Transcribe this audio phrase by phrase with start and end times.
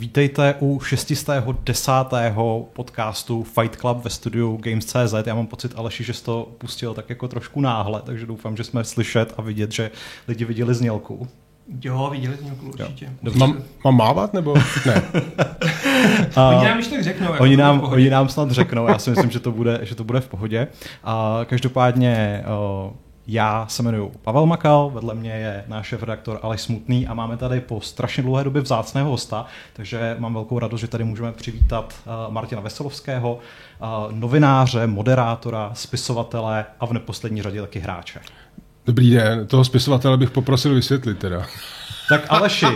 [0.00, 1.92] vítejte u 610.
[2.72, 5.14] podcastu Fight Club ve studiu Games.cz.
[5.26, 8.64] Já mám pocit, Aleši, že jsi to pustil tak jako trošku náhle, takže doufám, že
[8.64, 9.90] jsme slyšet a vidět, že
[10.28, 11.28] lidi viděli znělku.
[11.82, 13.12] Jo, viděli jsme určitě.
[13.36, 14.54] Mám, mám mávat nebo
[14.86, 15.02] ne?
[16.36, 17.32] A, oni nám tak řeknou.
[17.32, 20.04] Jako oni, nám, oni nám snad řeknou, já si myslím, že to bude, že to
[20.04, 20.68] bude v pohodě.
[21.04, 22.42] A každopádně
[23.32, 27.60] já se jmenuji Pavel Makal, vedle mě je náš redaktor Aleš Smutný a máme tady
[27.60, 31.94] po strašně dlouhé době vzácného hosta, takže mám velkou radost, že tady můžeme přivítat
[32.28, 33.38] Martina Veselovského,
[34.10, 38.20] novináře, moderátora, spisovatele a v neposlední řadě taky hráče.
[38.86, 41.46] Dobrý den, toho spisovatele bych poprosil vysvětlit teda.
[42.08, 42.66] Tak Aleši,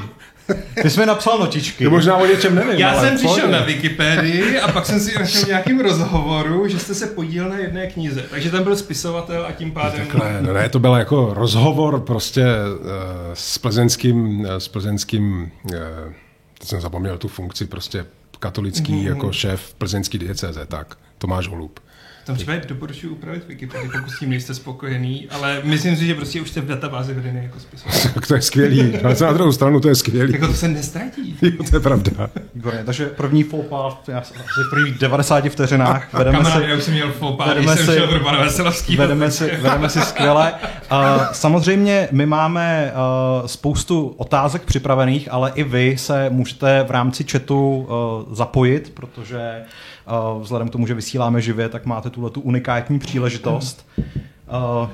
[0.82, 1.84] ty jsi mi napsal notičky.
[1.84, 2.78] To možná o něčem nevím.
[2.78, 6.94] Já jsem přišel na Wikipedii a pak jsem si našel v nějakým rozhovoru, že jste
[6.94, 8.24] se podílel na jedné knize.
[8.30, 10.06] Takže tam byl spisovatel a tím pádem...
[10.06, 12.86] Takhle, no ne, to byl jako rozhovor prostě uh,
[13.34, 15.78] s plzeňským, uh, s plzeňským, uh,
[16.58, 18.06] teď jsem zapomněl tu funkci, prostě
[18.40, 19.08] katolický mm-hmm.
[19.08, 21.80] jako šéf plzeňský dieceze, tak, Tomáš Holub.
[22.24, 26.14] V tom případě doporučuji upravit Wikipedii, pokud s tím nejste spokojený, ale myslím si, že
[26.14, 28.10] prostě už jste v databázi vedený jako spisovatel.
[28.14, 28.98] Tak to je skvělý.
[28.98, 30.32] Ale na druhou stranu to je skvělý.
[30.32, 31.36] Jako to se nestratí.
[31.42, 32.30] Jo, to je pravda.
[32.54, 33.66] Výborně, takže první faux
[34.18, 36.70] asi v prvních 90 vteřinách vedeme Kamarád, si...
[36.70, 38.96] já už jsem měl faux pas, vedeme si, šel do Veselovský.
[38.96, 40.52] Vedeme si, vedeme si skvěle.
[40.92, 40.98] Uh,
[41.32, 47.76] samozřejmě my máme uh, spoustu otázek připravených, ale i vy se můžete v rámci chatu
[47.76, 49.64] uh, zapojit, protože
[50.40, 53.86] vzhledem k tomu, že vysíláme živě, tak máte tuhle tu unikátní příležitost.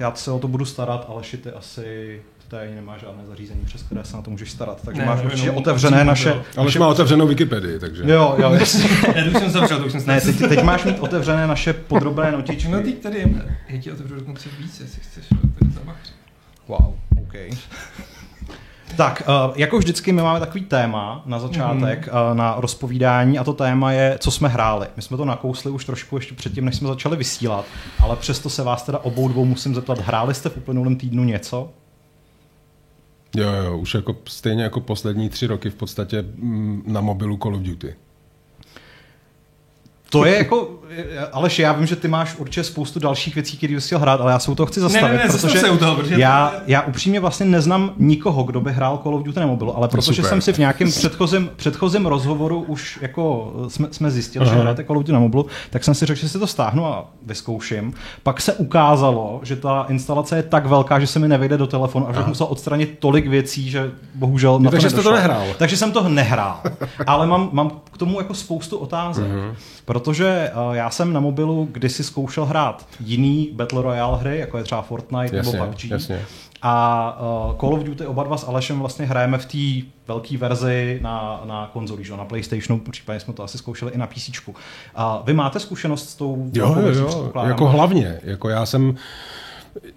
[0.01, 4.05] Já se o to budu starat, ale ty asi tady nemá žádné zařízení, přes které
[4.05, 4.83] se na to můžeš starat.
[4.85, 6.33] Takže ne, máš určitě otevřené naše...
[6.57, 6.79] Ale naše...
[6.79, 8.03] má otevřenou Wikipedii, takže...
[8.07, 8.53] Jo, jo.
[9.15, 12.33] Já už jsem zavřel, to už jsem Ne, teď, teď, máš mít otevřené naše podrobné
[12.33, 12.71] notičky.
[12.71, 13.29] No teď tady je,
[13.69, 15.97] já ti otevřu dokonce víc, jestli chceš, tak
[16.69, 17.35] Wow, OK.
[18.97, 22.37] Tak, uh, jako vždycky my máme takový téma na začátek mm.
[22.37, 24.87] na rozpovídání a to téma je, co jsme hráli.
[24.97, 27.65] My jsme to nakousli už trošku ještě předtím, než jsme začali vysílat,
[27.99, 31.71] ale přesto se vás teda obou dvou musím zeptat, hráli jste v uplynulém týdnu něco?
[33.37, 37.55] Jo, jo, už jako stejně jako poslední tři roky v podstatě mm, na mobilu Call
[37.55, 37.95] of Duty.
[40.11, 40.69] To je jako,
[41.33, 44.33] Aleš, já vím, že ty máš určitě spoustu dalších věcí, které bys chtěl hrát, ale
[44.33, 46.55] já se u toho chci zastavit, ne, ne, ne, protože, se u toho, protože já,
[46.67, 50.15] já upřímně vlastně neznám nikoho, kdo by hrál Call of Duty na mobilu, ale protože
[50.15, 50.29] super.
[50.29, 54.55] jsem si v nějakém předchozím, předchozím rozhovoru už jako jsme, jsme zjistili, Aha.
[54.55, 56.87] že hráte Call of Duty na mobilu, tak jsem si řekl, že si to stáhnu
[56.87, 57.95] a vyzkouším.
[58.23, 62.09] Pak se ukázalo, že ta instalace je tak velká, že se mi nevejde do telefonu
[62.09, 65.47] a že musel odstranit tolik věcí, že bohužel na to Takže jste to nehrál.
[65.59, 66.61] Takže jsem to nehrál.
[67.07, 69.25] ale mám, mám k tomu jako spoustu otázek.
[69.25, 69.55] Uh-huh.
[69.85, 74.65] Protože uh, já jsem na mobilu kdysi zkoušel hrát jiný Battle Royale hry, jako je
[74.65, 75.85] třeba Fortnite jasně, nebo PUBG.
[75.85, 76.21] Jasně.
[76.63, 80.99] A uh, Call of Duty oba dva s Alešem vlastně hrajeme v té velké verzi
[81.03, 82.17] na, na konzoli, že?
[82.17, 84.31] na PlayStationu, případně jsme to asi zkoušeli i na PC.
[84.95, 88.21] A vy máte zkušenost s tou jo, jo, jo, jako hlavně.
[88.23, 88.95] Jako já jsem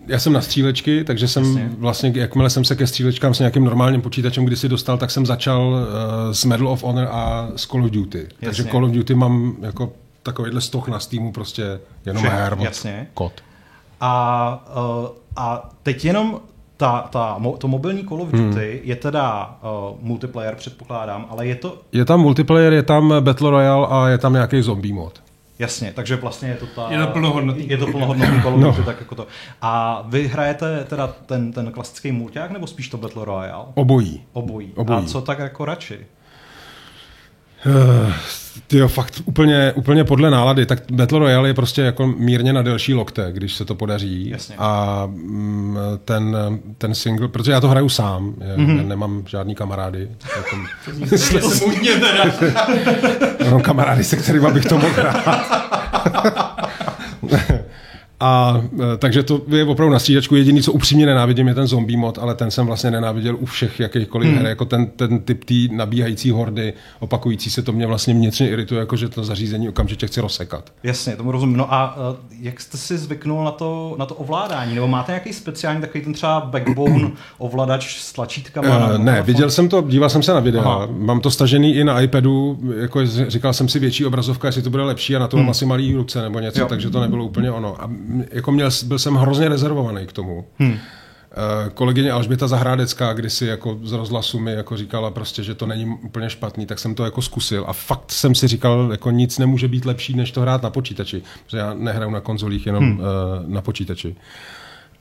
[0.07, 1.71] já jsem na střílečky, takže jsem Jasně.
[1.77, 5.61] vlastně, jakmile jsem se ke střílečkám s nějakým normálním počítačem kdysi dostal, tak jsem začal
[5.61, 8.17] uh, s Medal of Honor a s Call of Duty.
[8.17, 8.37] Jasně.
[8.41, 13.07] Takže Call of Duty mám jako takovýhle stoch na Steamu prostě jenom Všem, her jasně.
[13.13, 13.33] kod.
[14.01, 14.65] A,
[15.01, 16.39] uh, a teď jenom
[16.77, 18.79] ta, ta, to mobilní Call of Duty hmm.
[18.83, 21.81] je teda uh, multiplayer, předpokládám, ale je to...
[21.91, 25.22] Je tam multiplayer, je tam Battle Royale a je tam nějaký zombie mod.
[25.59, 26.91] Jasně, takže vlastně je to ta...
[26.91, 27.69] Je to plnohodnotný.
[27.69, 28.85] Je to plnohodnotný Call Duty, no.
[28.85, 29.27] tak jako to.
[29.61, 33.65] A vy hrajete teda ten, ten klasický mulťák, nebo spíš to Battle Royale?
[33.73, 34.23] Obojí.
[34.33, 34.71] Obojí.
[34.75, 34.99] Obojí.
[34.99, 35.99] A co tak jako radši?
[38.67, 40.65] Ty jo, fakt úplně, úplně podle nálady.
[40.65, 44.29] Tak Battle Royale je prostě jako mírně na delší lokte, když se to podaří.
[44.29, 44.55] Jasně.
[44.57, 46.37] A mm, ten,
[46.77, 48.77] ten single, protože já to hraju sám, mm-hmm.
[48.77, 50.09] já nemám žádný kamarády.
[50.37, 50.57] Jako,
[51.49, 52.25] smutně teda.
[53.51, 56.49] Mám kamarády, se kterými bych to mohl hrát.
[58.23, 58.61] A
[58.93, 60.35] e, takže to je opravdu na střídačku.
[60.35, 63.79] Jediný, co upřímně nenávidím, je ten zombie mod, ale ten jsem vlastně nenáviděl u všech
[63.79, 64.37] jakýchkoliv hmm.
[64.37, 64.47] her.
[64.47, 68.95] Jako ten, ten typ té nabíhající hordy, opakující se, to mě vlastně vnitřně irituje, jako
[68.95, 70.73] že to zařízení okamžitě chci rozsekat.
[70.83, 71.57] Jasně, tomu rozumím.
[71.57, 74.75] No a uh, jak jste si zvyknul na to, na to ovládání?
[74.75, 78.87] Nebo máte nějaký speciální takový ten třeba backbone ovladač s tlačítkama?
[78.87, 80.63] Uh, ne, viděl jsem to, díval jsem se na videa.
[80.63, 80.87] Aha.
[80.91, 84.83] Mám to stažený i na iPadu, jako říkal jsem si větší obrazovka, jestli to bude
[84.83, 85.49] lepší a na to hmm.
[85.49, 86.67] asi malý ruce nebo něco, jo.
[86.67, 87.81] takže to nebylo úplně ono.
[87.81, 87.89] A
[88.31, 90.45] jako měl, byl jsem hrozně rezervovaný k tomu.
[90.59, 90.77] Hmm.
[91.73, 96.29] Kolegyně Alžběta Zahrádecká kdysi jako z rozhlasu mi jako říkala prostě, že to není úplně
[96.29, 99.85] špatný, tak jsem to jako zkusil a fakt jsem si říkal, jako nic nemůže být
[99.85, 102.99] lepší, než to hrát na počítači, protože já nehraju na konzolích, jenom hmm.
[102.99, 103.05] uh,
[103.47, 104.15] na počítači.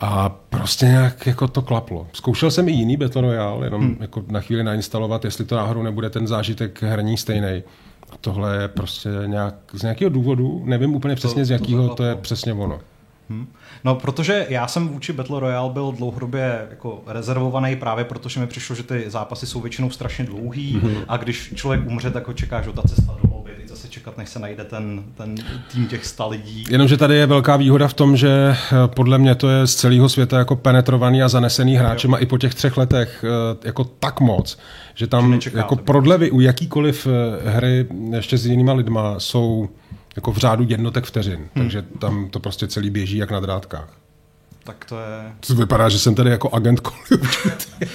[0.00, 2.06] A prostě nějak jako to klaplo.
[2.12, 3.97] Zkoušel jsem i jiný Battle Royale, jenom hmm.
[4.00, 7.62] jako na chvíli nainstalovat, jestli to náhodou nebude ten zážitek herní stejný.
[8.11, 11.94] A tohle je prostě nějak, z nějakého důvodu, nevím úplně přesně to, z jakého, to,
[11.94, 12.81] to je přesně ono.
[13.30, 13.46] Hmm.
[13.84, 18.76] No, protože já jsem vůči Battle Royale byl dlouhodobě jako rezervovaný právě protože mi přišlo,
[18.76, 20.96] že ty zápasy jsou většinou strašně dlouhý hmm.
[21.08, 24.19] a když člověk umře, tak ho čeká, že ta cesta do lobby, teď zase čekat,
[24.19, 25.34] než se najde ten, ten
[25.72, 26.64] tým těch sta lidí.
[26.70, 30.08] Jenomže tady je velká výhoda v tom, že eh, podle mě to je z celého
[30.08, 34.20] světa jako penetrovaný a zanesený hráčem a i po těch třech letech eh, jako tak
[34.20, 34.58] moc,
[34.94, 39.69] že tam že jako prodlevy u jakýkoliv eh, hry ještě s jinýma lidma jsou
[40.17, 41.49] jako v řádu jednotek vteřin, hmm.
[41.55, 44.03] takže tam to prostě celý běží jak na drátkách.
[44.64, 45.32] Tak to je...
[45.47, 46.97] To vypadá, že jsem tady jako agent Call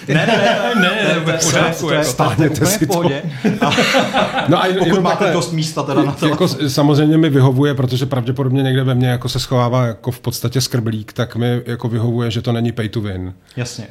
[0.08, 3.04] ne, ne, ne, ne, ne, pořádku, jako stáhněte si to.
[4.48, 6.28] no a pokud máte dost místa teda na to.
[6.28, 10.62] Jako, samozřejmě mi vyhovuje, protože pravděpodobně někde ve mně jako se schovává jako v podstatě
[10.62, 13.34] skrblík, tak mi jako vyhovuje, že to není pay to win.
[13.56, 13.88] Jasně.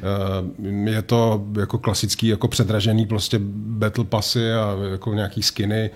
[0.59, 5.89] Uh, je to jako klasický, jako předražený prostě battle passy a jako nějaký skiny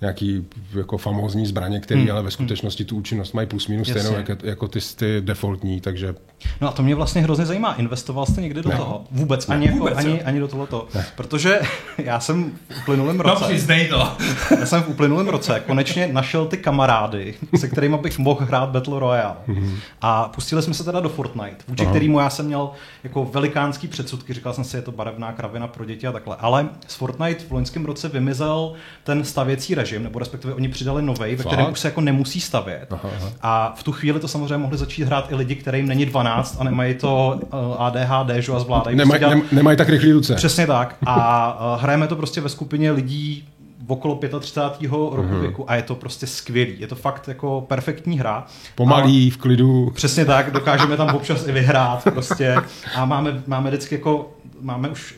[0.00, 2.10] nějaký jako famózní zbraně, které hmm.
[2.10, 6.14] ale ve skutečnosti tu účinnost mají plus minus stejnou jako, jako ty, ty defaultní, takže...
[6.60, 7.74] No a to mě vlastně hrozně zajímá.
[7.74, 8.76] Investoval jste někdy do ne.
[8.76, 9.04] toho?
[9.10, 10.88] Vůbec, ani, ne, jako, vůbec ani, ani do tohoto.
[10.94, 11.06] Ne.
[11.16, 11.60] Protože
[11.98, 13.44] já jsem v uplynulém no, roce...
[13.68, 14.16] No, to.
[14.60, 19.00] já jsem v uplynulém roce konečně našel ty kamarády, se kterými bych mohl hrát Battle
[19.00, 19.36] Royale.
[19.48, 19.74] Mm-hmm.
[20.00, 21.92] A pustili jsme se teda do Fortnite, vůči Aha.
[21.92, 22.70] kterému já jsem měl
[23.04, 24.32] jako velikánský předsudky.
[24.32, 26.36] Říkal jsem si, je to barevná kravina pro děti a takhle.
[26.40, 28.72] Ale z Fortnite v loňském roce vymizel
[29.04, 32.40] ten stavěcí režim režim, nebo respektive oni přidali nový, ve kterém už se jako nemusí
[32.40, 32.86] stavět.
[32.90, 33.32] Aha, aha.
[33.42, 36.64] A v tu chvíli to samozřejmě mohli začít hrát i lidi, kterým není 12 a
[36.64, 38.96] nemají to uh, ADHD, že a zvládají.
[38.96, 39.38] Nemaj, dělat...
[39.52, 40.34] nemají tak rychlý ruce.
[40.34, 40.96] Přesně tak.
[41.06, 43.44] A uh, hrajeme to prostě ve skupině lidí
[43.86, 44.90] okolo 35.
[44.90, 45.40] roku uh-huh.
[45.40, 46.74] věku a je to prostě skvělý.
[46.78, 48.46] Je to fakt jako perfektní hra.
[48.74, 49.90] Pomalý, v klidu.
[49.94, 52.56] Přesně tak, dokážeme tam občas i vyhrát prostě
[52.94, 55.14] a máme, máme vždycky jako, máme už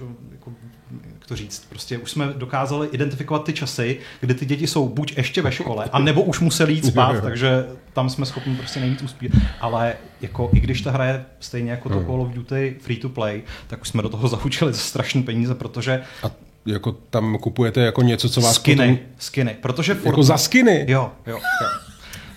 [1.33, 1.67] to říct.
[1.69, 5.89] Prostě už jsme dokázali identifikovat ty časy, kdy ty děti jsou buď ještě ve škole,
[5.93, 9.33] a nebo už museli jít spát, takže tam jsme schopni prostě nejvíc uspět.
[9.61, 12.07] Ale jako i když ta hra je stejně jako to hmm.
[12.07, 15.55] Call of Duty free to play, tak už jsme do toho zahučili za strašné peníze,
[15.55, 16.31] protože a
[16.67, 19.13] jako tam kupujete jako něco, co vás skiny, potom...
[19.19, 20.09] skiny, protože Fortnite...
[20.09, 20.85] Jako za skiny?
[20.89, 21.69] Jo, jo, jo.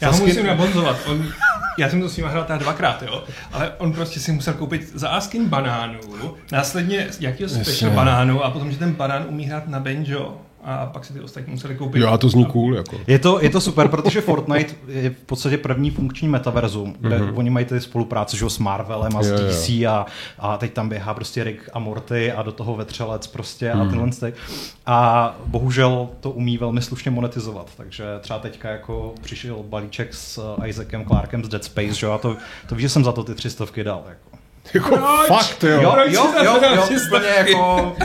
[0.02, 0.98] Já ho musím nabonzovat.
[1.08, 1.28] On,
[1.78, 4.92] já jsem to s ním hrál teda dvakrát, jo, ale on prostě si musel koupit
[4.94, 6.00] za Askin banánu,
[6.52, 11.06] následně jakýho special banánu a potom, že ten banán umí hrát na banjo a pak
[11.06, 12.00] si ty ostatní museli koupit.
[12.00, 12.76] Jo, a to zní cool.
[12.76, 12.98] Jako.
[13.08, 17.38] Je, to, je to super, protože Fortnite je v podstatě první funkční metaverzum, kde mm-hmm.
[17.38, 19.70] oni mají tady spolupráce že, s Marvelem a s jo, DC.
[19.70, 20.06] A,
[20.40, 23.82] a teď tam běhá prostě Rick a Morty a do toho vetřelec prostě mm.
[23.82, 23.92] a mhm.
[23.92, 24.38] tyhle ty.
[24.86, 31.06] A bohužel to umí velmi slušně monetizovat, takže třeba teďka jako přišel balíček s Isaacem
[31.06, 32.08] Clarkem z Dead Space, že?
[32.08, 32.38] a to,
[32.70, 34.04] to víš, že jsem za to ty tři stovky dal.
[34.10, 34.38] Jako.
[34.74, 34.98] Jako
[35.28, 35.82] fakt, jo.
[35.82, 36.92] Jo, jo, jo, jo, jo
[37.38, 37.96] jako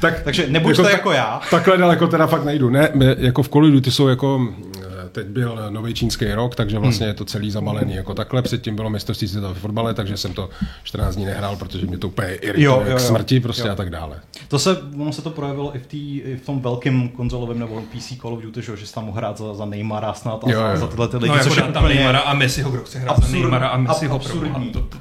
[0.00, 1.40] tak, Takže nebuďte jako, jako já.
[1.50, 2.70] Takhle daleko teda fakt nejdu.
[2.70, 4.48] Ne, jako v Call ty jsou jako
[4.78, 7.10] eh, teď byl nový čínský rok, takže vlastně hmm.
[7.10, 8.42] je to celý zamalený jako takhle.
[8.42, 10.50] Předtím bylo mistrovství světa ve fotbale, takže jsem to
[10.82, 13.72] 14 dní nehrál, protože mě to úplně irituje k smrti prostě jo.
[13.72, 14.20] a tak dále.
[14.48, 17.82] To se, ono se to projevilo i v, tý, i v tom velkém konzolovém nebo
[17.96, 20.60] PC Call of Duty, že jsi tam mohl hrát za, za Neymara snad a jo,
[20.60, 20.76] jo.
[20.76, 21.94] za tyhle ty lidi, no, což jako je tam úplně...
[21.94, 24.16] Neymara a Messiho, kdo chce hrát absurd, za Neymara a Messiho.
[24.16, 24.70] Absurdní.
[24.70, 24.98] To, to,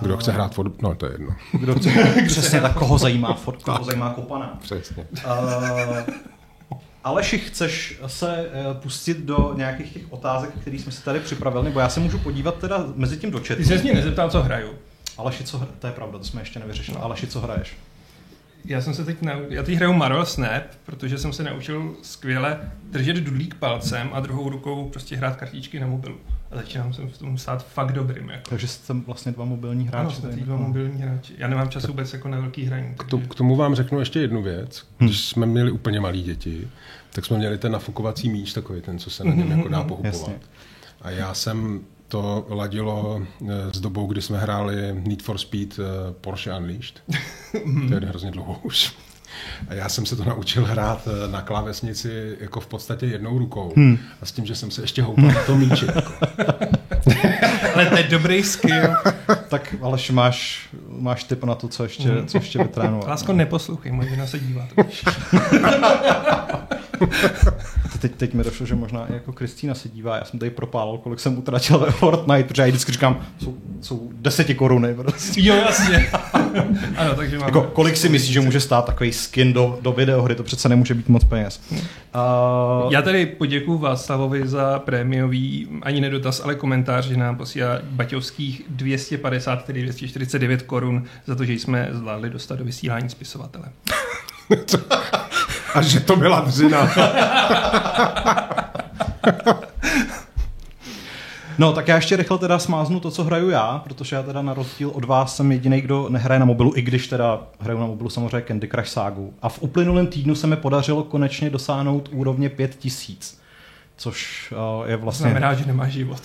[0.00, 0.90] kdo chce hrát fotbal?
[0.90, 1.36] No, to je jedno.
[1.52, 1.90] Kdo chce,
[2.26, 4.58] přesně tak, koho zajímá fot, koho zajímá kopaná.
[4.62, 5.06] Přesně.
[5.26, 6.14] Uh,
[7.04, 11.80] Aleši, chceš se uh, pustit do nějakých těch otázek, které jsme si tady připravili, nebo
[11.80, 13.54] já se můžu podívat teda mezi tím do chatu.
[13.56, 14.70] Ty jsi mě nezeptal, co hraju.
[15.18, 16.98] Aleši, co to je pravda, to jsme ještě nevyřešili.
[16.98, 17.76] Aleši, co hraješ?
[18.64, 19.40] Já jsem se teď nau...
[19.48, 24.48] já teď hraju Marvel Snap, protože jsem se naučil skvěle držet dudlík palcem a druhou
[24.48, 26.16] rukou prostě hrát kartičky na mobilu.
[26.50, 28.28] A začínám se v tom stát fakt dobrým.
[28.28, 28.50] Jako.
[28.50, 30.22] Takže jste vlastně dva mobilní hráči.
[30.22, 31.34] Ano, jsme dva mobilní hráči.
[31.38, 32.94] Já nemám čas vůbec jako na velký hraní.
[32.94, 34.86] K, to, k tomu vám řeknu ještě jednu věc.
[35.00, 35.04] Hm.
[35.04, 36.68] Když jsme měli úplně malí děti,
[37.12, 40.30] tak jsme měli ten nafukovací míč, takový ten, co se na něm jako dá pohupovat.
[41.02, 45.82] A já jsem to ladilo eh, s dobou, kdy jsme hráli Need for Speed eh,
[46.20, 47.02] Porsche Unleashed.
[47.88, 48.92] to je hrozně dlouho už.
[49.68, 53.72] A já jsem se to naučil hrát eh, na klávesnici jako v podstatě jednou rukou.
[53.76, 53.98] Hmm.
[54.22, 55.86] A s tím, že jsem se ještě houpal na to míči.
[55.94, 56.12] Jako.
[57.74, 58.94] Ale to je dobrý skill.
[59.48, 62.26] tak Aleš, máš, máš tip na to, co ještě, hmm.
[62.26, 63.08] co ještě vytrénovat.
[63.08, 64.68] Lásko, neposlouchej, moje žena se dívá.
[68.00, 70.16] teď, teď mi došlo, že možná i jako Kristýna se dívá.
[70.16, 74.10] Já jsem tady propálil, kolik jsem utratil ve Fortnite, protože já vždycky říkám, jsou, jsou
[74.14, 74.94] deseti koruny.
[74.94, 75.40] Prostě.
[75.40, 76.10] Jo, jasně.
[76.96, 77.48] ano, takže máme...
[77.48, 80.34] Jako, kolik si myslíš, že může stát takový skin do, do videohry?
[80.34, 81.60] To přece nemůže být moc peněz.
[81.70, 88.62] Uh, Já tady poděkuji Václavovi za prémiový, ani nedotaz, ale komentář, že nám posílá baťovských
[88.68, 93.64] 250, tedy 249 korun za to, že jsme zvládli dostat do vysílání spisovatele.
[95.74, 96.88] A že to byla dřina.
[101.58, 104.54] No, tak já ještě rychle teda smáznu to, co hraju já, protože já teda na
[104.54, 108.10] rozdíl od vás jsem jediný, kdo nehraje na mobilu, i když teda hraju na mobilu
[108.10, 109.34] samozřejmě Candy Crush Ságu.
[109.42, 113.38] A v uplynulém týdnu se mi podařilo konečně dosáhnout úrovně 5000,
[113.96, 114.52] což
[114.82, 115.24] uh, je vlastně...
[115.24, 116.22] Znamená, že nemá život.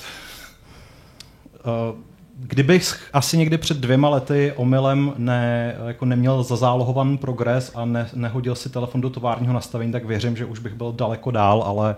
[1.65, 1.95] Uh,
[2.39, 8.55] kdybych asi někdy před dvěma lety omylem ne, jako neměl zazálohovaný progres a ne, nehodil
[8.55, 11.95] si telefon do továrního nastavení, tak věřím, že už bych byl daleko dál, ale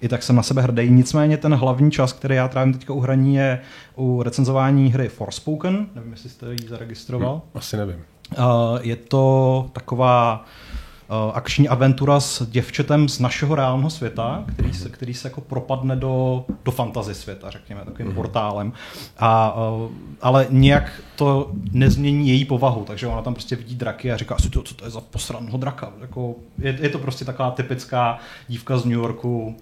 [0.00, 0.90] i tak jsem na sebe hrdý.
[0.90, 3.60] Nicméně ten hlavní čas, který já trávím teďka u hraní, je
[3.96, 5.86] u recenzování hry Forspoken.
[5.94, 7.42] Nevím, jestli jste ji zaregistroval.
[7.44, 7.96] Hm, asi nevím.
[8.38, 8.44] Uh,
[8.80, 10.44] je to taková
[11.32, 16.44] akční aventura s děvčetem z našeho reálného světa, který se, který se jako propadne do,
[16.64, 18.14] do fantasy světa, řekněme, takovým mm-hmm.
[18.14, 18.72] portálem.
[19.18, 19.90] A, uh,
[20.22, 24.50] ale nějak to nezmění její povahu, takže ona tam prostě vidí draky a říká si,
[24.50, 25.92] to, co to je za posranného draka.
[26.00, 29.56] Jako, je, je to prostě taková typická dívka z New Yorku,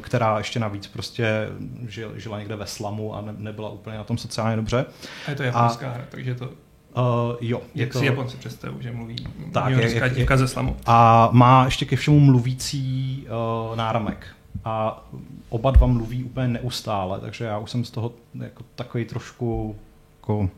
[0.00, 1.48] která ještě navíc prostě
[1.88, 4.86] žil, žila někde ve slamu a ne, nebyla úplně na tom sociálně dobře.
[5.26, 6.50] A je to japonská hra, takže to...
[6.98, 7.60] Uh, jo.
[7.74, 7.98] Jak to...
[7.98, 9.16] si Japonci představují, že mluví
[9.52, 10.76] tak, jak, jak, dívka ze slamu.
[10.86, 13.26] A má ještě ke všemu mluvící
[13.70, 14.26] uh, náramek.
[14.64, 15.04] A
[15.48, 19.76] oba dva mluví úplně neustále, takže já už jsem z toho jako takový trošku
[20.20, 20.50] jako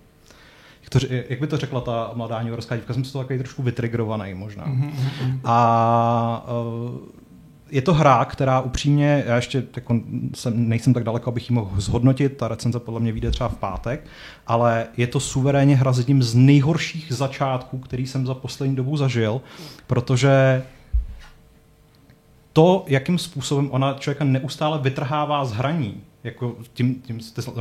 [0.83, 3.63] jak, to, jak by to řekla ta mladá newyorská dívka, jsem z toho takový trošku
[3.63, 4.67] vytrigrovaný možná.
[4.67, 5.41] Mm-hmm.
[5.45, 6.99] A uh,
[7.71, 10.01] je to hra, která upřímně, já ještě jako
[10.35, 13.57] jsem, nejsem tak daleko, abych ji mohl zhodnotit, ta recenze podle mě vyjde třeba v
[13.57, 14.07] pátek,
[14.47, 18.97] ale je to suverénně hra s jedním z nejhorších začátků, který jsem za poslední dobu
[18.97, 19.41] zažil,
[19.87, 20.63] protože
[22.53, 27.21] to, jakým způsobem ona člověka neustále vytrhává z hraní, jako tím, tím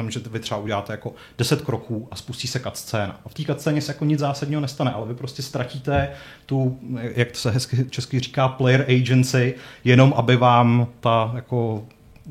[0.10, 3.20] že vy třeba uděláte jako 10 kroků a spustí se scéna.
[3.26, 6.12] A v té cutscéně se jako nic zásadního nestane, ale vy prostě ztratíte
[6.46, 6.80] tu,
[7.16, 11.86] jak se hezky česky říká, player agency, jenom aby vám ta jako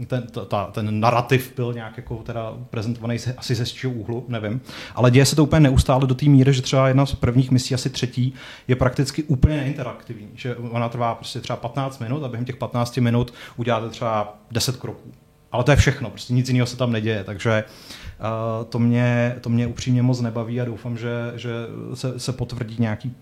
[0.07, 4.61] ten, ta, ten narrativ byl nějak jako teda prezentovaný asi ze zčího úhlu, nevím.
[4.95, 7.75] Ale děje se to úplně neustále do té míry, že třeba jedna z prvních misí,
[7.75, 8.35] asi třetí,
[8.69, 10.29] je prakticky úplně neinteraktivní.
[10.35, 14.77] Že ona trvá prostě třeba 15 minut a během těch 15 minut uděláte třeba 10
[14.77, 15.13] kroků.
[15.53, 19.51] Ale to je všechno, prostě nic jiného se tam neděje, takže uh, to, mě, to
[19.51, 21.51] mě upřímně moc nebaví a doufám, že, že
[21.95, 23.15] se, se potvrdí nějaký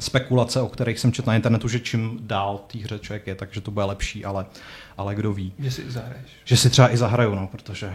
[0.00, 3.60] spekulace, o kterých jsem četl na internetu, že čím dál té hře člověk je, takže
[3.60, 4.46] to bude lepší, ale,
[4.96, 5.52] ale kdo ví.
[5.58, 6.30] Že si i zahraješ.
[6.44, 7.92] Že si třeba i zahraju, no, protože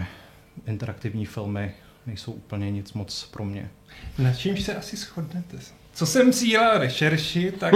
[0.68, 1.72] interaktivní filmy
[2.06, 3.70] nejsou úplně nic moc pro mě.
[4.18, 5.58] Na čím se asi shodnete?
[5.94, 7.74] Co jsem si dělal rešerši, tak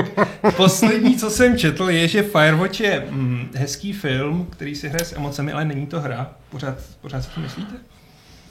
[0.55, 5.15] poslední, co jsem četl, je, že Firewatch je mm, hezký film, který si hraje s
[5.15, 6.31] emocemi, ale není to hra.
[6.49, 7.75] Pořád, pořád si to myslíte?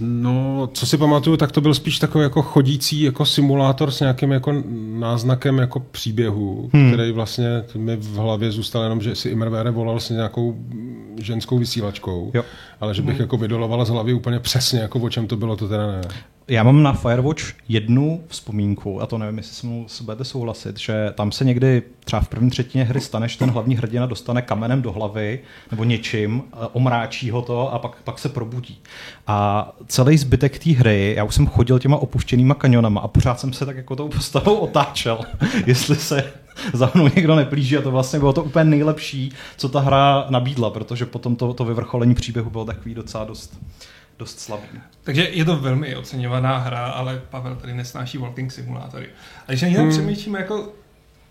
[0.00, 4.32] No, co si pamatuju, tak to byl spíš takový jako chodící jako simulátor s nějakým
[4.32, 4.62] jako
[4.98, 6.92] náznakem jako příběhu, hmm.
[6.92, 7.46] který vlastně
[7.76, 10.56] mi v hlavě zůstal jenom, že si Immervére volal s nějakou
[11.20, 12.42] ženskou vysílačkou, jo.
[12.80, 13.22] ale že bych hmm.
[13.22, 16.00] jako vydolovala z hlavy úplně přesně, jako o čem to bylo, to teda ne.
[16.48, 21.12] Já mám na Firewatch jednu vzpomínku, a to nevím, jestli se mnou budete souhlasit, že
[21.14, 24.82] tam se někdy třeba v první třetině hry stane, že ten hlavní hrdina dostane kamenem
[24.82, 28.78] do hlavy nebo něčím, omráčí ho to a pak, pak se probudí.
[29.26, 33.52] A celý zbytek té hry, já už jsem chodil těma opuštěnýma kanionama a pořád jsem
[33.52, 35.20] se tak jako tou postavou otáčel,
[35.66, 36.32] jestli se
[36.72, 40.70] za mnou někdo neplíží a to vlastně bylo to úplně nejlepší, co ta hra nabídla,
[40.70, 43.58] protože potom to, to vyvrcholení příběhu bylo takový docela dost
[44.18, 44.66] dost slabý.
[45.02, 49.08] Takže je to velmi oceňovaná hra, ale Pavel tady nesnáší walking simulátory.
[49.46, 49.90] Takže někdo hmm.
[49.90, 50.72] přemýšlíme, jako,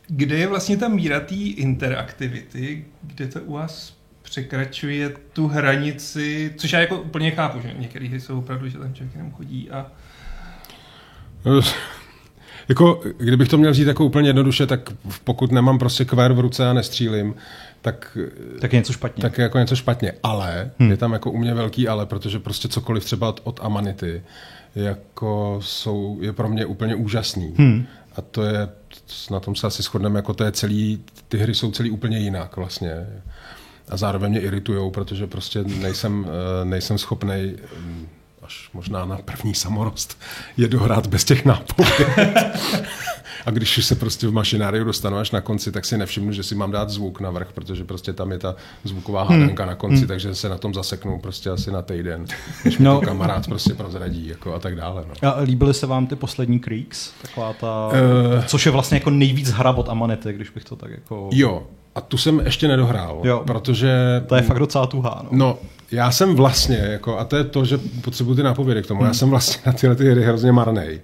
[0.08, 6.74] kde je vlastně ta míra té interaktivity, kde to u vás překračuje tu hranici, což
[6.74, 9.92] já jako úplně chápu, že některé hry jsou opravdu, že tam člověk jenom chodí a
[12.68, 14.89] jako, kdybych to měl říct jako úplně jednoduše, tak
[15.24, 17.36] pokud nemám prostě kvér v ruce a nestřílím,
[17.86, 18.18] tak,
[18.62, 19.22] tak je něco špatně.
[19.22, 20.13] Tak je jako něco špatně.
[20.24, 20.92] Ale hmm.
[20.92, 24.24] je tam jako u mě velký ale, protože prostě cokoliv třeba od, od Amanity
[24.75, 27.54] jako jsou, je pro mě úplně úžasný.
[27.58, 27.86] Hmm.
[28.15, 28.70] A to je,
[29.32, 32.58] na tom se asi shodneme, jako to je celý, ty hry jsou celý úplně jinak
[32.58, 33.08] vlastně.
[33.89, 37.56] A zároveň mě iritujou, protože prostě nejsem, eh, nejsem schopnej
[38.42, 40.18] až možná na první samorost
[40.58, 41.89] je dohrát bez těch nápojů.
[43.46, 46.56] A když se prostě v mašináriu dostanu až na konci, tak si nevšimnu, že si
[46.56, 49.70] mám dát zvuk na vrch, protože prostě tam je ta zvuková hádanka hmm.
[49.70, 50.08] na konci, hmm.
[50.08, 52.25] takže se na tom zaseknu prostě asi na týden,
[52.62, 53.00] když no.
[53.00, 55.04] to kamarád prostě prozradí jako a tak dále.
[55.08, 55.30] No.
[55.30, 57.12] A líbily se vám ty poslední Creeks?
[57.22, 60.92] Taková ta, uh, což je vlastně jako nejvíc hra od Amanity, když bych to tak
[60.92, 61.30] jako...
[61.34, 61.64] Jo,
[61.96, 64.24] a tu jsem ještě nedohrál, jo, protože...
[64.28, 65.30] To je fakt docela tuhá, no.
[65.32, 65.58] no
[65.92, 69.08] já jsem vlastně, jako, a to je to, že potřebuji ty nápovědy k tomu, hmm.
[69.08, 71.00] já jsem vlastně na tyhle ty hry hrozně marnej.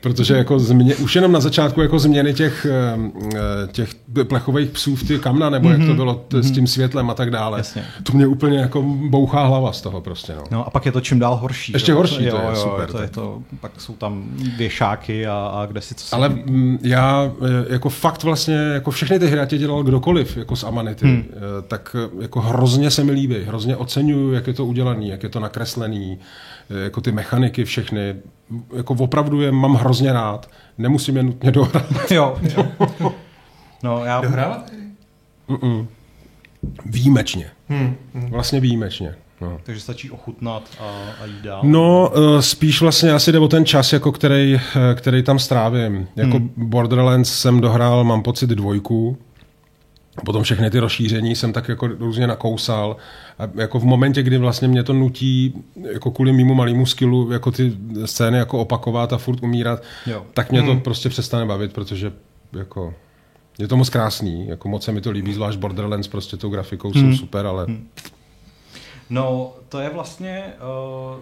[0.00, 3.38] Protože jako změ, už jenom na začátku jako změny těch, eh,
[3.72, 3.94] těch
[4.28, 5.96] plechových psů v ty kamna, nebo jak to mhm.
[5.96, 6.40] bylo t- mm-hmm.
[6.40, 6.54] s mhm.
[6.54, 7.58] tím světlem a tak dále.
[7.58, 7.84] Jasně.
[8.02, 10.32] To mě úplně jako bouchá hlava z toho prostě.
[10.36, 11.72] No, no a pak je to čím dál horší.
[11.72, 11.96] Ještě jo?
[11.96, 12.88] horší, jo, to je jo, super.
[12.90, 14.24] To je to, pak jsou tam
[14.56, 18.90] věšáky a, a kde si co Ale m, mm, já eh, jako fakt vlastně, jako
[18.90, 21.24] všechny ty hry, ať dělal kdokoliv, jako z Amanity, hmm.
[21.68, 23.76] tak jako hrozně se mi líbí, hrozně
[24.10, 26.18] oceňuju, jak je to udělaný, jak je to nakreslený,
[26.84, 28.14] jako ty mechaniky všechny,
[28.76, 30.50] jako opravdu je mám hrozně rád.
[30.78, 32.10] Nemusím je nutně dohrát.
[32.10, 33.12] jo, jo.
[33.82, 34.20] No, já...
[34.20, 34.62] Dohrál?
[35.48, 35.86] Mm-mm.
[36.86, 37.50] Výjimečně.
[37.68, 38.30] Hmm, hmm.
[38.30, 39.14] Vlastně výjimečně.
[39.40, 39.58] No.
[39.62, 40.84] Takže stačí ochutnat a,
[41.22, 41.60] a jít dál?
[41.64, 46.08] No, eh, spíš vlastně asi jde o ten čas, jako který, eh, který tam strávím.
[46.16, 46.52] Jako hmm.
[46.56, 49.18] Borderlands jsem dohrál, mám pocit, dvojku,
[50.24, 52.96] Potom všechny ty rozšíření jsem tak jako různě nakousal.
[53.38, 55.54] A jako v momentě, kdy vlastně mě to nutí
[55.92, 57.72] jako kvůli mýmu malému skillu jako ty
[58.04, 60.26] scény jako opakovat a furt umírat, jo.
[60.34, 60.80] tak mě to hmm.
[60.80, 62.12] prostě přestane bavit, protože
[62.52, 62.94] jako
[63.58, 66.92] je to moc krásný, jako moc se mi to líbí, zvlášť Borderlands prostě tou grafikou
[66.92, 67.12] hmm.
[67.12, 67.64] jsou super, ale...
[67.64, 67.88] Hmm.
[69.10, 70.44] No, to je vlastně
[71.12, 71.18] uh,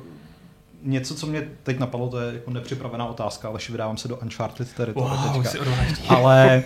[0.83, 4.73] něco, co mě teď napadlo, to je jako nepřipravená otázka, ale vydávám se do Uncharted
[4.73, 5.59] teritory wow, teďka.
[6.09, 6.63] Ale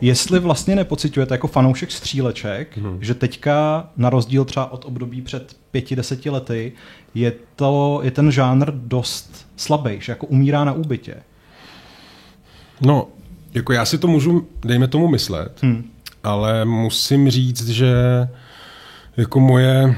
[0.00, 2.98] jestli vlastně nepocitujete jako fanoušek stříleček, hmm.
[3.00, 6.72] že teďka na rozdíl třeba od období před pěti, deseti lety
[7.14, 11.14] je, to, je ten žánr dost slabý, že jako umírá na úbytě.
[12.80, 13.08] No,
[13.54, 15.90] jako já si to můžu, dejme tomu myslet, hmm.
[16.24, 17.94] ale musím říct, že
[19.16, 19.96] jako moje,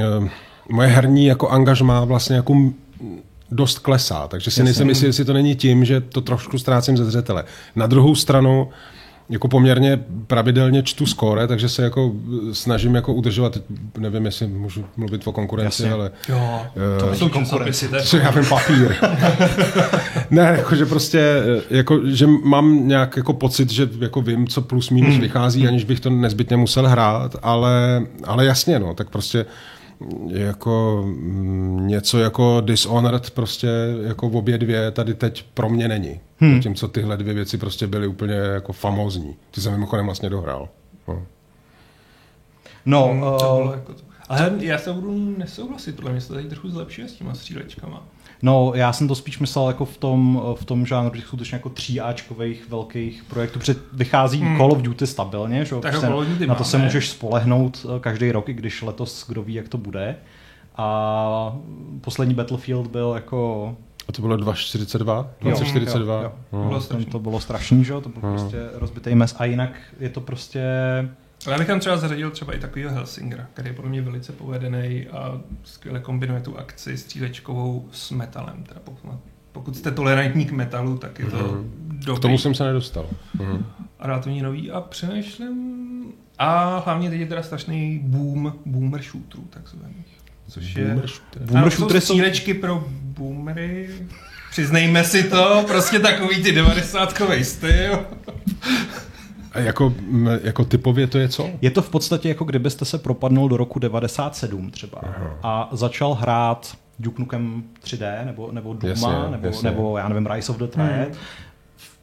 [0.00, 0.30] eh,
[0.70, 2.54] moje herní jako angažmá vlastně jako
[3.50, 7.04] dost klesá, takže si nejsem jistý, jestli to není tím, že to trošku ztrácím ze
[7.04, 7.44] zřetele.
[7.76, 8.68] Na druhou stranu,
[9.28, 12.12] jako poměrně pravidelně čtu skóre, takže se jako
[12.52, 13.58] snažím jako udržovat,
[13.98, 15.92] nevím, jestli můžu mluvit o konkurenci, Jasně.
[15.92, 16.10] ale...
[16.28, 16.62] Jo,
[17.00, 17.88] to uh, jsou konkurenci.
[18.04, 18.94] Co já vím, papír.
[20.30, 24.62] ne, jako, že prostě, eh, jako, že mám nějak jako pocit, že jako vím, co
[24.62, 25.20] plus minus hmm.
[25.20, 29.46] vychází, aniž bych to nezbytně musel hrát, ale, ale jasně, no, tak prostě
[30.28, 33.68] jako mm, něco jako Dishonored prostě
[34.02, 36.20] jako v obě dvě tady teď pro mě není.
[36.38, 36.54] Hmm.
[36.54, 39.36] Zatímco tyhle dvě věci prostě byly úplně jako famózní.
[39.50, 40.68] Ty jsem mimochodem vlastně dohrál.
[41.08, 41.26] No.
[42.86, 44.02] No, hmm, uh, jako to.
[44.28, 48.02] Ale já se budu nesouhlasit, podle mě se tady trochu zlepšuje s těma střílečkama.
[48.42, 51.68] No, já jsem to spíš myslel jako v tom, v tom žánru těch skutečně jako
[51.68, 54.56] tříáčkových velkých projektů, protože vychází hmm.
[54.56, 55.76] Call of Duty stabilně, že?
[55.76, 59.28] Tak Call of Duty na to se můžeš spolehnout eh, každý rok, i když letos
[59.28, 60.16] kdo ví, jak to bude.
[60.76, 61.56] A
[62.00, 63.76] poslední Battlefield byl jako
[64.08, 65.26] a to bylo 2.42?
[65.40, 66.14] 2042?
[66.14, 66.68] Jo, jo, jo.
[66.68, 67.92] Bylo to bylo strašný, že?
[67.92, 68.32] To byl hmm.
[68.32, 69.34] prostě rozbitý mes.
[69.38, 70.62] A jinak je to prostě
[71.46, 74.32] ale já bych tam třeba zařadil třeba i takového Helsingera, který je podle mě velice
[74.32, 78.64] povedený a skvěle kombinuje tu akci střílečkovou s metalem.
[78.68, 79.10] Teda pokud,
[79.52, 81.64] pokud jste tolerantní k metalu, tak je to mm-hmm.
[81.88, 82.18] dobrý.
[82.18, 83.06] K tomu jsem se nedostal.
[83.36, 83.64] Mm-hmm.
[83.98, 85.82] A rád to mě nový a přemýšlím...
[86.38, 90.06] A hlavně teď je teda strašný boom boomer shooterů takzvaných.
[90.48, 90.84] Což je...
[90.84, 91.42] Boomer, shooter.
[91.42, 93.90] boomer shootery jsou střílečky pro boomery.
[94.50, 98.06] Přiznejme si to, prostě takový ty 90 styl.
[99.52, 99.94] A jako,
[100.42, 101.50] jako typově to je co?
[101.60, 105.38] Je to v podstatě jako kdybyste se propadnul do roku 97 třeba Aha.
[105.42, 109.70] a začal hrát Duke Nukem 3D nebo, nebo Duma jasně, nebo, jasně.
[109.70, 111.08] nebo já nevím Rise of the Triad.
[111.08, 111.16] Hmm.
[111.76, 111.98] V,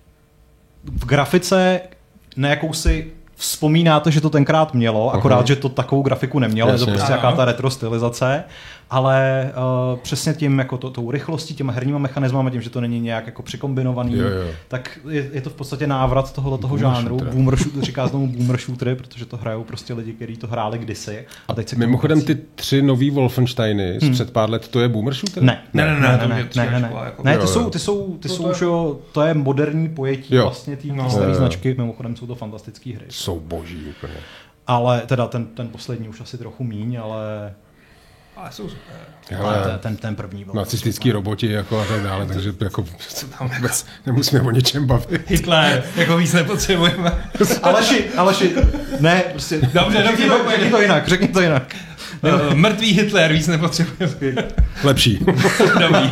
[1.03, 1.81] v grafice
[2.37, 5.47] na jakousi vzpomínáte, že to tenkrát mělo, akorát, uh-huh.
[5.47, 6.81] že to takovou grafiku nemělo, Jasně.
[6.81, 8.43] je to prostě jaká ta retro stylizace
[8.89, 9.51] ale
[9.91, 13.25] uh, přesně tím, jako to, tou rychlostí, těma herníma mechanismama, tím, že to není nějak
[13.25, 14.51] jako přikombinovaný, jo, jo.
[14.67, 17.17] tak je, je, to v podstatě návrat tohoto toho žánru.
[17.17, 17.35] Shooter.
[17.35, 21.25] Boomer shooter, říká tomu boomer shootery, protože to hrajou prostě lidi, kteří to hráli kdysi.
[21.47, 24.13] A teď se Mimochodem ty tři nový Wolfensteiny z hmm.
[24.13, 25.43] před pár let, to je boomer shooter?
[25.43, 26.91] Ne, ne, ne, ne, ne, ne, ne, ne, ne.
[27.05, 27.23] Jako...
[27.23, 30.43] ne ty jsou, ty jsou, ty to jsou, už jo, to je moderní pojetí jo.
[30.43, 31.09] vlastně té no.
[31.09, 33.05] staré značky, mimochodem jsou to fantastické hry.
[33.09, 34.13] Jsou boží úplně.
[34.67, 37.53] Ale teda ten, ten poslední už asi trochu míň, ale
[38.39, 38.95] ale jsou super.
[39.39, 40.53] Ale ten, ten první byl.
[40.53, 42.85] Nacistický roboti jako a tak dále, takže jako
[43.41, 45.29] vůbec nemusíme o něčem bavit.
[45.29, 47.11] Hitler, jako víc nepotřebujeme.
[47.63, 48.55] Aleši, Aleši,
[48.99, 49.61] ne, prostě.
[49.73, 51.75] Dobře, řekni, to, řekni to jinak, řekni to jinak.
[52.23, 54.47] Uh, mrtvý Hitler, víc nepotřebujeme.
[54.83, 55.19] Lepší.
[55.79, 56.11] Dobrý.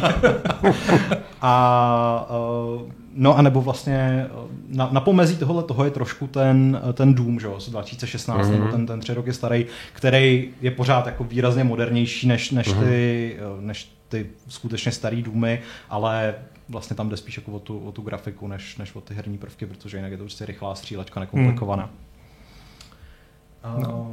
[1.42, 4.28] a uh, No a nebo vlastně
[4.68, 8.52] na, na pomezí tohle toho je trošku ten, ten Doom, že z 2016, mm-hmm.
[8.52, 12.84] nebo ten, ten tři roky starý, který je pořád jako výrazně modernější než, než, mm-hmm.
[12.84, 16.36] ty, než ty skutečně starý Doomy, ale
[16.70, 19.38] vlastně tam jde spíš jako o tu, o tu grafiku, než, než o ty herní
[19.38, 21.90] prvky, protože jinak je to prostě rychlá střílečka, nekomplikovaná.
[23.76, 23.84] Mm.
[23.84, 24.12] No.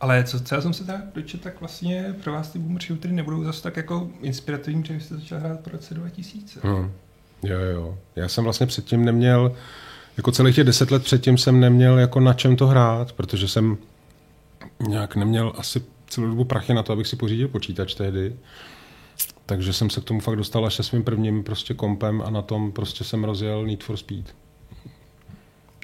[0.00, 3.14] Ale co, co já jsem se tak dočet, tak vlastně pro vás ty boomer shootery
[3.14, 6.60] nebudou zase tak jako inspirativní, protože jste začal hrát po roce 2000.
[6.62, 6.92] Hmm.
[7.42, 7.98] Jo, jo.
[8.16, 9.56] Já jsem vlastně předtím neměl,
[10.16, 13.76] jako celých těch deset let předtím jsem neměl jako na čem to hrát, protože jsem
[14.88, 18.36] nějak neměl asi celou dobu prachy na to, abych si pořídil počítač tehdy.
[19.46, 22.42] Takže jsem se k tomu fakt dostal až se svým prvním prostě kompem a na
[22.42, 24.34] tom prostě jsem rozjel Need for Speed.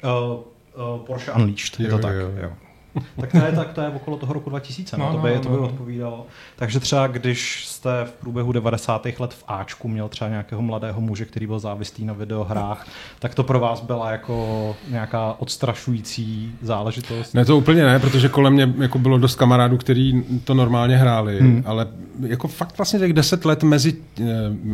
[0.03, 2.15] Uh, uh, Porsche Unleashed, je jo, to tak.
[2.15, 2.31] Jo.
[2.41, 2.64] jo
[3.21, 5.41] tak to je, tak to je okolo toho roku 2000, no, no, to, by, no,
[5.41, 5.63] to by no.
[5.63, 6.25] odpovídalo.
[6.55, 9.07] Takže třeba když jste v průběhu 90.
[9.19, 12.87] let v Ačku měl třeba nějakého mladého muže, který byl závislý na videohrách,
[13.19, 17.33] tak to pro vás byla jako nějaká odstrašující záležitost?
[17.33, 21.39] Ne, to úplně ne, protože kolem mě jako bylo dost kamarádů, kteří to normálně hráli,
[21.39, 21.63] hmm.
[21.65, 21.87] ale
[22.21, 24.23] jako fakt vlastně těch 10 let mezi eh,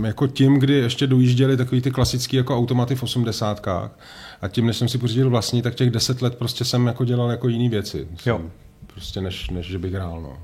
[0.01, 3.91] jako tím, kdy ještě dojížděli takový ty klasický jako automaty v osmdesátkách
[4.41, 7.31] a tím, než jsem si pořídil vlastní, tak těch deset let prostě jsem jako dělal
[7.31, 8.07] jako jiný věci.
[8.25, 8.41] Jo.
[8.87, 10.21] Prostě než, než že bych hrál.
[10.21, 10.37] No.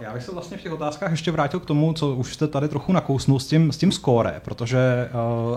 [0.00, 2.68] Já bych se vlastně v těch otázkách ještě vrátil k tomu, co už jste tady
[2.68, 5.08] trochu nakousnul s tím, s tím skóre, protože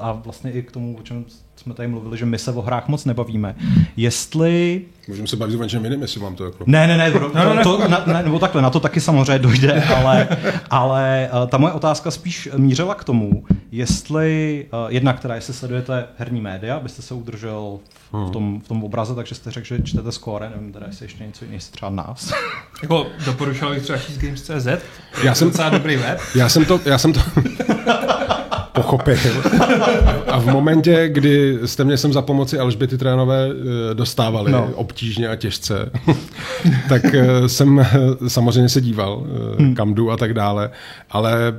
[0.02, 1.26] a vlastně i k tomu, o čem
[1.56, 3.56] jsme tady mluvili, že my se o hrách moc nebavíme.
[3.98, 4.82] Jestli...
[5.08, 6.64] Můžeme se bavit o něčem jiném, jestli mám to jako...
[6.68, 9.84] Ne, ne, ne, to, to, to, na, ne, nebo takhle, na to taky samozřejmě dojde,
[9.96, 10.28] ale,
[10.70, 16.80] ale ta moje otázka spíš mířila k tomu, jestli, jedna, která, jestli sledujete herní média,
[16.80, 17.80] byste se udržel
[18.12, 21.06] v, v, tom, v tom obraze, takže jste řekl, že čtete skóre, nevím teda, jestli
[21.06, 22.34] ještě něco jiného, třeba nás.
[22.82, 24.68] jako doporučoval bych třeba Games.cz,
[25.24, 26.20] já jsem docela dobrý web.
[26.36, 27.22] Já jsem to, já jsem to...
[28.86, 29.18] pochopil.
[30.28, 34.70] A v momentě, kdy jste mě sem za pomoci Alžběty Trénové eh, dostávali no.
[34.76, 35.92] obtížně a těžce,
[36.90, 37.90] tak eh, jsem eh,
[38.28, 39.24] samozřejmě se díval,
[39.60, 39.76] hmm.
[39.76, 40.70] kam jdu a tak dále.
[41.12, 41.54] Ale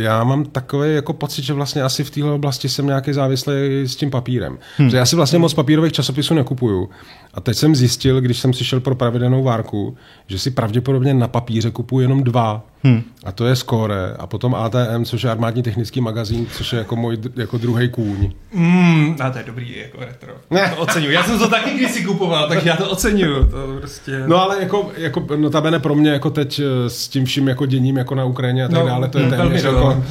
[0.00, 3.52] já mám takový jako pocit, že vlastně asi v téhle oblasti jsem nějaký závislý
[3.84, 4.58] s tím papírem.
[4.76, 4.90] Hmm.
[4.90, 6.88] Že já si vlastně moc papírových časopisů nekupuju.
[7.34, 11.28] A teď jsem zjistil, když jsem si šel pro pravidelnou várku, že si pravděpodobně na
[11.28, 12.66] papíře kupuju jenom dva.
[12.84, 13.02] Hmm.
[13.24, 16.96] A to je Score a potom ATM, což je armádní technický magazín, což je jako
[16.96, 18.32] můj jako druhý kůň.
[18.52, 20.32] Mm, a to je dobrý jako retro.
[20.50, 20.72] Ne.
[20.76, 21.12] To oceňuju.
[21.12, 23.46] Já jsem to taky kdysi kupoval, takže já to oceňuju.
[23.46, 24.22] To prostě...
[24.26, 27.96] No ale jako, jako notabene pro mě jako teď eh, s tím vším jako děním
[27.96, 30.04] jako na Ukrajině a tak no, dále, to je mm, téměř jako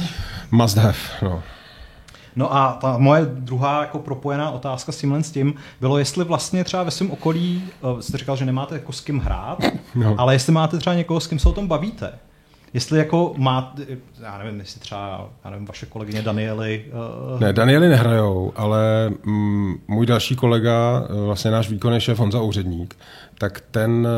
[0.50, 0.98] must have.
[1.22, 1.42] No.
[2.36, 6.64] No a ta moje druhá jako propojená otázka s tímhle s tím bylo, jestli vlastně
[6.64, 9.58] třeba ve svém okolí, uh, jste říkal, že nemáte jako s kým hrát,
[9.94, 10.14] no.
[10.18, 12.12] ale jestli máte třeba někoho, s kým se o tom bavíte.
[12.74, 13.86] Jestli jako máte,
[14.22, 16.84] já nevím, jestli třeba, já nevím, vaše kolegyně Daniely...
[17.34, 17.40] Uh...
[17.40, 22.96] Ne, Daniely nehrajou, ale mm, můj další kolega, eh, vlastně náš výkonný šéf Honza Úředník,
[23.38, 24.08] tak ten,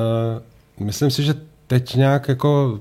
[0.78, 1.34] uh, myslím si, že
[1.66, 2.80] teď nějak jako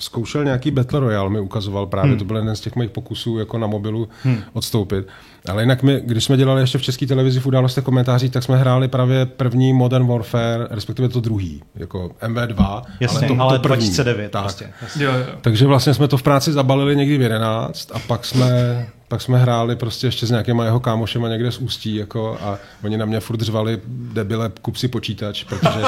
[0.00, 2.18] zkoušel nějaký Battle Royale, mi ukazoval právě, hmm.
[2.18, 4.38] to byl jeden z těch mých pokusů jako na mobilu hmm.
[4.52, 5.06] odstoupit.
[5.48, 8.56] Ale jinak my, když jsme dělali ještě v české televizi v událostech komentářích, tak jsme
[8.56, 12.82] hráli právě první Modern Warfare, respektive to druhý, jako MV2.
[13.00, 13.76] Jasně, ale, to, ale to první.
[13.76, 14.42] 2009 tak.
[14.42, 14.70] prostě.
[14.98, 15.24] Jo, jo.
[15.40, 19.38] Takže vlastně jsme to v práci zabalili někdy v 11 a pak jsme, pak jsme
[19.38, 23.20] hráli prostě ještě s nějakýma jeho kámošema někde z Ústí jako a oni na mě
[23.20, 25.80] furt řvali, debile, kup si počítač, protože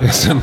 [0.00, 0.42] já jsem,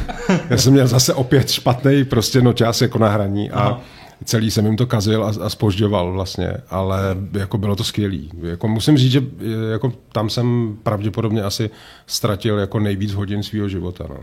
[0.49, 3.81] já jsem měl zase opět špatný prostě nočas jako na hraní a Aha
[4.25, 6.99] celý jsem jim to kazil a, a spožďoval vlastně, ale
[7.33, 8.31] jako bylo to skvělý.
[8.41, 9.23] Jako musím říct, že
[9.71, 11.69] jako tam jsem pravděpodobně asi
[12.07, 14.05] ztratil jako nejvíc hodin svého života.
[14.09, 14.17] No.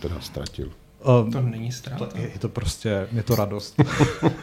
[0.00, 0.68] Teda ztratil.
[1.04, 2.06] Uh, to není ztráta.
[2.06, 3.74] To, je to prostě, je to radost.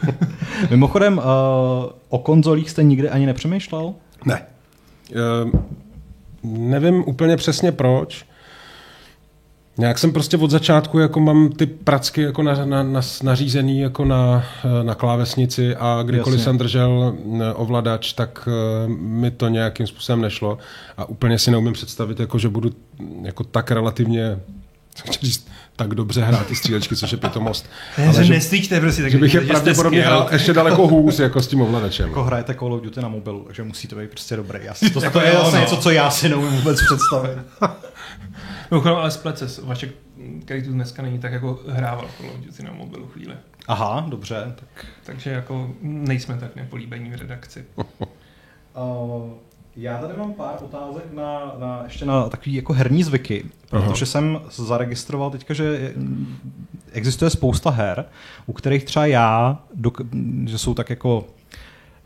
[0.70, 1.24] Mimochodem, uh,
[2.08, 3.94] o konzolích jste nikdy ani nepřemýšlel?
[4.24, 4.46] Ne.
[5.44, 5.60] Uh,
[6.42, 8.26] nevím úplně přesně proč.
[9.78, 14.04] Nějak jsem prostě od začátku jako mám ty pracky jako na, na, na, nařízený jako
[14.04, 14.44] na,
[14.82, 16.44] na klávesnici a kdykoliv Jasně.
[16.44, 20.58] jsem držel eh, ovladač, tak uh, mi to nějakým způsobem nešlo
[20.96, 22.70] a úplně si neumím představit, jako, že budu
[23.22, 24.38] jako tak relativně
[25.20, 27.70] říct, tak dobře hrát ty střílečky, což je pitomost.
[27.98, 31.42] Ne, ale že, nestýčte prostě, tak že bych je pravděpodobně hrál ještě daleko hůř jako
[31.42, 32.08] s tím ovladačem.
[32.08, 34.60] Jako hrajete Call of Duty na mobilu, takže musíte být prostě dobrý.
[34.62, 37.38] Já si, to, to, to je vlastně něco, co já si neumím vůbec představit.
[38.70, 39.90] Mimochodem, ale splet se, Vašek,
[40.44, 43.34] který tu dneska není, tak jako hrával Call of Duty na mobilu chvíli.
[43.68, 44.54] Aha, dobře.
[44.54, 44.86] Tak...
[45.04, 47.64] Takže jako nejsme tak nepolíbení v redakci.
[47.76, 49.32] uh,
[49.80, 54.06] já tady mám pár otázek na, na ještě na takový jako herní zvyky, protože Aha.
[54.06, 55.94] jsem zaregistroval teďka, že
[56.92, 58.04] existuje spousta her,
[58.46, 59.58] u kterých třeba já,
[60.46, 61.24] že jsou tak jako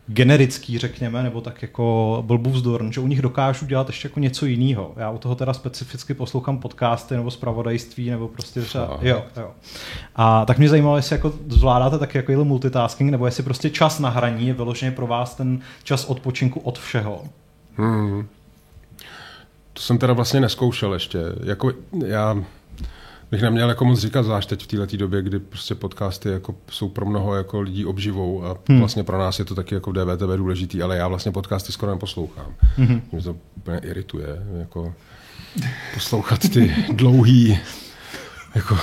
[0.06, 4.92] generický, řekněme, nebo tak jako Blbůvzdorn, že u nich dokážu dělat ještě jako něco jiného.
[4.96, 9.50] Já u toho teda specificky poslouchám podcasty nebo zpravodajství, nebo prostě třeba, jo, jo.
[10.16, 14.08] A tak mě zajímalo, jestli jako zvládáte taky jako multitasking, nebo jestli prostě čas na
[14.08, 17.22] hraní je vyloženě pro vás ten čas odpočinku od všeho.
[17.76, 18.26] Hmm.
[19.72, 21.18] To jsem teda vlastně neskoušel ještě.
[21.44, 21.72] Jako
[22.06, 22.44] já
[23.30, 26.88] bych neměl jako moc říkat, zvlášť teď v této době, kdy prostě podcasty jako jsou
[26.88, 28.78] pro mnoho jako lidí obživou a hmm.
[28.78, 31.92] vlastně pro nás je to taky jako v DVTV důležitý, ale já vlastně podcasty skoro
[31.92, 32.54] neposlouchám.
[32.76, 33.02] Hmm.
[33.12, 34.94] Mě to úplně irituje, jako
[35.94, 37.58] poslouchat ty dlouhý,
[38.54, 38.78] jako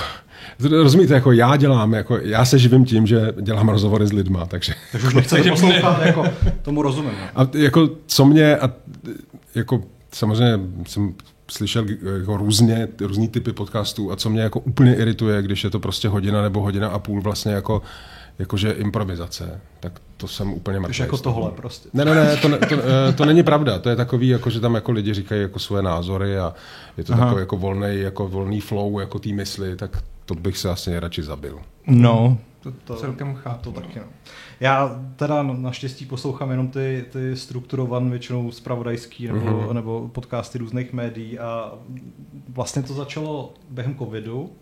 [0.70, 4.74] Rozumíte, jako já dělám, jako já se živím tím, že dělám rozhovory s lidma, takže...
[4.92, 6.24] Takže už nechcete poslouchat, jako
[6.62, 7.12] tomu rozumím.
[7.12, 7.30] Ne?
[7.36, 8.70] A jako co mě, a
[9.54, 11.14] jako samozřejmě jsem
[11.50, 11.86] slyšel
[12.18, 16.08] jako různě, různý typy podcastů a co mě jako úplně irituje, když je to prostě
[16.08, 17.82] hodina nebo hodina a půl vlastně jako
[18.38, 21.00] jakože improvizace, tak to jsem úplně mrtvý.
[21.00, 21.88] jako tohle prostě.
[21.92, 22.74] Ne, ne, ne, to, to, to,
[23.08, 23.78] eh, to, není pravda.
[23.78, 26.54] To je takový, jako, že tam jako lidi říkají jako svoje názory a
[26.96, 27.24] je to Aha.
[27.24, 31.22] takový jako volný, jako volný flow jako té mysli, tak to bych se asi radši
[31.22, 31.60] zabil.
[31.86, 33.72] No, to, to celkem chápu.
[33.72, 34.04] To taky, no.
[34.60, 39.72] Já teda naštěstí poslouchám jenom ty, ty strukturované většinou spravodajský nebo, uh-huh.
[39.72, 41.72] nebo podcasty různých médií a
[42.48, 44.52] vlastně to začalo během covidu,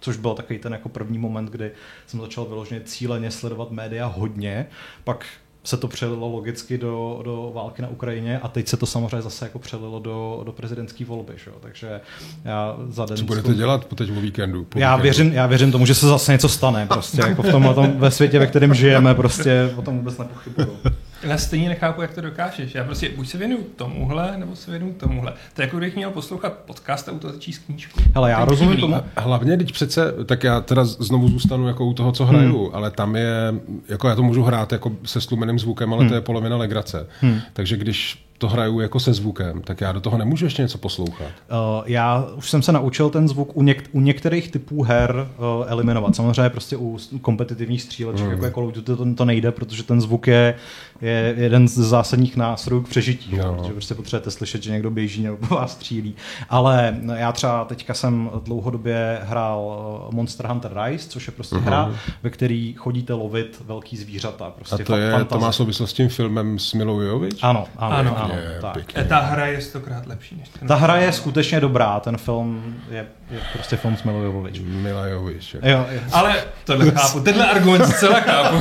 [0.00, 1.70] což byl takový ten jako první moment, kdy
[2.06, 4.66] jsem začal vyloženě cíleně sledovat média hodně,
[5.04, 5.26] pak
[5.64, 9.44] se to přelilo logicky do, do války na Ukrajině a teď se to samozřejmě zase
[9.44, 11.32] jako přelilo do, do prezidentské volby.
[11.36, 11.50] Že?
[11.60, 12.00] Takže
[12.44, 13.16] já za den...
[13.16, 14.64] Co budete dělat po teď o víkendu?
[14.64, 15.02] Po já, víkendu?
[15.02, 16.86] Věřím, já věřím tomu, že se zase něco stane.
[16.86, 20.76] Prostě jako v tom, tom ve světě, ve kterém žijeme, prostě o tom vůbec nepochybuju.
[21.22, 22.74] Já stejně nechápu, jak to dokážeš.
[22.74, 25.32] Já prostě buď se věnuju tomuhle, nebo se věnuju tomuhle.
[25.54, 28.00] To je jako kdybych měl poslouchat podcast a u toho začít knížku.
[28.14, 28.96] Hele, já rozumím tomu.
[29.16, 32.74] Hlavně, když přece, tak já teda znovu zůstanu jako u toho, co hraju, hmm.
[32.74, 33.54] ale tam je,
[33.88, 36.08] jako já to můžu hrát jako se stlumeným zvukem, ale hmm.
[36.08, 37.06] to je polovina legrace.
[37.20, 37.40] Hmm.
[37.52, 41.26] Takže když to hraju jako se zvukem, tak já do toho nemůžu ještě něco poslouchat.
[41.26, 45.64] Uh, já už jsem se naučil ten zvuk u, něk- u některých typů her uh,
[45.66, 46.16] eliminovat.
[46.16, 48.30] Samozřejmě prostě u kompetitivních stříleček, mm.
[48.30, 50.54] jako je Call of Duty, to, to nejde, protože ten zvuk je,
[51.02, 53.36] je jeden z zásadních nástrojů k přežití.
[53.36, 53.54] No.
[53.54, 56.14] Protože prostě potřebujete slyšet, že někdo běží nebo vás střílí.
[56.48, 61.60] Ale já třeba teďka jsem dlouhodobě hrál eh, Monster Hunter Rise, což je prostě uh-huh.
[61.60, 64.50] hra, ve který chodíte lovit velký zvířata.
[64.50, 67.38] Prostě A to, je, to má souvislost s tím filmem s Milou Jovič?
[67.42, 67.96] Ano, ano.
[67.96, 68.96] ano, ano je, tak.
[68.96, 72.76] E, ta hra je stokrát lepší než ten Ta hra je skutečně dobrá, ten film
[72.90, 74.60] je, je prostě film s Milou Jovovič.
[74.64, 75.56] Mila Jovovič.
[75.62, 76.00] Jo, jo.
[76.12, 78.56] Ale tohle chápu, tenhle argument zcela chápu.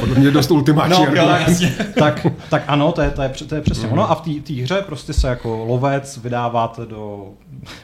[0.00, 1.49] Podle mě dost ultimátní no, argument.
[1.98, 3.92] tak, tak ano, to je, to je, to je přesně mm.
[3.92, 7.28] ono a v té hře prostě se jako lovec vydáváte do,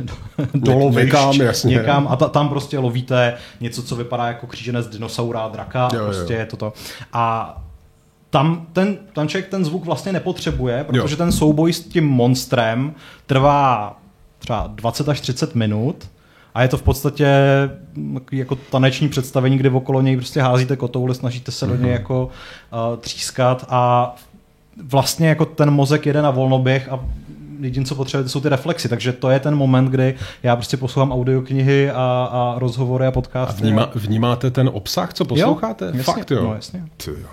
[0.00, 0.14] do,
[0.54, 1.74] do lovišť, někam, jasně.
[1.74, 6.32] někam a ta, tam prostě lovíte něco, co vypadá jako kříženec dinosaura, draka, jo, prostě
[6.32, 6.38] jo.
[6.38, 6.72] je to to.
[7.12, 7.56] A
[8.30, 11.16] tam ten, ten člověk ten zvuk vlastně nepotřebuje, protože jo.
[11.16, 12.94] ten souboj s tím monstrem
[13.26, 13.96] trvá
[14.38, 16.08] třeba 20 až 30 minut
[16.56, 17.28] a je to v podstatě
[18.32, 21.92] jako taneční představení, kde okolo něj prostě házíte kotouly, snažíte se do něj mhm.
[21.92, 24.14] jako uh, třískat a
[24.82, 27.00] vlastně jako ten mozek jede na volnoběh a
[27.60, 28.88] jediné, co potřebujete, jsou ty reflexy.
[28.88, 33.62] Takže to je ten moment, kdy já prostě poslouchám audioknihy a, a rozhovory a podcasty.
[33.62, 35.84] A vníma, vnímáte ten obsah, co posloucháte?
[35.84, 36.42] Jo, jasně, Fakt jo?
[36.44, 36.84] No, jasně.
[36.96, 37.28] Ty jo.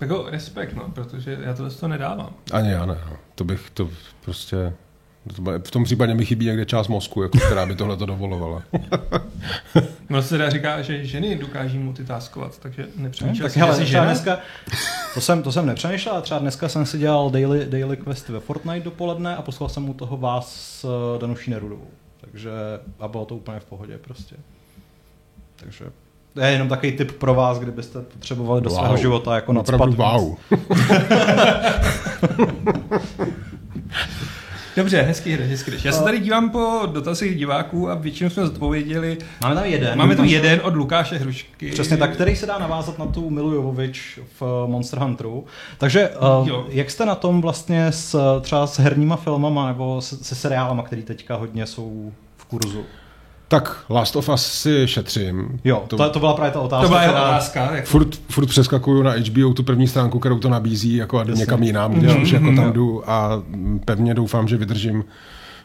[0.00, 2.30] Jako respekt, no, protože já to to nedávám.
[2.52, 3.16] Ani já ne, no.
[3.34, 3.88] to bych to
[4.24, 4.72] prostě...
[5.64, 8.62] V tom případě mi chybí někde část mozku, jako, která by tohle to dovolovala.
[10.08, 14.04] no se teda říká, že ženy dokáží multitaskovat, takže nepřemýšlel tak hele, si žena.
[14.04, 14.38] Dneska,
[15.14, 18.40] to jsem, to jsem nepřemýšlel, ale třeba dneska jsem si dělal daily, daily questy ve
[18.40, 21.88] Fortnite dopoledne a poslal jsem mu toho vás s eh, Danuší Nerudovou.
[22.20, 22.50] Takže
[23.00, 24.36] a bylo to úplně v pohodě prostě.
[25.56, 25.84] Takže
[26.34, 28.78] to je jenom takový tip pro vás, kdybyste potřebovali do wow.
[28.78, 30.36] svého života jako nadspat wow.
[34.78, 35.80] Dobře, hezký hry, hezký hry.
[35.84, 39.18] Já se tady dívám po dotazích diváků a většinou jsme zodpověděli.
[39.42, 39.98] Máme tam jeden.
[39.98, 41.70] Máme tu jeden od Lukáše Hrušky.
[41.70, 45.44] Přesně tak, který se dá navázat na tu Milu Jovovič v Monster Hunteru.
[45.78, 46.10] Takže
[46.40, 50.82] uh, jak jste na tom vlastně s, třeba s herníma filmama nebo se, se seriálama,
[50.82, 52.84] který teďka hodně jsou v kurzu?
[53.48, 55.60] Tak Last of Us si šetřím.
[55.64, 56.82] Jo, to, to, to byla právě ta otázka.
[56.82, 57.28] To byla která...
[57.28, 57.76] otázka.
[57.76, 57.86] Jak...
[57.86, 61.62] Furt, furt přeskakuju na HBO tu první stránku, kterou to nabízí, jako a jdu někam
[61.62, 62.22] jinam, kde mm-hmm.
[62.22, 63.42] už jako tam jdu a
[63.84, 65.04] pevně doufám, že vydržím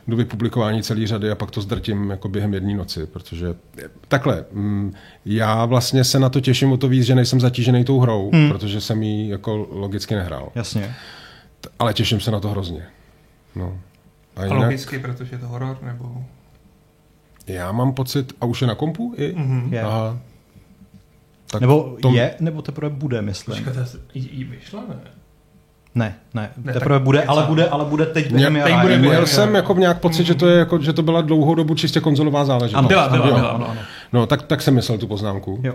[0.07, 3.55] do vypublikování celé řady a pak to zdrtím jako během jedné noci, protože
[4.07, 4.93] takhle, mm,
[5.25, 8.49] já vlastně se na to těším o to víc, že nejsem zatížený tou hrou, hmm.
[8.49, 10.49] protože jsem ji jako logicky nehrál.
[10.55, 10.95] Jasně.
[11.79, 12.83] Ale těším se na to hrozně.
[13.55, 13.77] No.
[14.35, 14.61] A, a jinak...
[14.61, 16.25] logicky, protože je to horor, nebo...
[17.47, 19.35] Já mám pocit, a už je na kompu i?
[19.35, 19.85] Mm-hmm.
[19.85, 20.17] Aha.
[21.51, 22.15] Tak nebo tom...
[22.15, 23.63] je, nebo teprve bude, myslím.
[23.63, 24.95] Počkejte, jí vyšla, ne?
[25.95, 29.55] Ne, ne, ne teprve bude, ale bude, ale bude teď během teď bude, Měl jsem
[29.55, 32.79] jako nějak pocit, že to je jako, že to byla dlouhou dobu čistě konzolová záležitost.
[32.79, 33.81] Ano, byla, byla, byla, ano, ano.
[34.13, 35.59] No, tak, tak jsem myslel tu poznámku.
[35.63, 35.73] Jo.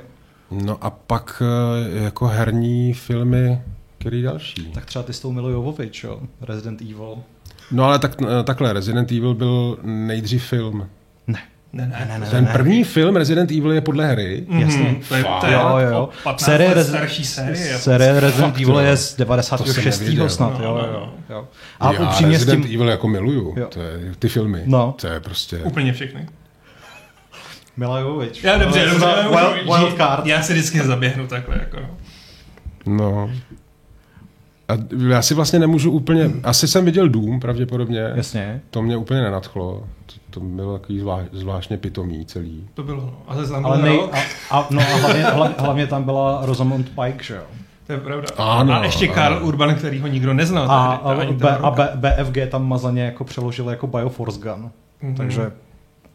[0.51, 3.63] No a pak eh, jako herní filmy,
[3.99, 4.67] který další?
[4.75, 6.21] Tak třeba ty s tou Milou Jovovič, jo?
[6.41, 7.19] Resident Evil.
[7.71, 10.89] No ale tak, eh, takhle, Resident Evil byl nejdřív film.
[11.73, 11.87] Ne.
[11.87, 12.85] Ne, ne, ne, ne, Ten ne, první ne.
[12.85, 14.47] film Resident Evil je podle hry.
[14.49, 14.59] Mm-hmm.
[14.61, 14.97] Jasně.
[15.09, 16.09] To je, to je jo, jo.
[16.37, 17.79] série, Rezi- starší série.
[17.79, 19.79] Série Resident Fakt, Evil je z 96.
[20.27, 20.59] snad.
[20.59, 21.49] No, jo, jo, jo.
[21.81, 22.75] A Já upřímně Resident s tím...
[22.77, 23.55] Evil jako miluju.
[23.57, 23.67] Jo.
[23.67, 24.63] To je, ty filmy.
[24.67, 24.95] No.
[25.01, 25.57] To je prostě...
[25.59, 26.29] Úplně všechny.
[27.77, 28.45] Mila Jovovič.
[28.45, 29.07] Já dobře, dobře.
[29.31, 30.27] Wild, wild card.
[30.27, 31.57] Já si vždycky zaběhnu takhle.
[31.61, 31.79] Jako.
[32.87, 33.31] No.
[34.69, 34.73] A
[35.09, 38.13] já si vlastně nemůžu úplně, asi jsem viděl Dům pravděpodobně.
[38.15, 38.61] Jasně.
[38.71, 39.85] To mě úplně nenadchlo.
[40.07, 42.69] To, to bylo takový zvláš, zvláštně pitomý celý.
[42.75, 43.23] To bylo, no.
[43.27, 44.19] Ale, Ale nej, a,
[44.59, 47.43] a, no a hlavně, hlavně, hlavně, tam byla Rosamund Pike, že jo?
[47.87, 48.29] To je pravda.
[48.37, 49.47] Ano, a ještě Karl ano.
[49.47, 50.71] Urban, který ho nikdo neznal.
[50.71, 54.71] A, a, B, a B, BFG tam mazaně jako přeložil jako Bioforce Gun.
[55.03, 55.17] Mm-hmm.
[55.17, 55.53] Takže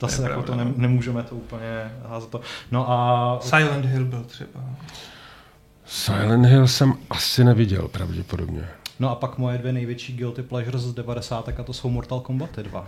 [0.01, 0.73] zase jako to ne, no.
[0.75, 2.41] nemůžeme to úplně házet to.
[2.71, 3.37] No a...
[3.41, 4.59] Silent Hill byl třeba.
[5.85, 8.67] Silent Hill jsem asi neviděl pravděpodobně.
[8.99, 11.49] No a pak moje dvě největší guilty pleasures z 90.
[11.59, 12.87] a to jsou Mortal Kombat 2.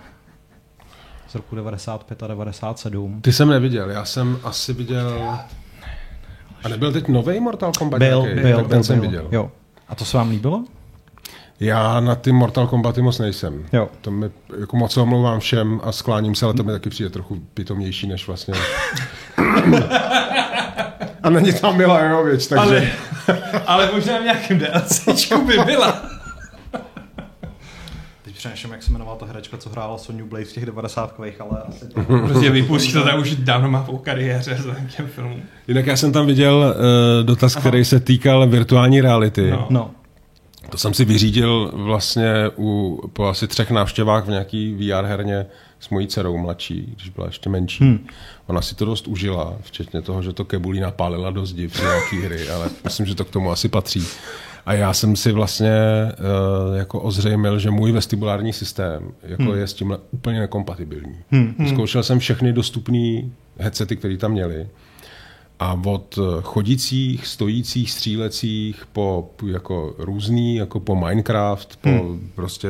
[1.27, 3.21] Z roku 95 a 97.
[3.21, 5.37] Ty jsem neviděl, já jsem asi viděl...
[6.63, 7.99] A nebyl teď nový Mortal Kombat?
[7.99, 8.41] Byl, nějaký?
[8.41, 9.09] byl, tak ten byl, jsem byl.
[9.09, 9.27] viděl.
[9.31, 9.51] Jo.
[9.87, 10.63] A to se vám líbilo?
[11.59, 13.65] Já na ty Mortal Kombaty moc nejsem.
[13.73, 13.89] Jo.
[14.01, 14.29] To mi,
[14.59, 18.07] jako moc se omlouvám všem a skláním se, ale to mi taky přijde trochu pitomnější,
[18.07, 18.53] než vlastně...
[21.25, 22.91] a není tam Mila Jovič, takže...
[23.27, 26.01] Ale, ale možná v nějakém DLCčku by byla.
[28.21, 31.61] Teď přemýšlím, jak se jmenovala ta herečka, co hrála Sonyu Blade v těch 90 ale
[31.67, 32.03] asi to...
[32.03, 35.41] prostě vypustí to, tak už dávno má po kariéře za těm filmům.
[35.67, 37.61] Jinak já jsem tam viděl uh, dotaz, Aha.
[37.61, 39.51] který se týkal virtuální reality.
[39.51, 39.67] No.
[39.69, 39.91] no.
[40.69, 45.45] To jsem si vyřídil vlastně u, po asi třech návštěvách v nějaký VR herně
[45.79, 47.83] s mojí dcerou mladší, když byla ještě menší.
[47.83, 48.07] Hmm.
[48.47, 52.21] Ona si to dost užila, včetně toho, že to kebulí napálila do zdi v nějaký
[52.21, 54.03] hry, ale myslím, že to k tomu asi patří.
[54.65, 55.71] A já jsem si vlastně
[56.69, 59.57] uh, jako ozřejmil, že můj vestibulární systém jako hmm.
[59.57, 61.15] je s tímhle úplně nekompatibilní.
[61.31, 61.67] Hmm.
[61.69, 63.21] Zkoušel jsem všechny dostupné
[63.57, 64.67] headsety, které tam měly
[65.59, 72.29] a od chodících, stojících, střílecích, po jako různý, jako po Minecraft, po hmm.
[72.35, 72.69] prostě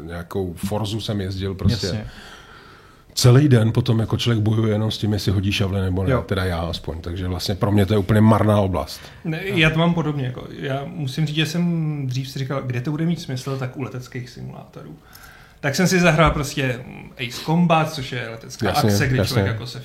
[0.00, 1.86] nějakou Forzu jsem jezdil prostě.
[1.86, 2.06] Jasně.
[3.14, 6.22] Celý den potom jako člověk bojuje jenom s tím, jestli hodí šavle nebo ne, jo.
[6.22, 7.00] teda já aspoň.
[7.00, 9.00] Takže vlastně pro mě to je úplně marná oblast.
[9.24, 10.26] Ne, já to mám podobně.
[10.26, 13.76] Jako, já musím říct, že jsem dřív si říkal, kde to bude mít smysl, tak
[13.76, 14.96] u leteckých simulátorů.
[15.60, 16.84] Tak jsem si zahrál prostě
[17.16, 19.28] Ace Combat, což je letecká jasně, akce, kde jasně.
[19.28, 19.82] člověk jako se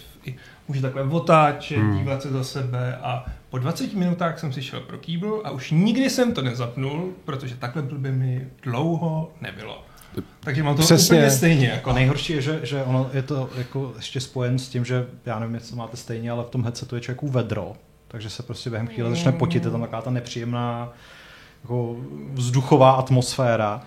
[0.67, 1.98] může takhle otáčet, hmm.
[1.98, 5.72] dívat se za sebe a po 20 minutách jsem si šel pro kýbl a už
[5.72, 9.86] nikdy jsem to nezapnul, protože takhle by mi dlouho nebylo.
[10.39, 11.17] Takže mám to Přesně.
[11.17, 11.67] úplně stejně.
[11.67, 11.89] Jako.
[11.89, 15.39] A nejhorší je, že, že ono je to jako ještě spojen s tím, že já
[15.39, 17.73] nevím, jestli to máte stejně, ale v tom headsetu je člověku vedro,
[18.08, 20.93] takže se prostě během chvíle začne potit, je tam taková ta nepříjemná
[21.63, 21.95] jako
[22.34, 23.82] vzduchová atmosféra.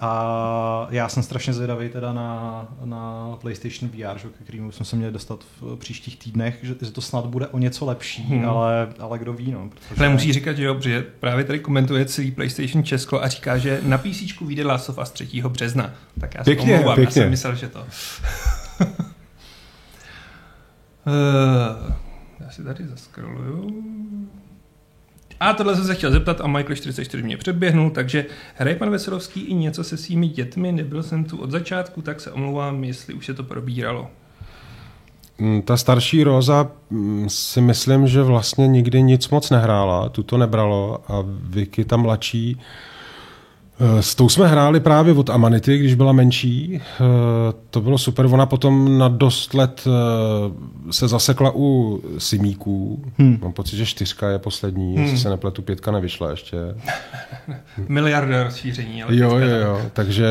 [0.00, 4.96] A já jsem strašně zvědavý teda na, na PlayStation VR, že, ke kterému jsme se
[4.96, 8.48] měli dostat v příštích týdnech, že, že to snad bude o něco lepší, hmm.
[8.48, 9.52] ale, ale kdo ví.
[9.52, 10.00] No, protože...
[10.04, 13.80] Ale musí říkat, že jo, protože právě tady komentuje celý PlayStation Česko a říká, že
[13.82, 15.42] na PC vyjde Last of Us 3.
[15.48, 15.94] března.
[16.20, 17.20] Tak já pěkně, omlouvám, pěkně.
[17.20, 17.80] já jsem myslel, že to.
[17.80, 17.86] uh,
[22.40, 23.82] já si tady zaskroluju.
[25.40, 29.40] A tohle jsem se chtěl zeptat a Michael 44 mě předběhnul, takže hraje pan Veselovský
[29.40, 33.26] i něco se svými dětmi, nebyl jsem tu od začátku, tak se omlouvám, jestli už
[33.26, 34.10] se to probíralo.
[35.38, 40.38] Mm, ta starší Roza mm, si myslím, že vlastně nikdy nic moc nehrála, tu to
[40.38, 42.60] nebralo a Vicky ta mladší
[44.00, 46.80] s tou jsme hráli právě od Amanity, když byla menší.
[46.80, 47.00] Eh,
[47.70, 48.26] to bylo super.
[48.26, 53.04] Ona potom na dost let eh, se zasekla u Simíků.
[53.18, 53.38] Hmm.
[53.42, 55.02] Mám pocit, že čtyřka je poslední, hmm.
[55.02, 56.56] jestli se nepletu, pětka nevyšla ještě.
[57.88, 59.02] Miliarda rozšíření.
[59.02, 59.80] Ale jo, jo, jo.
[59.92, 60.26] Takže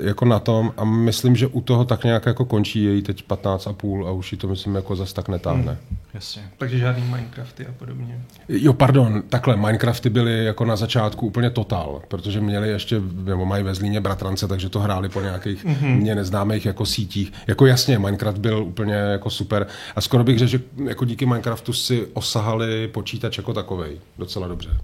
[0.00, 3.66] jako na tom a myslím, že u toho tak nějak jako končí její teď 15
[3.66, 5.78] a půl a už ji to myslím jako zas tak netáhne.
[5.88, 5.98] Hmm.
[6.14, 6.42] Jasně.
[6.58, 8.20] Takže žádný Minecrafty a podobně.
[8.48, 13.64] Jo, pardon, takhle, Minecrafty byly jako na začátku úplně total, protože měli ještě, nebo mají
[13.64, 15.96] ve Zlíně bratrance, takže to hráli po nějakých mm-hmm.
[15.96, 17.32] mě neznámých jako sítích.
[17.46, 19.66] Jako jasně, Minecraft byl úplně jako super
[19.96, 24.80] a skoro bych řekl, že jako díky Minecraftu si osahali počítač jako takovej docela dobře.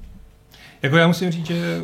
[0.83, 1.81] Jako já musím říct, že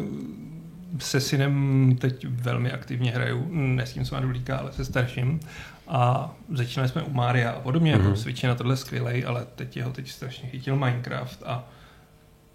[0.98, 5.40] se synem teď velmi aktivně hraju, ne s tím, co má Dulíka, ale se starším.
[5.88, 8.04] A začínali jsme u Mária a podobně, mm-hmm.
[8.04, 11.68] jako Switch je na tohle skvělej, ale teď jeho teď strašně chytil Minecraft a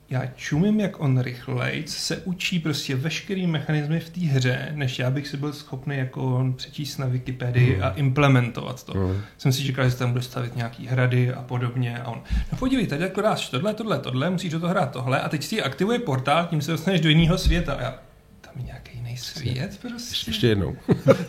[0.09, 5.11] já čumím, jak on rychleji se učí prostě veškerý mechanismy v té hře, než já
[5.11, 7.83] bych si byl schopný jako on přečíst na Wikipedii mm.
[7.83, 8.93] a implementovat to.
[8.93, 9.21] Mm.
[9.37, 12.87] Jsem si říkal, že tam bude stavit nějaký hrady a podobně a on, no podívej,
[12.87, 15.99] tady jako dáš tohle, tohle, tohle, musíš do toho hrát tohle a teď si aktivuje
[15.99, 17.73] portál, tím se dostaneš do jiného světa.
[17.73, 17.99] A já,
[18.41, 20.29] tam je nějaký jiný svět prostě.
[20.29, 20.75] Ještě jednou.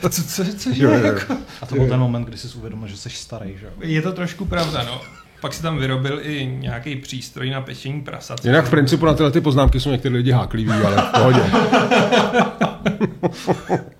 [0.00, 1.06] co, co, co, co jo, jo, jo.
[1.06, 1.36] Jako?
[1.62, 4.44] A to byl ten moment, kdy jsi uvědomil, že jsi starý, že Je to trošku
[4.44, 5.17] pravda, no.
[5.40, 8.44] Pak si tam vyrobil i nějaký přístroj na pečení prasat.
[8.44, 11.42] Jinak v principu na tyhle ty poznámky jsou některé lidi hákliví, ale v pohodě.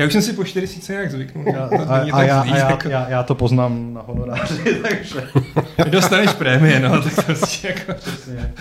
[0.00, 1.44] Já už jsem si po 40 nějak zvyknul.
[1.54, 2.88] Já, a, a, a, já, a já, jako...
[2.88, 5.22] já, já, to poznám na honoráři, takže...
[5.88, 7.92] Dostaneš prémie, no, tak to prostě jako...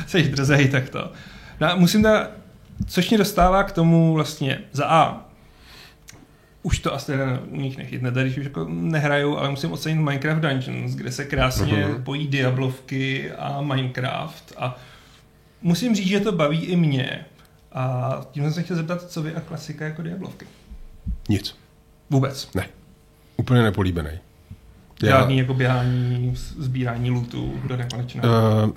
[0.08, 1.12] Jsi drzej, tak to.
[1.60, 2.32] No, musím dát,
[2.88, 5.29] což mě dostává k tomu vlastně za A,
[6.64, 10.96] už to asi na nich nechytne, tady už jako nehraju, ale musím ocenit Minecraft Dungeons,
[10.96, 12.04] kde se krásně uh-huh.
[12.04, 14.78] pojí Diablovky a Minecraft a
[15.62, 17.26] musím říct, že to baví i mě.
[17.72, 20.46] A tím jsem se chtěl zeptat, co vy a klasika jako Diablovky?
[21.30, 21.56] Nic.
[22.10, 22.54] Vůbec?
[22.56, 22.68] Ne.
[23.38, 24.10] Úplně nepolíbený.
[25.04, 25.10] Já...
[25.10, 28.24] Žádný jako běhání, sbírání lootů do nekonečna.
[28.24, 28.72] Uh,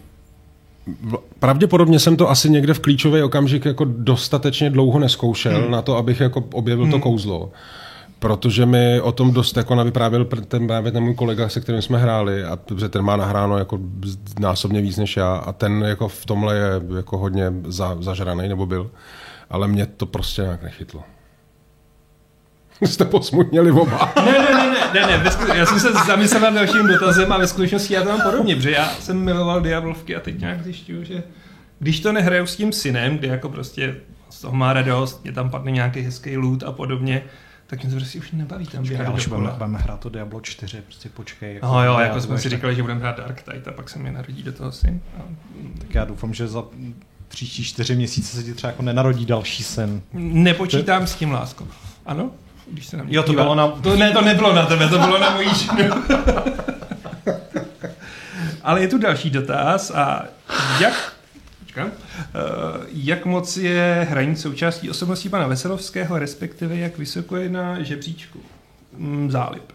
[1.39, 5.71] Pravděpodobně jsem to asi někde v klíčový okamžik jako dostatečně dlouho neskoušel hmm.
[5.71, 6.93] na to, abych jako objevil hmm.
[6.93, 7.51] to kouzlo.
[8.19, 11.99] Protože mi o tom dost jako navyprávěl ten, právě ten můj kolega, se kterým jsme
[11.99, 13.79] hráli, a protože ten má nahráno jako
[14.39, 18.67] násobně víc než já a ten jako v tomhle je jako hodně za, zažraný, nebo
[18.67, 18.91] byl.
[19.51, 21.03] Ale mě to prostě nějak nechytlo.
[22.83, 24.13] Jste posmutněli oba.
[24.17, 25.23] ne, ne, ne, ne, ne, ne
[25.55, 28.71] já jsem se zamyslel nad dalším dotazem a ve skutečnosti já to mám podobně, protože
[28.71, 31.23] já jsem miloval Diablovky a teď nějak zjišťuju, že
[31.79, 33.97] když to nehraju s tím synem, kde jako prostě
[34.31, 37.23] z toho má radost, je tam padne nějaký hezký loot a podobně,
[37.67, 40.83] tak mě to prostě už nebaví tam běhat ale budeme, budeme hrát to Diablo 4,
[40.83, 41.55] prostě počkej.
[41.55, 43.99] Jako no jo, jako jsme si říkali, že budeme hrát Dark Tide a pak se
[43.99, 45.01] mi narodí do toho syn.
[45.19, 45.23] A...
[45.79, 46.65] Tak já doufám, že za
[47.29, 50.03] příští čtyři měsíce se ti třeba jako nenarodí další sen.
[50.13, 51.69] Nepočítám s tím, lásko.
[52.07, 52.31] Ano?
[52.71, 53.69] Když se na mě Jo, to bylo na...
[53.69, 55.95] To, ne, to nebylo na tebe, to bylo na mojí ženu.
[58.63, 60.25] Ale je tu další dotaz a
[60.81, 61.13] jak
[61.73, 61.87] Počkám.
[61.87, 61.93] Uh,
[62.89, 68.43] jak moc je hraní součástí osobností pana Veselovského, respektive jak vysoko je na žebříčku?
[68.97, 69.73] Mm, zálib.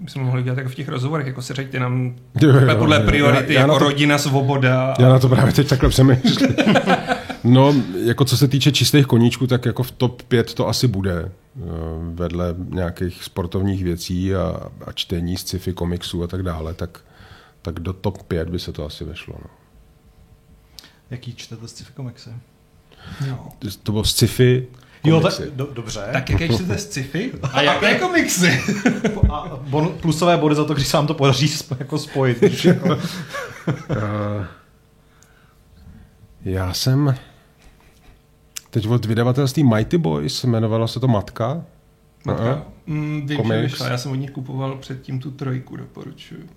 [0.00, 2.96] My jsme mohli dělat jako v těch rozhovorech, jako se řekněte nám jo, jo, podle
[2.96, 4.94] jo, priority, já, já jako to, rodina, svoboda.
[4.98, 6.56] Já na to právě teď takhle přemýšlím.
[7.44, 7.74] no,
[8.04, 11.30] jako co se týče čistých koníčků, tak jako v top 5 to asi bude.
[11.56, 11.62] Eh,
[12.14, 17.00] vedle nějakých sportovních věcí a, a čtení sci-fi komiksů a tak dále, tak,
[17.62, 19.34] tak do top 5 by se to asi vešlo.
[19.38, 19.50] No.
[21.10, 22.30] Jaký čtete sci-fi komiksy?
[23.28, 23.48] No.
[23.82, 24.66] To bylo sci-fi,
[25.04, 26.08] Jo, tak, do, dobře.
[26.12, 27.32] Tak jaké čtete sci-fi?
[27.52, 28.60] A jaké komiksy?
[29.30, 32.40] A bon, plusové body za to, když se vám to podaří jako spojit.
[32.40, 32.88] Když jako...
[32.88, 32.96] uh,
[36.44, 37.14] já jsem
[38.70, 41.64] teď od vydavatelství Mighty Boys, jmenovalo se to Matka.
[42.24, 42.44] Matka?
[42.44, 42.62] Uh-huh.
[42.86, 43.88] Mm, vím, že vyšla.
[43.88, 46.48] Já jsem od nich kupoval předtím tu trojku, doporučuju.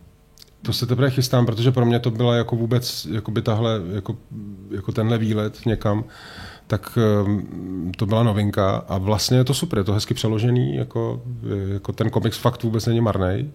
[0.62, 4.18] To se teprve chystám, protože pro mě to byla jako vůbec jako by tahle, jako,
[4.72, 6.04] jako tenhle výlet někam
[6.74, 11.22] tak ehm, to byla novinka a vlastně je to super, je to hezky přeložený, jako,
[11.74, 13.52] jako ten komiks fakt vůbec není marný.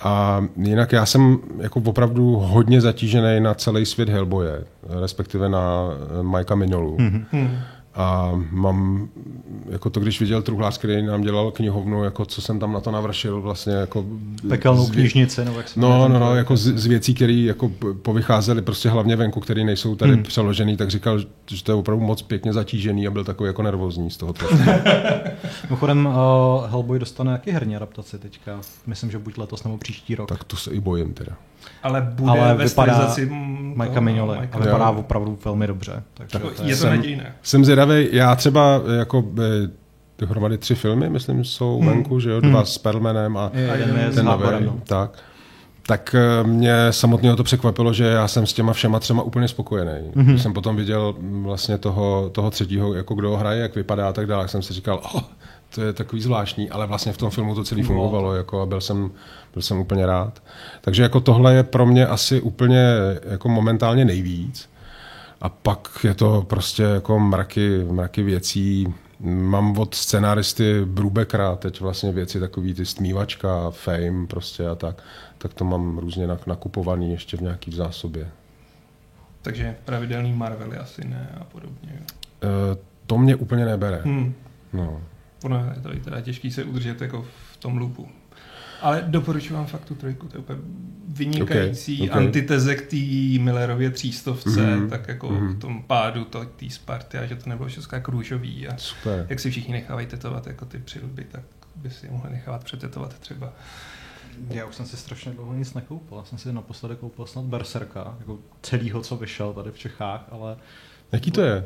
[0.00, 4.64] A jinak já jsem jako opravdu hodně zatížený na celý svět Hellboye,
[5.00, 5.88] respektive na
[6.22, 6.96] Majka Minolu.
[6.96, 7.50] Mm-hmm.
[7.96, 9.08] A mám,
[9.68, 12.90] jako to, když viděl truhlář, který nám dělal knihovnu, jako co jsem tam na to
[12.90, 14.04] navršil, vlastně jako...
[14.48, 17.68] Pekelnou knižnici, nebo jak se No, no, no, jako z, z věcí, které jako
[18.02, 20.22] povycházely prostě hlavně venku, které nejsou tady hmm.
[20.22, 24.10] přeložený, tak říkal, že to je opravdu moc pěkně zatížený a byl takový jako nervózní
[24.10, 24.34] z toho.
[25.64, 28.60] Mimochodem, uh, Hellboy dostane jaký herní adaptaci teďka?
[28.86, 30.28] Myslím, že buď letos nebo příští rok.
[30.28, 31.36] Tak to se i bojím teda.
[31.82, 33.14] Ale bude Ale ve vypadá
[33.74, 34.94] Majka Mignole a vypadá jo.
[34.96, 36.02] opravdu velmi dobře.
[36.14, 37.34] Takže tak to je, je to nadějné.
[37.42, 39.70] Jsem zvědavý, já třeba jako eh,
[40.18, 41.88] dohromady tři filmy, myslím, jsou hmm.
[41.88, 42.66] venku, že jo, dva hmm.
[42.66, 44.80] s Perlmanem a, je, jeden je ten nový, no.
[44.86, 45.18] tak.
[45.86, 49.90] Tak eh, mě samotného to překvapilo, že já jsem s těma všema třema úplně spokojený.
[49.90, 50.24] Mm-hmm.
[50.24, 54.12] Když jsem potom viděl vlastně toho, toho třetího, jako kdo ho hraje, jak vypadá a
[54.12, 55.22] tak dále, jsem si říkal, oh,
[55.74, 57.86] to je takový zvláštní, ale vlastně v tom filmu to celý no.
[57.86, 59.10] fungovalo jako a byl jsem,
[59.52, 60.42] byl jsem úplně rád.
[60.80, 62.84] Takže jako tohle je pro mě asi úplně
[63.30, 64.70] jako momentálně nejvíc.
[65.40, 72.12] A pak je to prostě jako mraky, mraky věcí, Mám od scenáristy Brubekra teď vlastně
[72.12, 75.02] věci takový ty stmívačka, fame prostě a tak.
[75.38, 78.28] Tak to mám různě nakupovaný ještě v nějaký v zásobě.
[79.42, 81.92] Takže pravidelný Marvely asi ne a podobně.
[81.92, 82.50] Uh,
[83.06, 84.00] to mě úplně nebere.
[84.04, 84.34] Hmm.
[84.72, 85.00] No.
[85.44, 88.08] Ono je to teda těžký se udržet jako v tom loopu.
[88.80, 90.58] Ale doporučuji vám fakt tu trojku, to je úplně
[91.08, 92.26] vynikající okay, okay.
[92.26, 94.88] antiteze k té Millerově třístovce, mm-hmm.
[94.88, 95.56] tak jako mm-hmm.
[95.56, 99.26] k tomu pádu té Sparty a že to nebylo všechno jako růžový a Super.
[99.28, 101.42] jak si všichni nechávají tetovat jako ty přilby, tak
[101.76, 103.52] by si je mohli nechávat přetetovat třeba.
[104.50, 106.18] Já už jsem si strašně dlouho nic nekoupil.
[106.18, 110.56] Já jsem si naposledy koupil snad Berserka, jako celýho, co vyšel tady v Čechách, ale...
[111.12, 111.64] Jaký to je?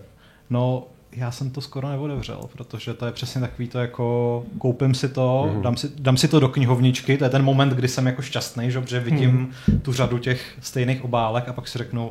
[0.51, 5.09] No, já jsem to skoro neodevřel, protože to je přesně takový to jako koupím si
[5.09, 5.63] to, mm.
[5.63, 8.71] dám, si, dám si to do knihovničky, to je ten moment, kdy jsem jako šťastný,
[8.71, 9.81] že, že vidím mm.
[9.81, 12.11] tu řadu těch stejných obálek a pak si řeknu,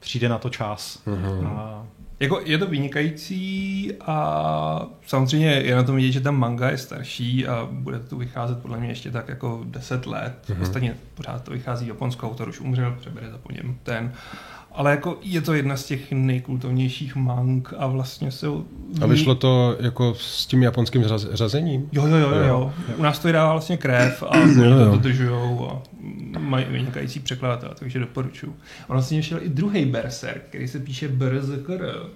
[0.00, 1.02] přijde na to čas.
[1.06, 1.46] Mm.
[1.46, 1.86] A...
[2.20, 7.46] Jako je to vynikající a samozřejmě je na tom vidět, že ta manga je starší
[7.46, 10.34] a bude to vycházet podle mě ještě tak jako 10 let.
[10.46, 10.62] Mm-hmm.
[10.62, 14.12] Ostatně pořád to vychází japonský autor, už umřel, přebere za po něm ten
[14.76, 18.46] ale jako je to jedna z těch nejkultovnějších mang a vlastně se...
[19.00, 21.88] A vyšlo to jako s tím japonským řazením?
[21.92, 22.72] Jo, jo, jo, jo, jo.
[22.96, 24.84] U nás to vydává vlastně krev a jo, jo.
[24.84, 25.82] to dodržujou a
[26.38, 28.56] mají vynikající překladatel, takže doporučuji.
[28.88, 32.10] A vlastně šel i druhý Berserk, který se píše BRZKR.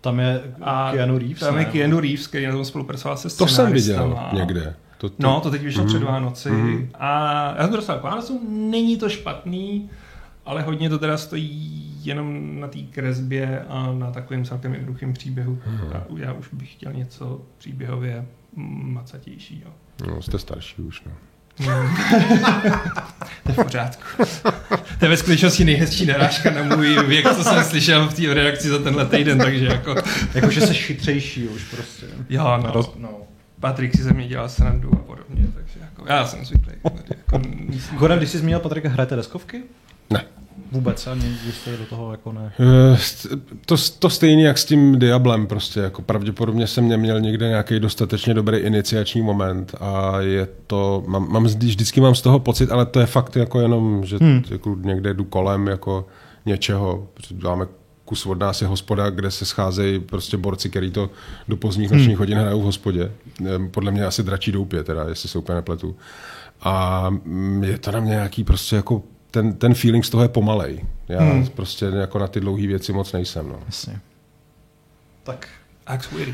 [0.00, 3.46] Tam je a Keanu Reeves, Tam je Keanu Reeves, který na tom spolupracoval se To
[3.46, 4.74] jsem viděl někde.
[4.98, 5.14] To, to...
[5.18, 5.88] No, to teď vyšlo mm.
[5.88, 6.50] před Vánoci.
[6.50, 6.88] Mm.
[6.94, 9.90] A já jsem to dostal k Vánocu, není to špatný,
[10.46, 15.58] ale hodně to teda stojí jenom na té kresbě a na takovém celkem jednoduchém příběhu.
[15.64, 16.18] Hmm.
[16.18, 18.26] Já už bych chtěl něco příběhově
[18.56, 19.70] macatějšího.
[20.06, 21.12] No, jste starší už, no.
[23.42, 24.02] to je v pořádku.
[24.98, 28.68] To je ve skutečnosti nejhezčí narážka na můj věk, co jsem slyšel v té redakci
[28.68, 29.94] za tenhle týden, takže jako...
[30.34, 32.06] jako, že jsi chytřejší už prostě.
[32.28, 32.72] Jo, no.
[32.72, 32.92] Roz...
[32.96, 33.10] no.
[33.60, 36.72] Patrik si ze mě dělal srandu a podobně, takže jako, já jsem zvyklý.
[37.08, 37.40] Jako,
[37.98, 39.62] Goran, když jsi zmínil Patrika, hrajete deskovky?
[40.10, 40.24] Ne.
[40.72, 42.52] Vůbec, ani jste do toho jako ne.
[42.60, 42.98] Eh,
[43.66, 48.34] to, to stejně jak s tím Diablem prostě, jako pravděpodobně jsem neměl někde nějaký dostatečně
[48.34, 53.00] dobrý iniciační moment a je to, mám, mám vždycky mám z toho pocit, ale to
[53.00, 54.42] je fakt jako jenom, že hmm.
[54.50, 56.06] jako někde jdu kolem jako
[56.46, 57.08] něčeho,
[57.42, 57.66] máme
[58.04, 61.10] kus od nás je hospoda, kde se scházejí prostě borci, který to
[61.48, 62.18] do pozdních nočních hmm.
[62.18, 63.12] hodin hrajou v hospodě.
[63.46, 65.96] Eh, podle mě asi dračí doupě, teda, jestli se úplně nepletu.
[66.60, 69.02] A mm, je to na mě nějaký prostě jako
[69.36, 70.84] ten, ten feeling z toho je pomalej.
[71.08, 71.46] Já hmm.
[71.46, 73.48] prostě jako na ty dlouhé věci moc nejsem.
[73.48, 73.60] No.
[73.66, 74.00] Jasně.
[75.22, 75.48] Tak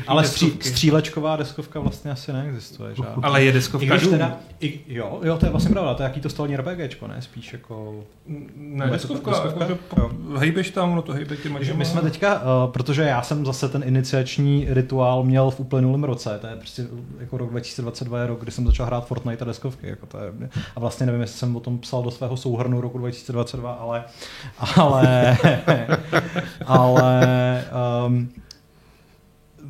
[0.07, 2.95] ale stří, střílečková deskovka vlastně asi neexistuje.
[2.95, 3.23] Žádný.
[3.23, 6.21] Ale je deskovka I teda, i, jo, jo, to je vlastně pravda, to je jaký
[6.21, 7.21] to stolní RPGčko, ne?
[7.21, 8.03] Spíš jako...
[8.55, 12.71] Ne, deskovka, deskovka jako, po, hejbeš tam, no to hejbe těma My jsme teďka, uh,
[12.71, 16.87] protože já jsem zase ten iniciační rituál měl v uplynulém roce, to je prostě
[17.19, 19.87] jako rok 2022 je rok, kdy jsem začal hrát Fortnite a deskovky.
[19.87, 22.97] Jako to je, a vlastně nevím, jestli jsem o tom psal do svého souhrnu roku
[22.97, 24.03] 2022, ale
[24.75, 25.37] ale
[26.65, 27.63] ale
[28.07, 28.29] um,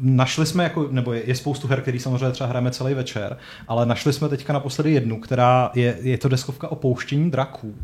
[0.01, 3.37] našli jsme jako, nebo je, je spoustu her, který samozřejmě třeba hrajeme celý večer,
[3.67, 7.75] ale našli jsme teďka naposledy jednu, která je, je to deskovka o pouštění draků.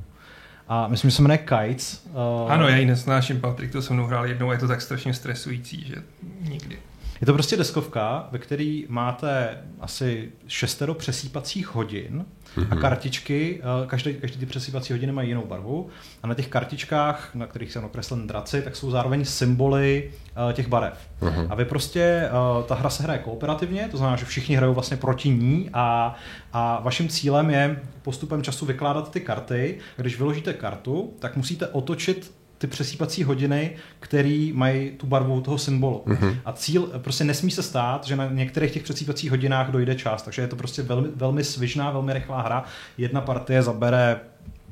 [0.68, 2.08] A myslím, že se jmenuje Kites.
[2.44, 2.52] Uh...
[2.52, 5.14] Ano, já ji nesnáším, Patrik to se mnou hrál jednou a je to tak strašně
[5.14, 5.96] stresující, že
[6.42, 6.80] nikdy.
[7.22, 12.26] Je to prostě deskovka, ve který máte asi šestero přesýpacích hodin
[12.60, 12.72] mm-hmm.
[12.72, 12.82] a mhm.
[12.82, 15.90] kartičky, eh, každý, každý ty přesýpací hodiny mají jinou barvu
[16.24, 20.12] a na těch kartičkách, na kterých jsou nakreslen draci, tak jsou zároveň symboly
[20.48, 20.94] uh, těch barev.
[21.22, 21.48] Mm-hmm.
[21.50, 24.98] A vy prostě, uh, ta hra se hraje kooperativně, to znamená, že všichni hrajou vlastně
[24.98, 26.16] proti ní a,
[26.54, 29.78] a vaším cílem je postupem času vykládat ty karty.
[29.98, 36.04] Když vyložíte kartu, tak musíte otočit ty přesýpací hodiny, které mají tu barvu toho symbolu.
[36.08, 36.36] Mm-hmm.
[36.46, 40.42] A cíl prostě nesmí se stát, že na některých těch přesýpacích hodinách dojde čas, takže
[40.42, 42.64] je to prostě velmi, velmi svižná, velmi rychlá hra.
[42.98, 44.20] Jedna partie zabere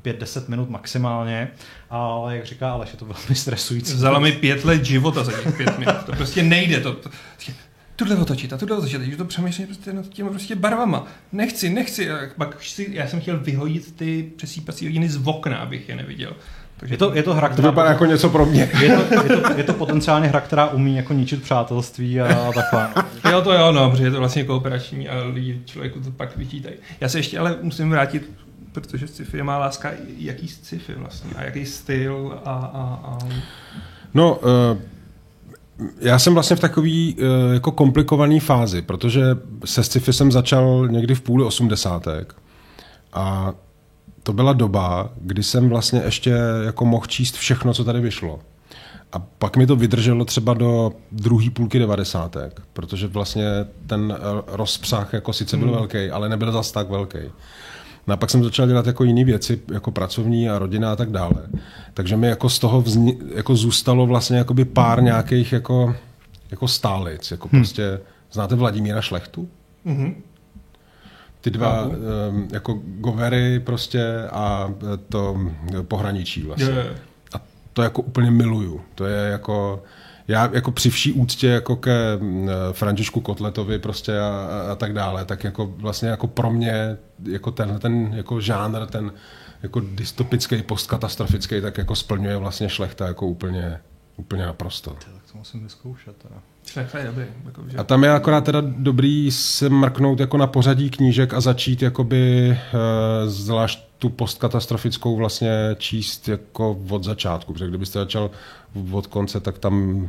[0.04, 1.48] 5-10 minut maximálně,
[1.90, 3.94] ale jak říká Aleš, je to velmi stresující.
[3.94, 6.80] Vzala mi pět let života za těch pět minut, to prostě nejde.
[6.80, 7.10] To, to,
[7.98, 11.06] tuhle otočit a tuhle otočit, takže to přemýšlím prostě nad těmi prostě barvama.
[11.32, 12.08] Nechci, nechci.
[12.36, 16.36] Pak si, já jsem chtěl vyhodit ty přesýpací hodiny z okna, abych je neviděl.
[16.80, 17.62] Takže je to, je to hra, která...
[17.62, 18.70] To vypadá jako něco pro mě.
[18.80, 22.88] Je to, je, to, je to potenciálně hra, která umí jako ničit přátelství a takhle.
[23.30, 26.74] jo, to jo, no, protože je to vlastně kooperační a lidi člověku to pak vyčítají.
[27.00, 28.30] Já se ještě ale musím vrátit,
[28.72, 32.50] protože sci-fi je má láska, jaký sci-fi vlastně a jaký styl a...
[32.52, 33.18] a, a...
[34.14, 34.78] No, uh
[36.00, 39.22] já jsem vlastně v takové uh, jako komplikované fázi, protože
[39.64, 42.34] se sci-fi jsem začal někdy v půli osmdesátek
[43.12, 43.52] a
[44.28, 46.34] to byla doba, kdy jsem vlastně ještě
[46.66, 48.40] jako mohl číst všechno, co tady vyšlo.
[49.12, 53.44] A pak mi to vydrželo třeba do druhé půlky devadesátek, protože vlastně
[53.86, 55.76] ten rozpřah jako sice byl hmm.
[55.76, 57.18] velký, ale nebyl zas tak velký.
[58.06, 61.10] No a pak jsem začal dělat jako jiné věci, jako pracovní a rodina a tak
[61.10, 61.48] dále.
[61.94, 65.96] Takže mi jako z toho vzni, jako zůstalo vlastně jakoby pár nějakých jako,
[66.50, 67.30] jako stálic.
[67.30, 67.60] Jako hmm.
[67.60, 68.00] prostě,
[68.32, 69.48] znáte Vladimíra Šlechtu?
[69.86, 70.14] Mm-hmm.
[71.40, 74.74] Ty dva um, jako govery prostě a
[75.08, 75.38] to
[75.82, 76.70] pohraničí vlastně.
[76.70, 76.96] Yeah.
[77.34, 77.40] A
[77.72, 78.80] to jako úplně miluju.
[78.94, 79.82] To je jako
[80.28, 84.92] já jako při vší úctě jako ke mm, Františku Kotletovi prostě a, a, a tak
[84.92, 89.12] dále, tak jako vlastně jako pro mě jako ten, ten jako žánr, ten
[89.62, 93.80] jako dystopický, postkatastrofický, tak jako splňuje vlastně šlechta jako úplně,
[94.16, 94.90] úplně naprosto.
[94.90, 96.42] Tak to musím vyzkoušet teda.
[96.70, 97.24] Šlechta je dobrý.
[97.44, 97.76] Jako, že...
[97.76, 102.50] A tam je akorát teda dobrý se mrknout jako na pořadí knížek a začít jakoby
[102.50, 108.30] uh, zvlášť tu postkatastrofickou vlastně číst jako od začátku, protože kdybyste začal
[108.92, 110.08] od konce, tak tam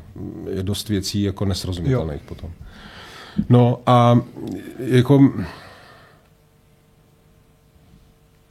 [0.54, 2.28] je dost věcí jako nesrozumitelných jo.
[2.28, 2.52] potom.
[3.50, 4.20] No a
[4.80, 5.32] jako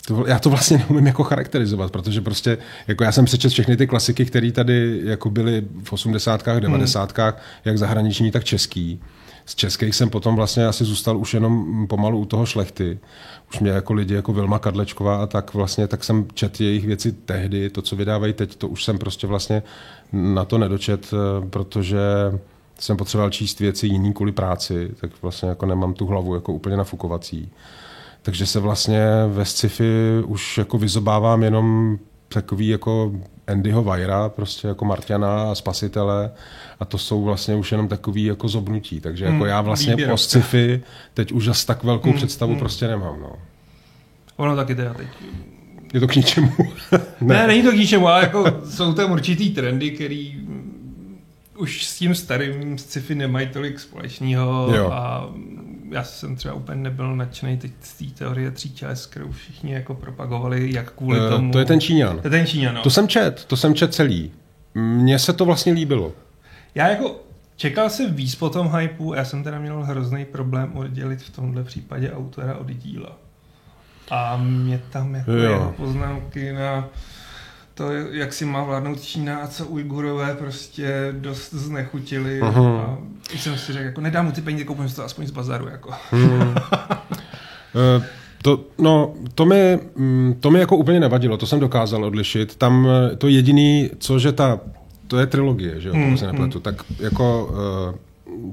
[0.09, 3.87] to, já to vlastně neumím jako charakterizovat, protože prostě, jako já jsem přečet všechny ty
[3.87, 6.47] klasiky, které tady jako byly v 80.
[6.59, 7.19] 90.
[7.19, 7.33] Hmm.
[7.65, 9.01] jak zahraniční, tak český.
[9.45, 12.99] Z českých jsem potom vlastně asi zůstal už jenom pomalu u toho šlechty.
[13.53, 17.13] Už mě jako lidi jako Vilma Kadlečková a tak vlastně, tak jsem čet jejich věci
[17.13, 19.63] tehdy, to, co vydávají teď, to už jsem prostě vlastně
[20.13, 21.99] na to nedočet, eh, protože
[22.79, 26.77] jsem potřeboval číst věci jiný kvůli práci, tak vlastně jako nemám tu hlavu jako úplně
[26.77, 27.51] nafukovací.
[28.29, 31.99] Takže se vlastně ve sci-fi už jako vyzobávám jenom
[32.29, 33.13] takový jako
[33.47, 36.31] Andyho Vajra, prostě jako Martiana a Spasitele
[36.81, 39.01] a to jsou vlastně už jenom takový jako zobnutí.
[39.01, 40.11] Takže jako hmm, já vlastně výběr.
[40.11, 40.83] po sci-fi
[41.15, 42.59] teď už zase tak velkou hmm, představu hmm.
[42.59, 43.21] prostě nemám.
[43.21, 43.33] No.
[44.37, 45.09] Ono taky teda teď
[45.95, 46.53] je to k ničemu.
[46.93, 47.01] ne.
[47.35, 50.41] ne, není to k ničemu, ale jako jsou tam určitý trendy, který
[51.59, 55.29] už s tím starým sci-fi nemají tolik společného a
[55.91, 59.95] já jsem třeba úplně nebyl nadšený teď z té teorie tří těles, kterou všichni jako
[59.95, 61.53] propagovali, jak kvůli uh, tomu...
[61.53, 62.19] To je ten Číňan.
[62.19, 62.83] To je ten Číňan, no.
[62.83, 64.33] To jsem čet, to jsem čet celý.
[64.75, 66.13] Mně se to vlastně líbilo.
[66.75, 67.21] Já jako
[67.57, 71.65] čekal jsem víc po tom hypeu, já jsem teda měl hrozný problém oddělit v tomhle
[71.65, 73.17] případě autora od díla.
[74.11, 75.75] A mě tam jako jo.
[75.77, 76.89] poznámky na
[77.79, 82.43] to, jak si má vládnout Čína a co Ujgurové prostě dost znechutili.
[82.43, 82.81] Uh-huh.
[82.81, 82.99] A
[83.37, 85.69] jsem si řekl, jako nedám mu ty peníze, koupím si to aspoň z bazaru.
[85.69, 85.89] Jako.
[86.13, 86.55] Uh,
[88.43, 92.57] to, no, to mi, mm, to mi jako úplně nevadilo, to jsem dokázal odlišit.
[92.57, 94.61] Tam eh, to jediný, co že ta,
[95.07, 96.63] to je trilogie, že jo, hmm, se nepletu, hmm.
[96.63, 97.51] tak jako
[97.93, 97.99] uh,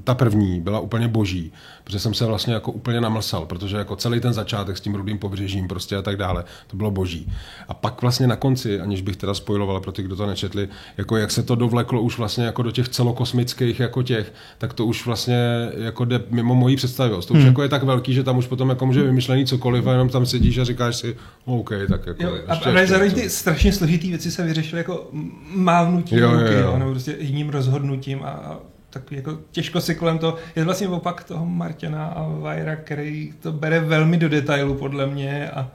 [0.04, 1.52] ta první byla úplně boží
[1.86, 5.18] protože jsem se vlastně jako úplně namlsal, protože jako celý ten začátek s tím rudým
[5.18, 7.32] pobřežím prostě a tak dále, to bylo boží.
[7.68, 11.16] A pak vlastně na konci, aniž bych teda spojiloval pro ty, kdo to nečetli, jako
[11.16, 15.06] jak se to dovleklo už vlastně jako do těch celokosmických jako těch, tak to už
[15.06, 17.28] vlastně jako jde mimo mojí představivost.
[17.28, 17.48] To už hmm.
[17.48, 20.26] jako je tak velký, že tam už potom jako může vymyšlený cokoliv a jenom tam
[20.26, 22.22] sedíš a říkáš si, OK, tak jako.
[22.22, 25.10] Jo, a ještě, zároveň ty strašně složitý věci se vyřešily jako
[25.54, 26.78] mávnutím jo, ruky, jo, jo.
[26.78, 28.58] nebo prostě jiným rozhodnutím a
[28.98, 33.52] tak jako těžko si kolem toho, je vlastně opak toho Martina a Vajra, který to
[33.52, 35.70] bere velmi do detailu podle mě a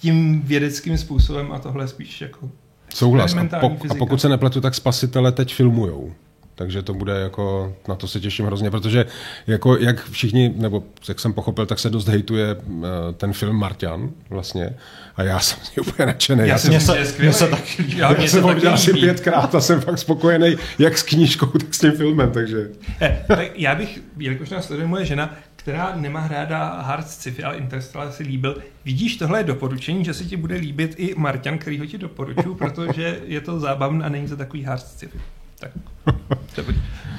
[0.00, 2.50] tím vědeckým způsobem a tohle spíš jako
[2.94, 3.34] Souhlas.
[3.34, 6.12] A, pok- a pokud se nepletu, tak spasitele teď filmujou
[6.58, 9.06] takže to bude jako, na to se těším hrozně, protože
[9.46, 12.84] jako jak všichni, nebo jak jsem pochopil, tak se dost hejtuje uh,
[13.16, 14.70] ten film Martian vlastně
[15.16, 16.40] a já jsem z úplně nadšený.
[16.40, 19.60] Já, já jsem se, mě se taky já, já jsem ho viděl asi pětkrát a
[19.60, 22.68] jsem fakt spokojený jak s knížkou, tak s tím filmem, takže.
[23.00, 27.56] Eh, tak já bych, jelikož nás sleduje moje žena, která nemá ráda hard sci-fi, ale
[27.56, 28.62] Interstellar si líbil.
[28.84, 32.54] Vidíš, tohle je doporučení, že se ti bude líbit i Martian, který ho ti doporučuju,
[32.54, 35.18] protože je to zábavné a není to takový hard sci-fi.
[35.58, 35.70] Tak
[36.54, 36.74] to by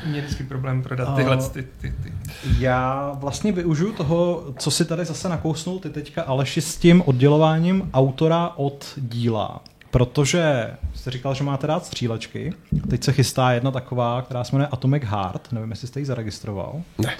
[0.06, 2.14] mě vždycky problém prodat tyhle ty, ty, ty.
[2.60, 7.90] Já vlastně využiju toho, co si tady zase nakousnul ty teďka Aleši s tím oddělováním
[7.94, 9.62] autora od díla.
[9.92, 12.54] Protože jste říkal, že máte rád střílečky.
[12.90, 15.52] Teď se chystá jedna taková, která se jmenuje Atomic Heart.
[15.52, 16.82] Nevím, jestli jste ji zaregistroval.
[16.98, 17.14] Ne.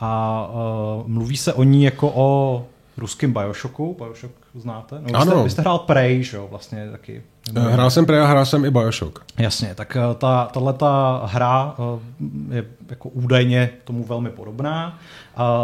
[0.00, 2.66] A uh, mluví se o ní jako o
[3.00, 3.96] ruským Bioshocku.
[3.98, 5.02] Bioshock znáte?
[5.12, 5.32] No, ano.
[5.32, 7.22] Jste, vy jste hrál Prey, že jo, vlastně taky.
[7.56, 9.24] Eh, hrál jsem Prey a hrál jsem i Bioshock.
[9.38, 14.98] Jasně, tak eh, ta, tato hra eh, je jako údajně tomu velmi podobná,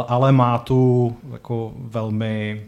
[0.08, 2.62] ale má tu jako velmi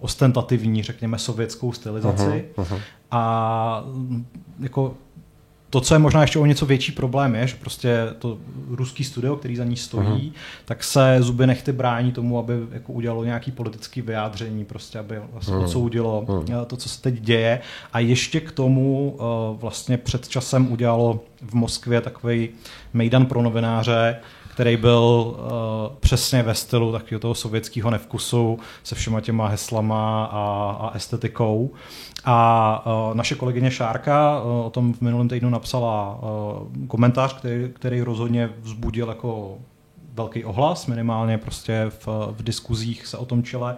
[0.00, 2.44] ostentativní, řekněme, sovětskou stylizaci.
[2.56, 2.80] Uh-huh, uh-huh.
[3.10, 3.84] A
[4.60, 4.94] jako
[5.72, 8.38] to, co je možná ještě o něco větší problém, je, že prostě to
[8.70, 10.32] ruský studio, který za ní stojí, uh-huh.
[10.64, 15.54] tak se zuby nechty brání tomu, aby jako udělalo nějaký politický vyjádření, prostě aby vlastně
[15.54, 15.64] uh-huh.
[15.64, 16.64] odsoudilo uh-huh.
[16.64, 17.60] to, co se teď děje.
[17.92, 22.48] A ještě k tomu uh, vlastně před časem udělalo v Moskvě takový
[22.92, 24.16] mejdan pro novináře,
[24.52, 30.76] který byl uh, přesně ve stylu takového toho sovětského nevkusu se všema těma heslama a,
[30.80, 31.70] a estetikou.
[32.24, 37.68] A uh, naše kolegyně Šárka uh, o tom v minulém týdnu napsala uh, komentář, který,
[37.72, 39.58] který rozhodně vzbudil jako
[40.14, 43.76] velký ohlas, minimálně prostě v, v diskuzích se o tom čele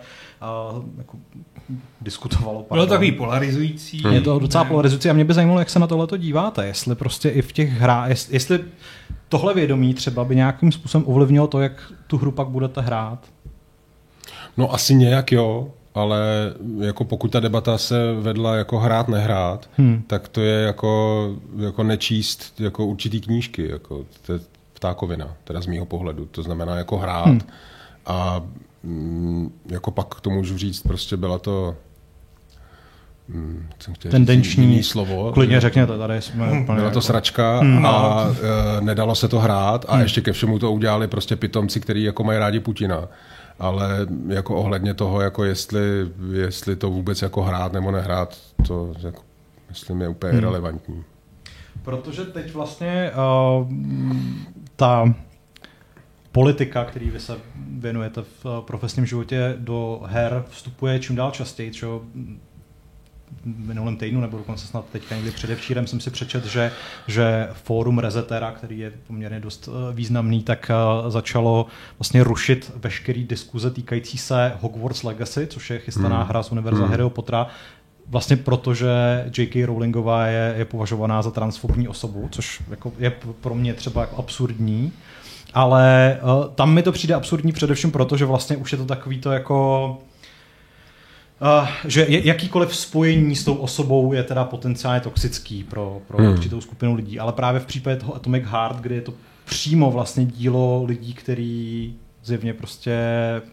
[0.74, 1.16] uh, jako
[2.00, 2.62] diskutovalo.
[2.62, 2.86] Pardon.
[2.86, 4.02] Bylo takový polarizující.
[4.10, 6.94] Je to docela polarizující a mě by zajímalo, jak se na tohle to díváte, jestli
[6.94, 8.60] prostě i v těch hrách, jestli
[9.34, 13.18] tohle vědomí třeba by nějakým způsobem ovlivnilo to, jak tu hru pak budete hrát?
[14.56, 16.20] No asi nějak jo, ale
[16.78, 20.02] jako pokud ta debata se vedla jako hrát, nehrát, hmm.
[20.06, 24.38] tak to je jako, jako nečíst jako určitý knížky, jako to je
[24.72, 26.26] ptákovina, teda z mýho pohledu.
[26.26, 27.40] To znamená jako hrát hmm.
[28.06, 28.42] a
[28.82, 31.76] mm, jako pak to můžu říct, prostě byla to
[33.28, 33.68] Hmm,
[34.10, 35.32] tendenční slovo.
[35.32, 36.64] Klidně řekněte, tady jsme hmm.
[36.64, 37.00] Byla to jako...
[37.00, 37.86] sračka hmm.
[37.86, 38.36] a uh,
[38.80, 40.02] nedalo se to hrát a hmm.
[40.02, 43.08] ještě ke všemu to udělali prostě pitomci, kteří jako mají rádi Putina.
[43.58, 45.80] Ale jako ohledně toho, jako jestli,
[46.32, 49.22] jestli to vůbec jako hrát nebo nehrát, to jako,
[49.68, 50.38] myslím je úplně hmm.
[50.38, 51.04] irrelevantní.
[51.82, 53.10] Protože teď vlastně
[53.60, 53.68] uh,
[54.76, 55.14] ta
[56.32, 57.36] politika, který vy se
[57.68, 62.02] věnujete v profesním životě do her, vstupuje čím dál častěji, čo
[63.44, 66.72] minulém týdnu, nebo dokonce snad teďka někdy předevčírem jsem si přečet, že,
[67.06, 71.66] že fórum Rezetera, který je poměrně dost eh, významný, tak eh, začalo
[71.98, 76.28] vlastně rušit veškerý diskuze týkající se Hogwarts Legacy, což je chystaná hmm.
[76.28, 76.90] hra z univerza hmm.
[76.90, 77.46] Harryho Pottera,
[78.08, 78.90] vlastně proto, že
[79.38, 79.64] J.K.
[79.66, 84.92] Rowlingová je, je považovaná za transfobní osobu, což jako je pro mě třeba jako absurdní,
[85.54, 89.20] ale uh, tam mi to přijde absurdní především proto, že vlastně už je to takový
[89.20, 89.98] to jako
[91.40, 96.32] Uh, že jakýkoliv spojení s tou osobou je teda potenciálně toxický pro, pro hmm.
[96.32, 99.14] určitou skupinu lidí, ale právě v případě toho Atomic Heart, kdy je to
[99.44, 103.00] přímo vlastně dílo lidí, který zjevně prostě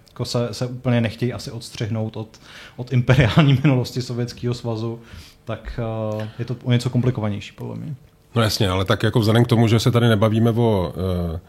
[0.08, 2.40] jako se, se úplně nechtějí asi odstřihnout od,
[2.76, 5.00] od imperiální minulosti Sovětského svazu,
[5.46, 5.80] tak
[6.16, 7.96] uh, je to o něco komplikovanější podle mě.
[8.36, 10.94] No jasně, ale tak jako vzhledem k tomu, že se tady nebavíme o
[11.32, 11.40] uh,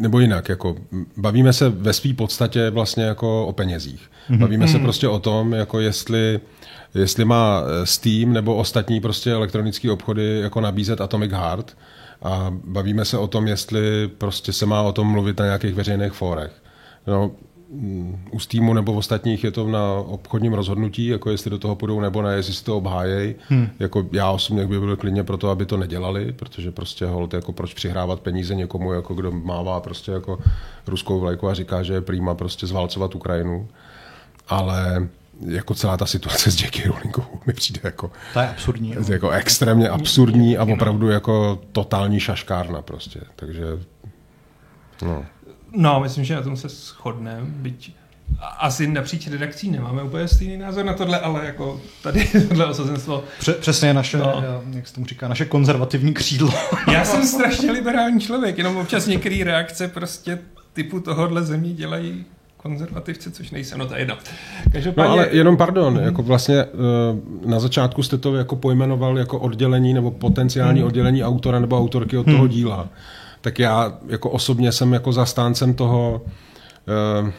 [0.00, 0.76] nebo jinak, jako
[1.16, 4.10] bavíme se ve své podstatě vlastně jako o penězích.
[4.30, 4.38] Mm-hmm.
[4.38, 4.82] Bavíme se mhm.
[4.82, 6.40] prostě o tom, jako jestli,
[6.94, 11.76] jestli má eh, Steam nebo ostatní prostě elektronické obchody jako nabízet Atomic Heart
[12.22, 16.12] a bavíme se o tom, jestli prostě se má o tom mluvit na nějakých veřejných
[16.12, 16.52] fórech.
[17.06, 17.30] No,
[18.30, 22.00] u Steamu nebo v ostatních je to na obchodním rozhodnutí, jako jestli do toho půjdou
[22.00, 23.34] nebo ne, jestli si to obhájejí.
[23.48, 23.68] Hmm.
[23.78, 27.52] Jako já osobně by byl klidně pro to, aby to nedělali, protože prostě hold, jako
[27.52, 30.38] proč přihrávat peníze někomu, jako kdo mává prostě jako
[30.86, 33.68] ruskou vlajku a říká, že je prýma prostě zválcovat Ukrajinu.
[34.48, 35.08] Ale
[35.46, 38.10] jako celá ta situace s Jackie Rowlingovou mi přijde jako...
[38.32, 38.94] To je absurdní.
[39.08, 43.20] Jako extrémně absurdní a opravdu jako totální šaškárna prostě.
[43.36, 43.64] Takže...
[45.02, 45.24] No.
[45.76, 47.92] No, myslím, že na tom se shodneme, byť
[48.58, 53.24] asi napříč redakcí nemáme úplně stejný názor na tohle, ale jako tady tohle osazenstvo.
[53.60, 54.42] Přesně naše, no.
[54.70, 56.54] jak se tomu říká, naše konzervativní křídlo.
[56.92, 60.38] Já jsem strašně liberální člověk, jenom občas některé reakce prostě
[60.72, 62.24] typu tohohle zemí dělají
[62.56, 64.16] konzervativci, což nejsem, no to je jedno.
[64.72, 65.08] Každopádně...
[65.08, 66.02] No ale jenom pardon, mm.
[66.02, 66.68] jako vlastně eh,
[67.46, 70.86] na začátku jste to jako pojmenoval jako oddělení nebo potenciální mm.
[70.86, 72.32] oddělení autora nebo autorky od mm.
[72.32, 72.88] toho díla
[73.42, 76.22] tak já jako osobně jsem jako zastáncem toho,
[76.88, 77.32] eh,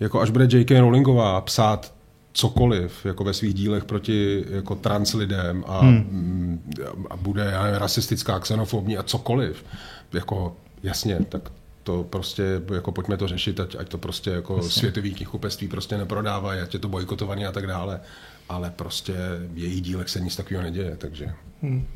[0.00, 0.80] jako až bude J.K.
[0.80, 1.94] Rowlingová psát
[2.32, 6.72] cokoliv jako ve svých dílech proti jako trans lidem a, hmm.
[7.10, 9.64] a bude já nevím, rasistická, xenofobní a cokoliv,
[10.12, 11.50] jako jasně, tak
[11.82, 14.70] to prostě, jako pojďme to řešit, ať, ať to prostě jako jasně.
[14.70, 18.00] světový knihkupectví prostě neprodávají, ať je to bojkotovaný a tak dále,
[18.48, 19.14] ale prostě
[19.52, 21.32] v jejich dílech se nic takového neděje, takže...
[21.62, 21.86] Hmm.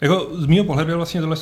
[0.00, 1.36] Jako z mého pohledu je vlastně tohle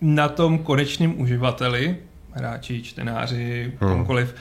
[0.00, 1.96] na tom konečném uživateli,
[2.32, 3.90] hráči, čtenáři, hmm.
[3.90, 4.34] komkoliv,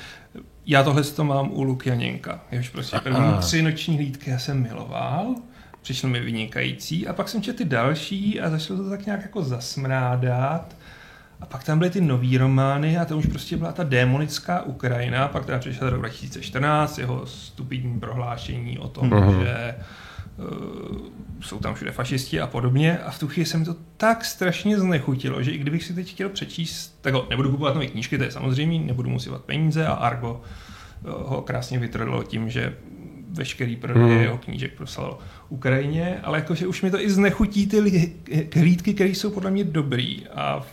[0.65, 2.39] já tohle to mám u Lukjaněnka.
[2.51, 3.41] Jež prostě první Aha.
[3.41, 5.35] tři noční hlídky já jsem miloval,
[5.81, 9.43] přišlo mi vynikající a pak jsem četl ty další a začalo to tak nějak jako
[9.43, 10.75] zasmrádat.
[11.39, 15.27] A pak tam byly ty nový romány a to už prostě byla ta démonická Ukrajina,
[15.27, 19.39] pak teda přišel rok 2014, jeho stupidní prohlášení o tom, uh-huh.
[19.39, 19.75] že
[21.41, 22.97] jsou tam všude fašisti a podobně.
[22.97, 26.09] A v tu chvíli se mi to tak strašně znechutilo, že i kdybych si teď
[26.09, 29.93] chtěl přečíst, tak ho, nebudu kupovat nové knížky, to je samozřejmě, nebudu musívat peníze a
[29.93, 32.75] Argo eh, ho krásně vytrdlo tím, že
[33.29, 34.21] veškerý prodej hmm.
[34.21, 35.17] jeho knížek proslal
[35.49, 37.79] Ukrajině, ale jakože už mi to i znechutí ty
[38.59, 40.27] hlídky, které jsou podle mě dobrý.
[40.27, 40.65] A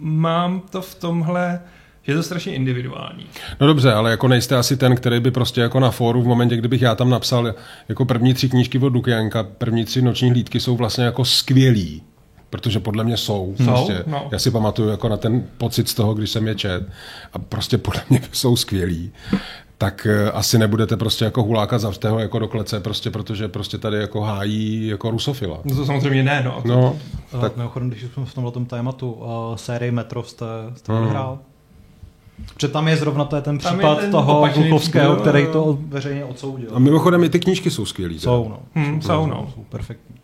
[0.00, 1.60] mám to v tomhle
[2.06, 3.26] je to strašně individuální.
[3.60, 6.56] No dobře, ale jako nejste asi ten, který by prostě jako na fóru v momentě,
[6.56, 7.54] kdybych já tam napsal
[7.88, 12.02] jako první tři knížky od Lukianka, první tři noční hlídky jsou vlastně jako skvělí.
[12.50, 13.54] Protože podle mě jsou.
[13.56, 14.04] Jsou, Prostě.
[14.06, 14.28] no.
[14.32, 16.88] Já si pamatuju jako na ten pocit z toho, když jsem je čet.
[17.32, 19.10] A prostě podle mě jsou skvělí.
[19.78, 23.96] Tak eh, asi nebudete prostě jako huláka zavřtého jako do klece, prostě protože prostě tady
[23.96, 25.58] jako hájí jako rusofila.
[25.64, 26.62] No to samozřejmě ne, no.
[26.64, 26.96] No,
[27.40, 27.56] Tak.
[27.56, 29.26] Mimochodem, když jsme v tomhle tématu, uh,
[29.56, 30.46] sérii Metro jste,
[30.76, 31.02] jste Mhm.
[31.04, 31.38] vyhrál?
[32.54, 35.78] Protože tam je zrovna to je ten Tam je případ ten toho případ, který to
[35.80, 36.70] veřejně odsoudil.
[36.74, 38.14] a mimochodem i ty knížky jsou skvělý.
[38.14, 38.22] teda.
[38.32, 38.58] Jsou, no.
[38.74, 39.50] Hm, jsou, no.
[39.54, 40.16] Jsou perfektní.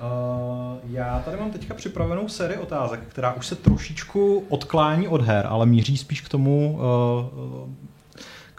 [0.00, 5.46] Uh, já tady mám teďka připravenou sérii otázek, která už se trošičku odklání od her,
[5.48, 6.78] ale míří spíš k tomu,
[7.24, 7.68] uh,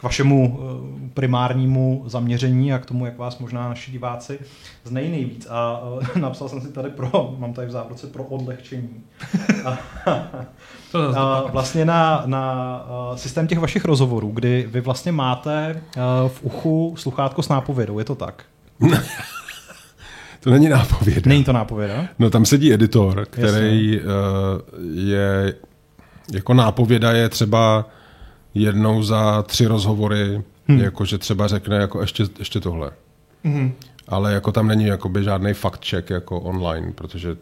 [0.02, 4.40] k vašemu uh, primárnímu zaměření a k tomu, jak vás možná naši diváci
[4.84, 5.48] znají nejvíc.
[5.50, 8.90] A uh, napsal jsem si tady pro, mám tady v závorce pro odlehčení.
[10.92, 11.52] To zase A dopadne.
[11.52, 15.82] vlastně na, na uh, systém těch vašich rozhovorů, kdy vy vlastně máte
[16.28, 18.44] v uchu sluchátko s nápovědou, je to tak?
[20.44, 21.22] To není nápověda.
[21.26, 22.08] Není to nápověda?
[22.20, 24.06] No tam sedí editor, který uh,
[24.94, 25.54] je
[26.34, 27.86] jako nápověda je třeba
[28.54, 30.80] jednou za tři rozhovory, hmm.
[30.80, 32.92] jako že třeba řekne jako ještě, ještě tohle.
[33.44, 33.74] Mhm.
[34.08, 37.36] Ale jako tam není jakoby žádný fact check jako online, protože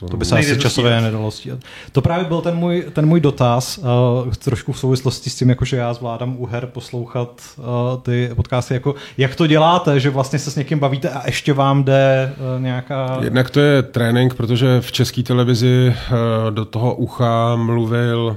[0.00, 1.58] to, To by se asi časově nedalo stíhat.
[1.92, 5.64] To právě byl ten můj, ten můj dotaz, uh, trošku v souvislosti s tím, jako
[5.64, 7.64] že já zvládám u her poslouchat uh,
[8.02, 11.84] ty podcasty, jako jak to děláte, že vlastně se s někým bavíte a ještě vám
[11.84, 13.18] jde uh, nějaká...
[13.22, 18.36] Jednak to je trénink, protože v české televizi uh, do toho ucha mluvil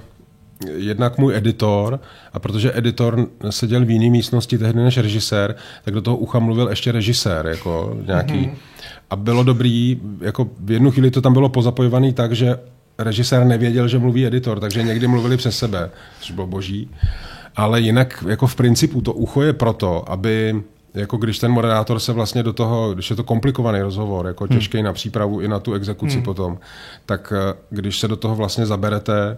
[0.76, 2.00] jednak můj editor
[2.34, 5.56] a protože editor seděl v jiné místnosti tehdy než režisér,
[5.86, 8.34] tak do toho ucha mluvil ještě režisér, jako nějaký.
[8.34, 8.56] Mm-hmm.
[9.10, 12.60] A bylo dobrý, jako v jednu chvíli to tam bylo pozapojovaný tak, že
[12.98, 15.90] režisér nevěděl, že mluví editor, takže někdy mluvili přes sebe,
[16.20, 16.90] což bylo boží.
[17.56, 20.62] Ale jinak jako v principu to ucho je proto, aby
[20.94, 24.84] jako když ten moderátor se vlastně do toho, když je to komplikovaný rozhovor, jako těžký
[24.84, 26.24] na přípravu i na tu exekuci hmm.
[26.24, 26.60] potom,
[27.06, 29.38] tak eh, když se do toho vlastně zaberete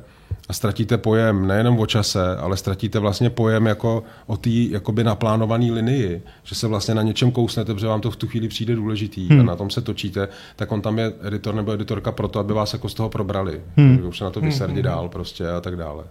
[0.49, 5.71] a ztratíte pojem nejenom o čase, ale ztratíte vlastně pojem jako o té jakoby naplánované
[5.71, 9.27] linii, že se vlastně na něčem kousnete, protože vám to v tu chvíli přijde důležitý
[9.27, 9.39] hmm.
[9.39, 12.73] a na tom se točíte, tak on tam je editor nebo editorka proto, aby vás
[12.73, 13.61] jako z toho probrali.
[13.77, 14.05] Hmm.
[14.07, 14.83] Už se na to vysardí hmm.
[14.83, 16.03] dál prostě a tak dále.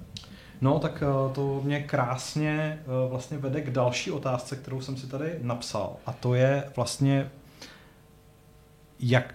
[0.60, 5.06] No, tak uh, to mě krásně uh, vlastně vede k další otázce, kterou jsem si
[5.06, 5.96] tady napsal.
[6.06, 7.30] A to je vlastně,
[9.00, 9.34] jak,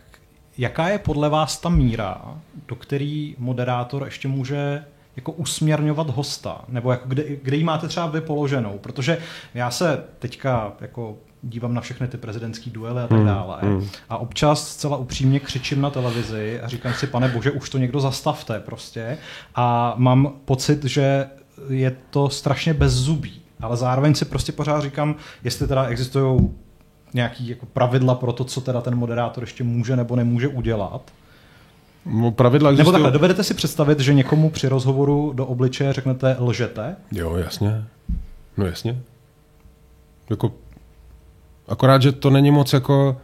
[0.57, 2.21] jaká je podle vás ta míra,
[2.67, 4.85] do který moderátor ještě může
[5.15, 9.17] jako usměrňovat hosta, nebo jako kde, kde ji máte třeba vy položenou, protože
[9.53, 13.59] já se teďka jako dívám na všechny ty prezidentský duely a tak dále
[14.09, 17.99] a občas zcela upřímně křičím na televizi a říkám si, pane bože, už to někdo
[17.99, 19.17] zastavte prostě.
[19.55, 21.29] A mám pocit, že
[21.69, 26.39] je to strašně bezzubý, ale zároveň si prostě pořád říkám, jestli teda existují
[27.13, 31.11] nějaký jako pravidla pro to, co teda ten moderátor ještě může nebo nemůže udělat.
[32.05, 32.93] No, pravidla Nebo existují.
[32.93, 36.95] takhle, dovedete si představit, že někomu při rozhovoru do obličeje řeknete lžete?
[37.11, 37.83] Jo, jasně.
[38.57, 38.97] No jasně.
[40.29, 40.51] Jako,
[41.67, 43.17] akorát, že to není moc jako...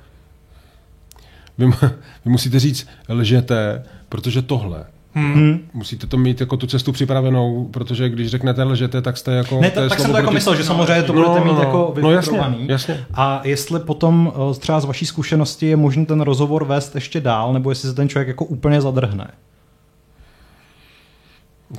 [1.58, 1.66] Vy,
[2.26, 4.86] vy musíte říct, lžete, protože tohle.
[5.16, 5.60] Hmm.
[5.74, 9.62] Musíte to mít jako tu cestu připravenou, protože když řeknete lžete, tak jste jako...
[9.62, 11.40] Ne, to je tak, tak jsem to jako proti- myslel, že samozřejmě to No, budete
[11.40, 11.60] no, mít no.
[11.60, 13.06] jako No, jasně, jasně.
[13.14, 17.54] A jestli potom eh, třeba z vaší zkušenosti je možný ten rozhovor vést ještě dál,
[17.54, 19.28] nebo jestli se ten člověk jako úplně zadrhne.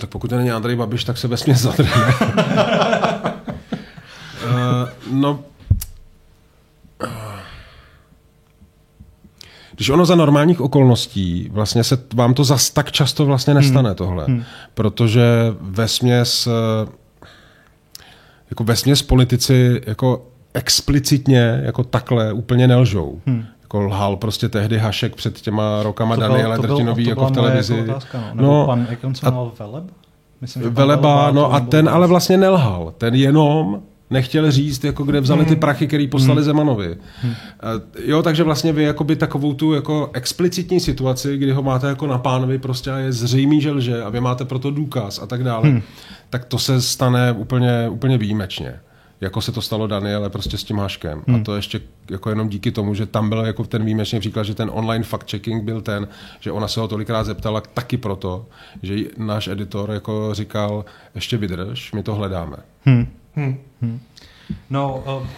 [0.01, 2.15] Tak pokud to není Andrej Babiš, tak se vesměs zadrhne.
[4.45, 5.39] uh, no,
[9.77, 13.97] Když ono za normálních okolností, vlastně se vám to zas tak často vlastně nestane hmm.
[13.97, 14.43] tohle, hmm.
[14.75, 15.25] protože
[15.61, 16.49] ve směs,
[18.51, 23.21] jako ve směs politici jako explicitně jako takhle úplně nelžou.
[23.27, 23.45] Hmm.
[23.63, 27.77] Jako lhal prostě tehdy Hašek před těma rokama Daniele Drtinový jako v televizi.
[27.77, 28.35] Jako otázka, no.
[28.35, 29.85] Nebo no, pan, jak on se jmenoval, Veleb?
[30.41, 32.95] Myslím, že pan Veleba, no a ten ale vlastně nelhal.
[32.99, 36.97] Ten jenom nechtěl říct, jako kde vzali ty prachy, který poslali Zemanovi.
[37.25, 37.67] A,
[38.05, 42.19] Jo, takže vlastně vy jakoby takovou tu jako explicitní situaci, kdy ho máte jako na
[42.19, 45.83] pánovi prostě a je zřejmý, že lže a vy máte proto důkaz a tak dále,
[46.31, 48.75] tak to se stane úplně, úplně výjimečně.
[49.21, 51.23] Jako se to stalo Daniele prostě s tím Haškem.
[51.35, 51.81] A to ještě
[52.11, 55.63] jako jenom díky tomu, že tam byl jako ten výjimečný příklad, že ten online fact-checking
[55.63, 56.09] byl ten,
[56.41, 58.47] že ona se ho tolikrát zeptala taky proto,
[58.83, 60.85] že náš editor jako říkal,
[61.15, 62.57] ještě vydrž, my to hledáme.
[64.71, 65.29] No, eh,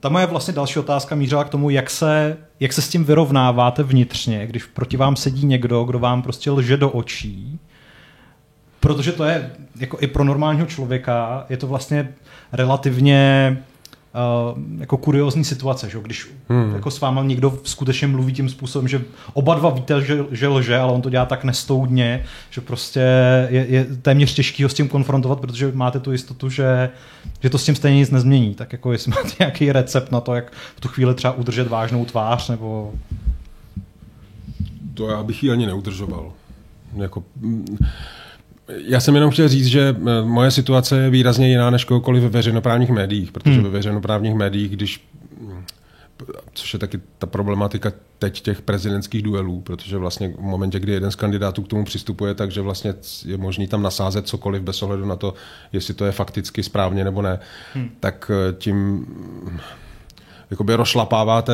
[0.00, 3.82] ta moje vlastně další otázka mířila k tomu, jak se, jak se s tím vyrovnáváte
[3.82, 7.58] vnitřně, když proti vám sedí někdo, kdo vám prostě lže do očí,
[8.80, 12.14] protože to je, jako i pro normálního člověka, je to vlastně
[12.52, 13.56] relativně
[14.14, 15.98] uh, jako kuriozní situace, že?
[16.02, 16.74] když hmm.
[16.74, 19.02] jako s váma někdo skutečně mluví tím způsobem, že
[19.32, 23.00] oba dva víte, že, že lže, ale on to dělá tak nestoudně, že prostě
[23.48, 26.90] je, je téměř těžký ho s tím konfrontovat, protože máte tu jistotu, že,
[27.40, 28.54] že to s tím stejně nic nezmění.
[28.54, 32.04] Tak jako jestli máte nějaký recept na to, jak v tu chvíli třeba udržet vážnou
[32.04, 32.92] tvář, nebo...
[34.94, 36.32] To já bych ji ani neudržoval.
[36.96, 37.22] Jako,
[38.76, 42.28] já jsem jenom chtěl říct, že eh, moje situace je výrazně jiná než kohokoliv ve
[42.28, 43.64] veřejnoprávních médiích, protože hmm.
[43.64, 45.04] ve veřejnoprávních médiích, když
[46.54, 51.10] což je taky ta problematika teď těch prezidentských duelů, protože vlastně v momentě, kdy jeden
[51.10, 52.94] z kandidátů k tomu přistupuje, takže vlastně
[53.24, 55.34] je možný tam nasázet cokoliv bez ohledu na to,
[55.72, 57.38] jestli to je fakticky správně nebo ne,
[57.74, 57.90] hmm.
[58.00, 59.06] tak eh, tím
[60.50, 61.52] jakoby rozšlapáváte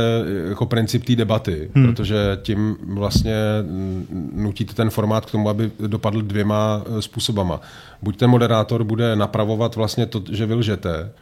[0.48, 1.86] jako princip té debaty, hmm.
[1.86, 3.34] protože tím vlastně
[4.32, 7.60] nutíte ten formát k tomu, aby dopadl dvěma eh, způsobama.
[8.02, 11.12] Buď ten moderátor bude napravovat vlastně to, že vy lžete,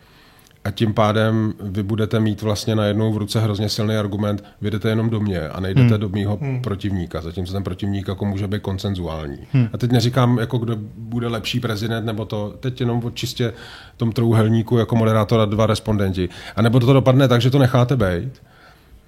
[0.65, 4.89] a tím pádem vy budete mít vlastně najednou v ruce hrozně silný argument, vy jdete
[4.89, 6.01] jenom do mě a nejdete hmm.
[6.01, 6.63] do mýho hmm.
[6.63, 9.39] protivníka, zatímco ten protivník jako může být koncenzuální.
[9.53, 9.69] Hmm.
[9.73, 13.53] A teď neříkám, jako kdo bude lepší prezident, nebo to, teď jenom o čistě
[13.97, 16.29] tom trouhelníku jako moderátora dva respondenti.
[16.57, 18.43] A nebo to dopadne tak, že to necháte být.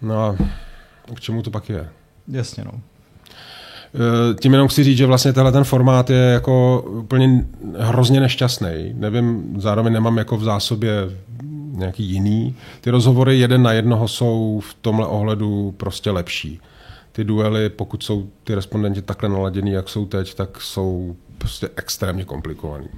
[0.03, 0.37] No a
[1.15, 1.89] k čemu to pak je?
[2.29, 2.73] Jasně, no.
[3.95, 7.45] Eh, tím jenom chci říct, že vlastně tenhle ten formát je jako úplně
[7.79, 8.95] hrozně nešťastný.
[8.95, 10.93] Nevím, zároveň nemám jako v zásobě
[11.77, 12.57] nějaký jiný.
[12.81, 16.61] Ty rozhovory jeden na jednoho jsou v tomhle ohledu prostě lepší.
[17.13, 22.25] Ty duely, pokud jsou ty respondenti takhle naladěný, jak jsou teď, tak jsou prostě extrémně
[22.25, 22.89] komplikovaný.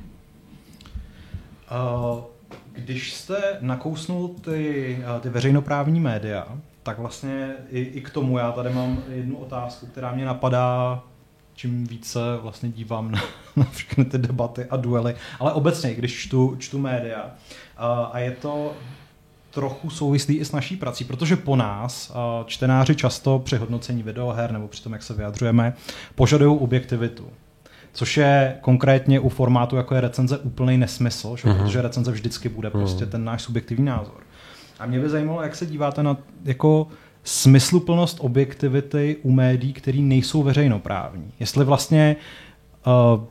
[2.72, 6.46] Když jste nakousnul ty, ty veřejnoprávní média,
[6.82, 11.02] tak vlastně i, i k tomu já tady mám jednu otázku, která mě napadá
[11.58, 13.20] čím více vlastně dívám na,
[13.56, 17.30] na všechny ty debaty a duely, ale obecně, když čtu, čtu média.
[17.78, 18.72] A je to
[19.50, 24.52] trochu souvislý i s naší prací, protože po nás uh, čtenáři často při hodnocení videoher
[24.52, 25.72] nebo při tom, jak se vyjadřujeme,
[26.14, 27.28] požadují objektivitu.
[27.92, 31.48] Což je konkrétně u formátu, jako je recenze, úplný nesmysl, že?
[31.48, 31.62] Uh-huh.
[31.62, 34.20] protože recenze vždycky bude prostě ten náš subjektivní názor.
[34.78, 36.88] A mě by zajímalo, jak se díváte na jako
[37.24, 41.32] smysluplnost objektivity u médií, které nejsou veřejnoprávní.
[41.40, 42.16] Jestli vlastně
[42.86, 43.24] uh,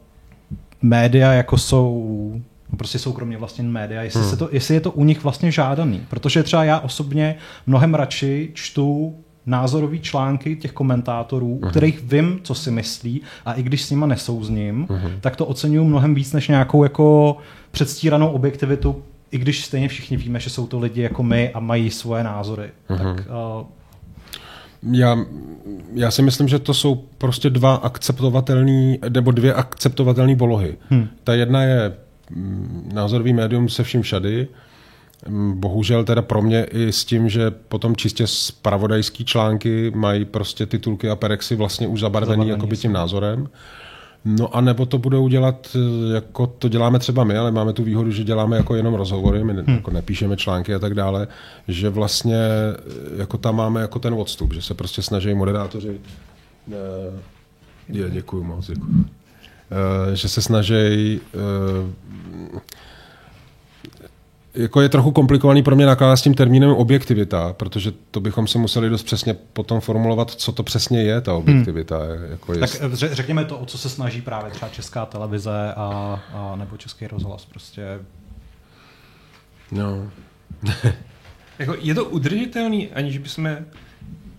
[0.81, 2.41] média, jako jsou
[2.77, 4.29] prostě soukromně vlastně média, jestli, hmm.
[4.29, 6.01] se to, jestli je to u nich vlastně žádaný.
[6.09, 7.35] Protože třeba já osobně
[7.67, 9.15] mnohem radši čtu
[9.45, 11.69] názorový články těch komentátorů, uh-huh.
[11.69, 15.11] kterých vím, co si myslí a i když s nima nesouzním, uh-huh.
[15.21, 17.37] tak to oceňuju mnohem víc než nějakou jako
[17.71, 19.01] předstíranou objektivitu,
[19.31, 22.69] i když stejně všichni víme, že jsou to lidi jako my a mají svoje názory.
[22.89, 22.97] Uh-huh.
[22.97, 23.27] Tak
[23.61, 23.67] uh,
[24.91, 25.17] já,
[25.93, 30.77] já si myslím, že to jsou prostě dva akceptovatelné, nebo dvě akceptovatelné polohy.
[30.89, 31.07] Hmm.
[31.23, 31.93] Ta jedna je
[32.93, 34.47] názorový médium se vším všady,
[35.27, 40.65] mm, Bohužel teda pro mě i s tím, že potom čistě spravodajský články mají prostě
[40.65, 43.49] titulky a perexy vlastně už zabarvený, zabarvený jakoby tím názorem.
[44.25, 47.83] No a nebo to budou dělat, eh, jako to děláme třeba my, ale máme tu
[47.83, 49.75] výhodu, že děláme jako jenom rozhovory, my hmm.
[49.75, 51.27] jako nepíšeme články a tak dále,
[51.67, 55.99] že vlastně eh, jako tam máme jako ten odstup, že se prostě snaží moderátoři
[56.71, 56.75] eh,
[57.89, 59.05] je, děkuju moc, děkuju.
[60.13, 61.21] Že se snaží
[64.57, 68.57] jako je trochu komplikovaný pro mě nakládat s tím termínem objektivita, protože to bychom si
[68.57, 71.97] museli dost přesně potom formulovat, co to přesně je ta objektivita.
[71.97, 72.31] Hmm.
[72.31, 72.59] Jako je...
[72.59, 77.07] Tak řekněme to, o co se snaží právě třeba česká televize a, a nebo český
[77.07, 77.99] rozhlas prostě.
[79.71, 80.11] No.
[81.59, 83.57] jako je to udržitelný, aniž bychom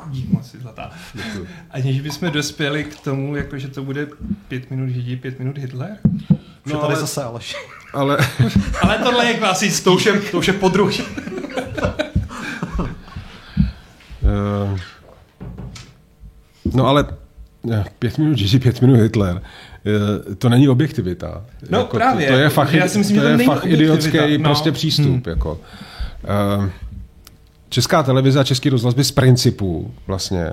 [0.06, 0.90] Dík moc, zlatá.
[1.70, 4.06] Aniž bychom dospěli k tomu, jako, že to bude
[4.48, 5.96] pět minut Židi, pět minut Hitler?
[6.66, 7.00] No, tady ale...
[7.00, 7.56] zase Aleš.
[7.92, 8.18] Ale...
[8.82, 9.84] ale tohle je klasický.
[9.84, 11.02] To už je, to už je podruhý.
[14.22, 14.78] uh,
[16.74, 17.06] no ale
[17.72, 19.34] eh, pět minut Gigi, pět minut Hitler.
[19.34, 21.44] Uh, to není objektivita.
[21.70, 22.26] No jako, právě.
[22.26, 24.44] To, to je fakt, já si myslím, to, to je fakt idiotský no.
[24.44, 25.06] prostě přístup.
[25.06, 25.22] Hmm.
[25.26, 25.60] Jako.
[26.58, 26.68] Uh,
[27.68, 30.50] Česká televize a Český rozhlas by z principu vlastně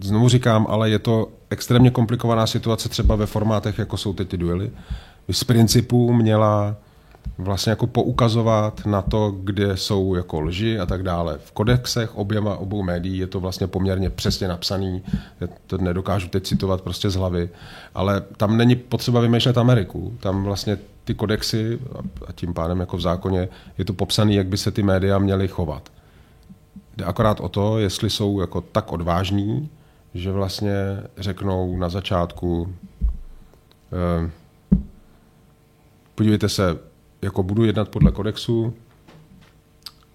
[0.00, 4.36] znovu říkám, ale je to extrémně komplikovaná situace třeba ve formátech, jako jsou teď ty
[4.36, 4.70] duely,
[5.30, 6.76] z principu měla
[7.38, 11.38] vlastně jako poukazovat na to, kde jsou jako lži a tak dále.
[11.44, 15.02] V kodexech oběma obou médií je to vlastně poměrně přesně napsaný,
[15.40, 17.50] já to nedokážu teď citovat prostě z hlavy,
[17.94, 20.16] ale tam není potřeba vymýšlet Ameriku.
[20.20, 21.78] Tam vlastně ty kodexy
[22.26, 25.48] a tím pádem jako v zákoně je to popsané, jak by se ty média měly
[25.48, 25.88] chovat.
[26.98, 29.70] Jde akorát o to, jestli jsou jako tak odvážní,
[30.14, 30.72] že vlastně
[31.16, 32.74] řeknou na začátku
[33.92, 34.30] eh,
[36.14, 36.78] podívejte se,
[37.22, 38.74] jako budu jednat podle kodexu,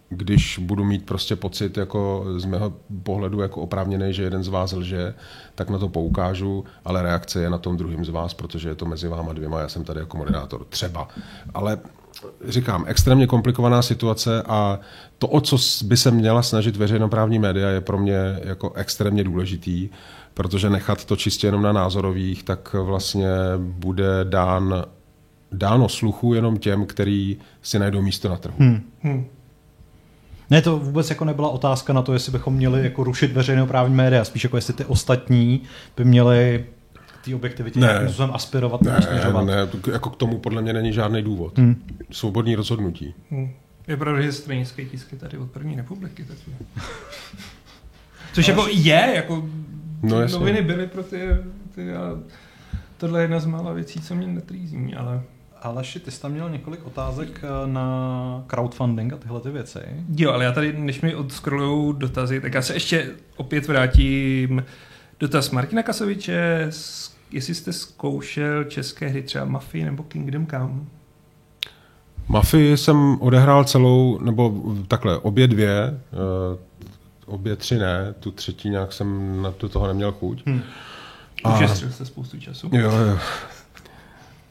[0.10, 2.74] když budu mít prostě pocit jako z mého
[3.04, 5.14] pohledu jako oprávněný, že jeden z vás lže,
[5.56, 8.86] tak na to poukážu, ale reakce je na tom druhým z vás, protože je to
[8.86, 11.08] mezi váma dvěma, já jsem tady jako moderátor, třeba.
[11.54, 11.80] Ale
[12.47, 14.80] říkám, extrémně komplikovaná situace a
[15.17, 19.89] to, o co by se měla snažit veřejnoprávní média, je pro mě jako extrémně důležitý,
[20.34, 24.86] protože nechat to čistě jenom na názorových, tak vlastně bude dán,
[25.51, 28.55] dáno sluchu jenom těm, který si najdou místo na trhu.
[28.59, 28.82] Hmm.
[29.01, 29.26] Hmm.
[30.49, 34.26] Ne, to vůbec jako nebyla otázka na to, jestli bychom měli jako rušit veřejnoprávní média,
[34.26, 35.61] spíš jako jestli ty ostatní
[35.97, 36.65] by měli
[37.26, 39.45] té objektivitě ne, nějakým způsobem aspirovat ne, směřovat.
[39.45, 41.57] Ne, jako k tomu podle mě není žádný důvod.
[41.57, 41.84] Hmm.
[42.11, 43.13] Svobodný rozhodnutí.
[43.32, 43.51] Hmm.
[43.88, 46.26] Je pravda, že stranické tisky tady od první republiky.
[46.26, 46.38] Tak...
[48.34, 49.49] Což jako je, jako
[50.03, 51.30] no, noviny byly pro ty,
[51.76, 52.19] ty a
[52.97, 55.21] tohle je jedna z mála věcí, co mě netrýzí, ale...
[55.61, 59.80] Aleši, ty jsi tam měl několik otázek eh, na crowdfunding a tyhle ty věci.
[60.17, 64.63] Jo, ale já tady, než mi odskrolují dotazy, tak já se ještě opět vrátím
[65.20, 66.70] dotaz Martina Kasoviče,
[67.32, 70.74] jestli jste zkoušel české hry třeba Mafii nebo Kingdom Come.
[72.28, 76.57] Mafii jsem odehrál celou, nebo takhle, obě dvě, eh,
[77.26, 80.43] obě tři ne, tu třetí nějak jsem na to toho neměl chuť.
[80.45, 80.61] Hmm.
[81.55, 82.70] Ušetřil jste spoustu času.
[82.72, 83.18] Jo, jo.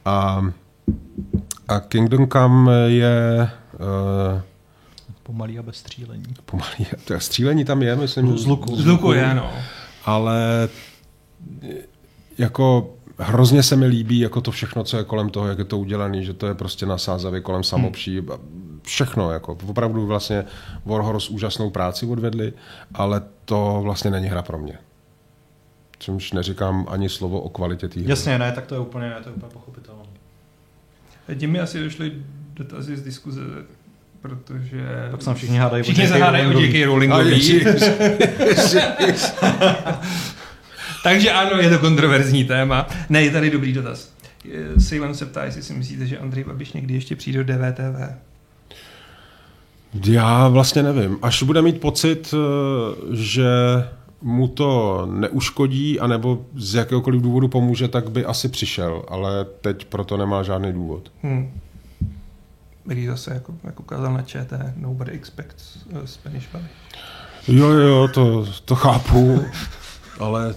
[0.05, 0.45] A,
[1.69, 3.51] a Kingdom Come je...
[4.35, 4.41] Uh,
[5.23, 6.35] Pomalý a bez střílení.
[6.45, 8.39] Pomalý, to střílení tam je, myslím.
[8.39, 8.77] Z luku.
[8.77, 9.51] Z luku je, no.
[10.05, 10.69] Ale
[12.39, 15.79] jako hrozně se mi líbí jako to všechno, co je kolem toho, jak je to
[15.79, 18.19] udělané, že to je prostě nasázavě kolem samopší.
[18.19, 18.29] Hmm.
[18.83, 20.45] Všechno, jako opravdu vlastně
[20.85, 22.53] Warhorse úžasnou práci odvedli,
[22.95, 24.79] ale to vlastně není hra pro mě.
[25.99, 28.11] Čímž neříkám ani slovo o kvalitě té hry.
[28.11, 30.03] Jasně, ne, tak to je úplně, to je úplně pochopitelné.
[31.39, 32.13] Tím mi asi došly
[32.55, 33.41] dotazy z diskuze,
[34.23, 35.09] protože...
[35.11, 36.87] Tak se všichni hádají všichni se hádají o J.K.
[36.87, 37.65] Rowlingový.
[41.03, 42.87] Takže ano, je to kontroverzní téma.
[43.09, 44.13] Ne, je tady dobrý dotaz.
[44.79, 48.15] Sejvan se ptá, jestli si myslíte, že Andrej Babiš někdy ještě přijde do DVTV.
[50.07, 51.19] Já vlastně nevím.
[51.23, 53.49] Až bude mít pocit, eh, že
[54.23, 60.17] mu to neuškodí, anebo z jakéhokoliv důvodu pomůže, tak by asi přišel, ale teď proto
[60.17, 61.13] nemá žádný důvod.
[61.23, 61.51] Hmm.
[62.85, 66.71] Když zase, jako, jako ukázal na ČT, nobody expects uh, Spanish Babiš.
[67.49, 69.45] Jo, jo, to, to chápu,
[70.19, 70.55] ale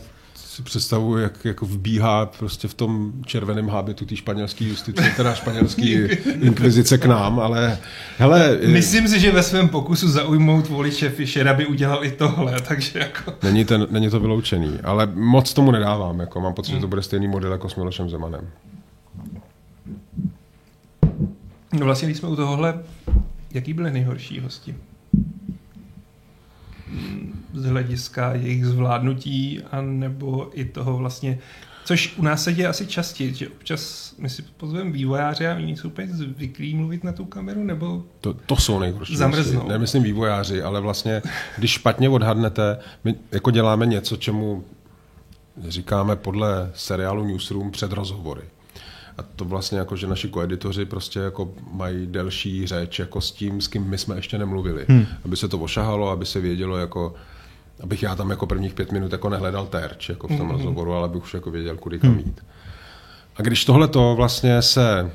[0.55, 5.81] si představuji, jak jako vbíhá prostě v tom červeném hábitu té španělské justice, teda španělské
[6.41, 7.77] inkvizice k nám, ale
[8.17, 8.57] hele...
[8.67, 13.33] Myslím si, že ve svém pokusu zaujmout voliče Fischera by udělal i tohle, takže jako...
[13.43, 17.01] Není, ten, není to vyloučený, ale moc tomu nedávám, jako mám pocit, že to bude
[17.01, 18.49] stejný model jako s Milošem Zemanem.
[21.79, 22.83] No vlastně, když jsme u tohohle,
[23.51, 24.75] jaký byly nejhorší hosti?
[27.53, 31.39] z hlediska jejich zvládnutí a nebo i toho vlastně,
[31.85, 35.77] což u nás se děje asi častěji, že občas my si pozveme vývojáře a oni
[35.77, 39.17] jsou úplně zvyklí mluvit na tu kameru, nebo to, to jsou nejhorší.
[39.17, 39.67] Zamrznou.
[39.67, 41.21] Nemyslím vývojáři, ale vlastně,
[41.57, 44.63] když špatně odhadnete, my jako děláme něco, čemu
[45.67, 48.41] říkáme podle seriálu Newsroom před rozhovory.
[49.17, 53.61] A to vlastně jako, že naši koeditoři prostě jako mají delší řeč jako s tím,
[53.61, 54.85] s kým my jsme ještě nemluvili.
[54.89, 55.05] Hmm.
[55.25, 57.15] Aby se to ošahalo, aby se vědělo jako
[57.79, 60.51] abych já tam jako prvních pět minut jako nehledal terč jako v tom mm-hmm.
[60.51, 62.45] rozhovoru, ale abych už jako věděl, kudy kam jít.
[63.35, 65.11] A když tohle to vlastně se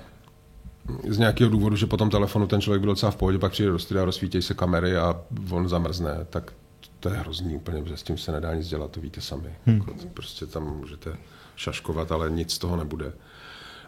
[1.08, 3.70] z nějakého důvodu, že po tom telefonu ten člověk byl docela v pohodě, pak přijde
[3.70, 5.20] do studia, rozsvítějí se kamery a
[5.50, 6.52] on zamrzne, tak
[7.00, 9.50] to je hrozný úplně, protože s tím se nedá nic dělat, to víte sami.
[9.66, 9.82] Hmm.
[10.14, 11.16] Prostě tam můžete
[11.56, 13.12] šaškovat, ale nic z toho nebude.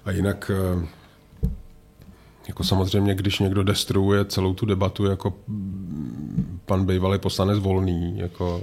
[0.05, 0.87] A jinak eh,
[2.49, 5.35] jako samozřejmě, když někdo destruuje celou tu debatu, jako
[6.67, 8.63] pan bývalý poslanec Volný, jako,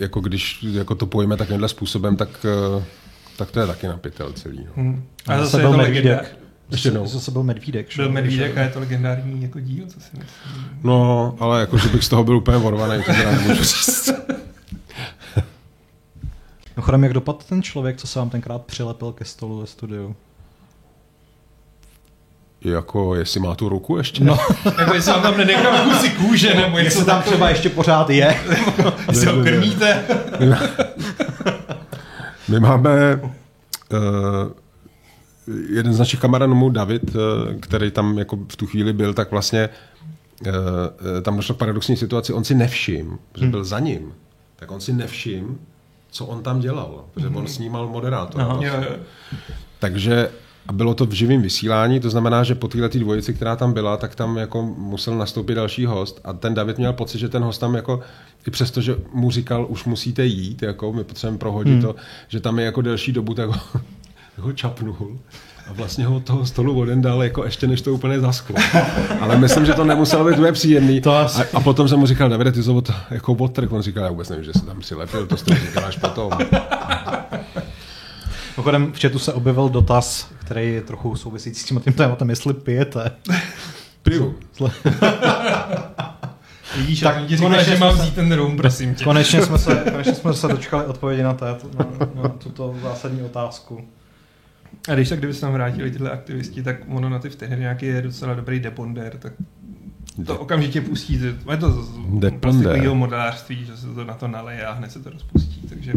[0.00, 2.46] jako když jako to pojme takovýmhle způsobem, tak,
[2.78, 2.84] eh,
[3.36, 4.64] tak to je taky napitel celý.
[4.64, 4.72] No.
[4.76, 5.04] Hmm.
[5.26, 6.38] A zase, zase byl Medvídek.
[6.70, 7.06] Ještě jednou.
[7.06, 7.96] Zase byl Medvídek.
[7.96, 10.78] Byl Medvídek a je to legendární jako díl, co si myslím.
[10.82, 14.10] No, ale jako, že bych z toho byl úplně vorvaný, to teda nemůžu říct.
[16.76, 20.16] Mimochodem, jak dopadl ten člověk, co se vám tenkrát přilepil ke stolu ve studiu?
[22.64, 24.24] Jako, jestli má tu ruku ještě?
[24.24, 24.38] No.
[24.78, 28.40] jako jestli vám tam nenechám kusy kůže, nebo jestli tam třeba ještě pořád je.
[29.08, 30.04] jestli ho krmíte.
[32.48, 33.30] My máme uh,
[35.68, 37.20] jeden z našich kamarádů, David, uh,
[37.60, 39.68] který tam jako v tu chvíli byl, tak vlastně
[40.46, 40.52] uh,
[41.22, 44.12] tam došlo k paradoxní situaci, on si nevšim, že byl za ním,
[44.56, 45.58] tak on si nevšim,
[46.10, 48.40] co on tam dělal, protože on snímal moderátor.
[48.40, 48.60] No.
[49.78, 50.28] Takže
[50.66, 53.96] A bylo to v živém vysílání, to znamená, že po této dvojici, která tam byla,
[53.96, 57.60] tak tam jako musel nastoupit další host a ten David měl pocit, že ten host
[57.60, 58.00] tam jako,
[58.46, 61.82] i přesto, že mu říkal, už musíte jít, jako my potřebujeme prohodit hmm.
[61.82, 61.94] to,
[62.28, 63.60] že tam je jako delší dobu, tak ho,
[64.36, 65.18] ho čapnul
[65.66, 68.56] a vlastně ho od toho stolu oden dal jako ještě než to úplně zasklo.
[69.20, 71.00] Ale myslím, že to nemuselo být úplně příjemný.
[71.00, 71.42] To asi...
[71.42, 72.70] a, a, potom jsem mu říkal, Davide, ty jsi
[73.10, 73.72] jako odtrh.
[73.72, 76.30] On říkal, já vůbec nevím, že se tam přilepil, to jsi říkal až potom.
[78.56, 82.54] Pochodem v chatu se objevil dotaz, který je trochu souvisící s tím tím tématem, jestli
[82.54, 83.10] pijete.
[84.02, 84.38] Piju.
[86.76, 89.04] Vidíš, tak ti říkal, že mám vzít ten rum, prosím tě.
[89.04, 91.86] Konečně jsme se, konečně jsme se dočkali odpovědi na, této, na,
[92.22, 93.88] na tuto zásadní otázku.
[94.88, 97.86] A když tak, kdyby se tam vrátili tyhle aktivisti, tak ono na ty vtedy nějaký
[97.86, 99.32] je docela dobrý deponder, tak
[100.26, 101.20] to okamžitě pustí.
[101.50, 101.90] Je to z
[102.40, 105.92] plastikového modelářství, že se to na to naleje a hned se to rozpustí, takže...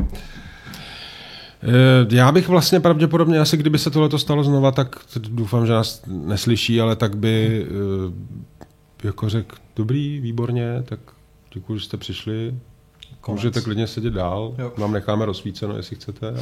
[1.64, 4.96] Eh, já bych vlastně pravděpodobně, asi kdyby se tohle stalo znova, tak
[5.30, 11.00] doufám, že nás neslyší, ale tak by eh, jako řekl, dobrý, výborně, tak
[11.54, 12.56] děkuji, že jste přišli.
[13.22, 13.40] Konec.
[13.40, 14.74] Můžete klidně sedět dál, jo.
[14.78, 16.34] nám necháme rozsvíceno, jestli chcete.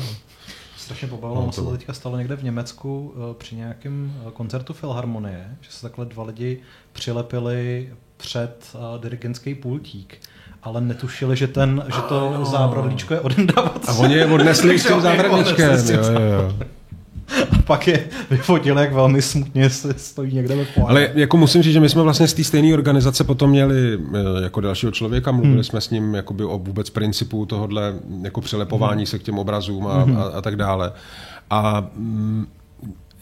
[0.77, 5.57] Strašně pobavilo, no, se to teďka stalo někde v Německu eh, při nějakém koncertu Filharmonie,
[5.61, 6.61] že se takhle dva lidi
[6.93, 10.17] přilepili před dirigentský pultík
[10.65, 13.87] ale netušili, že, ten, že to zábradlíčko je odendavací.
[13.87, 15.71] A oni je odnesli s tím zábradlíčkem.
[15.71, 16.53] Jo, jo, jo.
[17.51, 20.89] A pak je vyfotil, jak velmi smutně se stojí někde ve poháru.
[20.89, 24.43] Ale jako musím říct, že my jsme vlastně z té stejné organizace potom měli eh,
[24.43, 25.63] jako dalšího člověka, mluvili hmm.
[25.63, 29.05] jsme s ním jakoby o vůbec principu tohohle jako přelepování hmm.
[29.05, 30.17] se k těm obrazům a, hmm.
[30.17, 30.91] a, a tak dále.
[31.49, 32.47] A mm,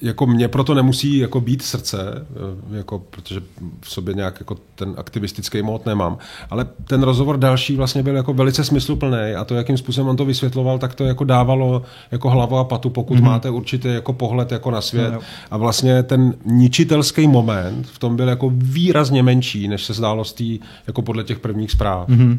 [0.04, 2.26] jako mě proto nemusí jako být srdce,
[2.72, 3.42] eh, jako, protože
[3.82, 6.18] v sobě nějak jako ten aktivistický mód nemám.
[6.50, 10.26] Ale ten rozhovor další vlastně byl jako velice smysluplný a to, jakým způsobem on to
[10.26, 11.82] vysvětloval, tak to jako dávalo
[12.12, 13.24] jako hlavu a patu, pokud mm-hmm.
[13.24, 15.10] máte určitý jako pohled jako na svět.
[15.10, 15.22] No, no.
[15.52, 20.34] A vlastně ten ničitelský moment v tom byl jako výrazně menší, než se zdálo z
[20.34, 22.10] tý, jako podle těch prvních zpráv.
[22.10, 22.38] Mm-hmm.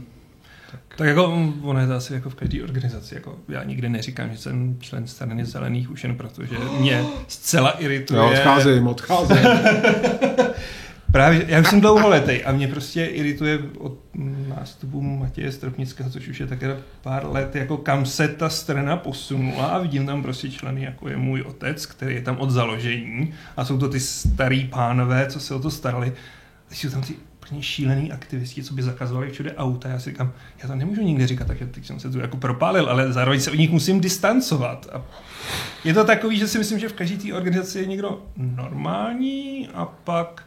[0.97, 3.15] Tak jako ono je to asi jako v každé organizaci.
[3.15, 7.71] Jako já nikdy neříkám, že jsem člen strany zelených už jen proto, že mě zcela
[7.71, 8.21] irituje.
[8.21, 9.37] Já odcházím, odcházím.
[11.15, 13.99] Právě, já už jsem dlouholetý a mě prostě irituje od
[14.49, 19.67] nástupu Matěje Stropnického, což už je také pár let, jako kam se ta strana posunula
[19.67, 23.65] a vidím tam prostě členy, jako je můj otec, který je tam od založení a
[23.65, 26.13] jsou to ty starý pánové, co se o to starali.
[26.71, 27.15] A jsou tam ty
[27.45, 29.89] úplně šílený aktivisti, co by zakazovali všude auta.
[29.89, 32.87] Já si říkám, já to nemůžu nikdy říkat, takže teď jsem se tu jako propálil,
[32.87, 34.87] ale zároveň se od nich musím distancovat.
[34.93, 35.03] A
[35.85, 39.85] je to takový, že si myslím, že v každé té organizaci je někdo normální a
[39.85, 40.43] pak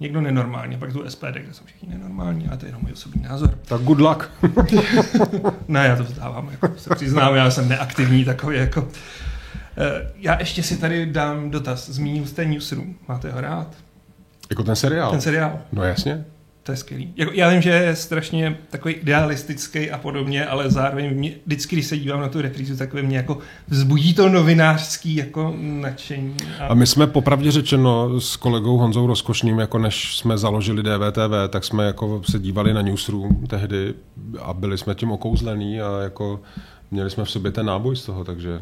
[0.00, 0.74] někdo nenormální.
[0.74, 3.58] A pak tu SPD, kde jsou všichni nenormální, a to je jenom můj osobní názor.
[3.64, 4.30] Tak good luck.
[5.68, 8.88] ne, já to vzdávám, jako se přiznám, já jsem neaktivní takový jako...
[9.76, 11.88] Eh, já ještě si tady dám dotaz.
[11.88, 12.94] Zmínil jste Newsroom.
[13.08, 13.76] Máte ho rád?
[14.52, 15.10] Jako ten seriál?
[15.10, 15.58] Ten seriál.
[15.72, 16.24] No jasně.
[16.62, 17.12] To je skvělý.
[17.16, 21.86] Jako, já vím, že je strašně takový idealistický a podobně, ale zároveň mě, vždycky, když
[21.86, 23.38] se dívám na tu reprízu, tak ve mně jako
[23.68, 26.36] vzbudí to novinářský jako nadšení.
[26.60, 26.66] A...
[26.66, 31.64] a my jsme popravdě řečeno s kolegou Honzou Rozkošným, jako než jsme založili DVTV, tak
[31.64, 33.94] jsme jako se dívali na Newsroom tehdy
[34.40, 36.40] a byli jsme tím okouzlený a jako
[36.90, 38.60] měli jsme v sobě ten náboj z toho, takže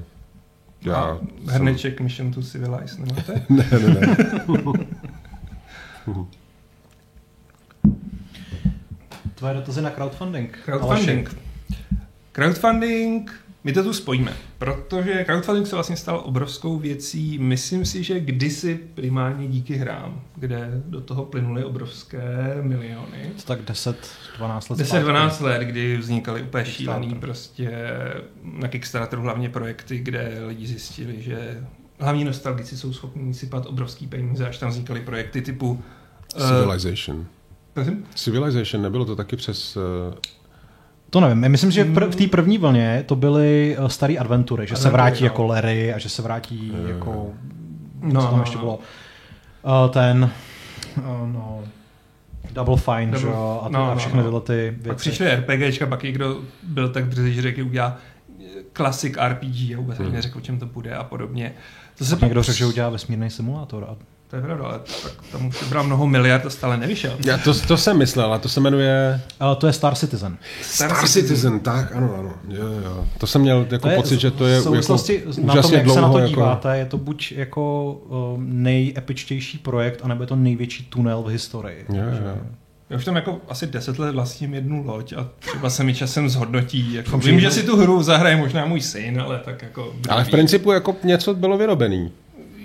[0.84, 0.94] já...
[0.94, 2.04] A hrneček jsem...
[2.04, 3.42] Mission to Civilize, nemáte?
[3.48, 4.16] ne, ne, ne.
[9.34, 10.58] Tvoje dotazy na crowdfunding.
[10.64, 11.36] Crowdfunding.
[12.32, 17.38] Crowdfunding, my to tu spojíme, protože crowdfunding se vlastně stal obrovskou věcí.
[17.38, 23.32] Myslím si, že kdysi primárně díky hrám, kde do toho plynuly obrovské miliony.
[23.36, 27.70] To tak 10, 12 let 10, 12 let, kdy vznikaly úplně šílený prostě
[28.42, 31.64] na Kickstarteru hlavně projekty, kde lidi zjistili, že
[31.98, 35.82] hlavní nostalgici jsou schopni sypat obrovský peníze, až tam vznikaly projekty typu
[36.36, 37.27] Civilization.
[37.77, 39.77] Uh, Civilization, nebylo to taky přes...
[39.77, 39.82] Uh...
[41.11, 44.90] To nevím, myslím, že v té první vlně to byly uh, staré adventury, že se
[44.90, 45.27] vrátí no.
[45.27, 47.32] jako Larry a že se vrátí uh, jako...
[48.02, 48.62] No, co tam no, ještě no.
[48.62, 48.78] bylo?
[49.62, 50.31] Uh, ten...
[50.98, 51.65] Uh, no,
[52.52, 54.89] Double Fine, Double, že jo, a, no, a všechny no, tyhle ty věci.
[54.89, 57.97] Pak přišly RPGčka, pak někdo byl tak drzý, že řekl, udělá
[58.73, 60.12] klasik RPG a vůbec hmm.
[60.12, 61.55] neřekl, o čem to bude a podobně.
[61.98, 63.97] To se pak někdo řekl, že udělá vesmírný simulátor a
[64.31, 67.16] to je pravda, ale tak tam už bral mnoho miliard a stále nevyšel.
[67.27, 69.20] Já to, to jsem myslel, a to se jmenuje...
[69.40, 70.36] Uh, to je Star Citizen.
[70.62, 72.35] Star, Star Citizen, Citizen, tak, ano, ano.
[72.48, 73.05] Jo, jo.
[73.19, 75.73] To jsem měl jako to je, pocit, že to je v souvislosti jako na tom,
[75.73, 76.78] jak dlouho, se na to jako- díváte, jako...
[76.78, 81.86] je to buď jako uh, nejepičtější projekt, anebo je to největší tunel v historii.
[81.89, 82.39] Jo, jo.
[82.90, 86.28] Já už tam jako asi deset let vlastním jednu loď a třeba se mi časem
[86.28, 86.94] zhodnotí.
[86.94, 89.94] Jako, vím, že si tu hru zahraje možná můj syn, ale tak jako...
[90.09, 92.12] Ale v principu jako něco bylo vyrobený.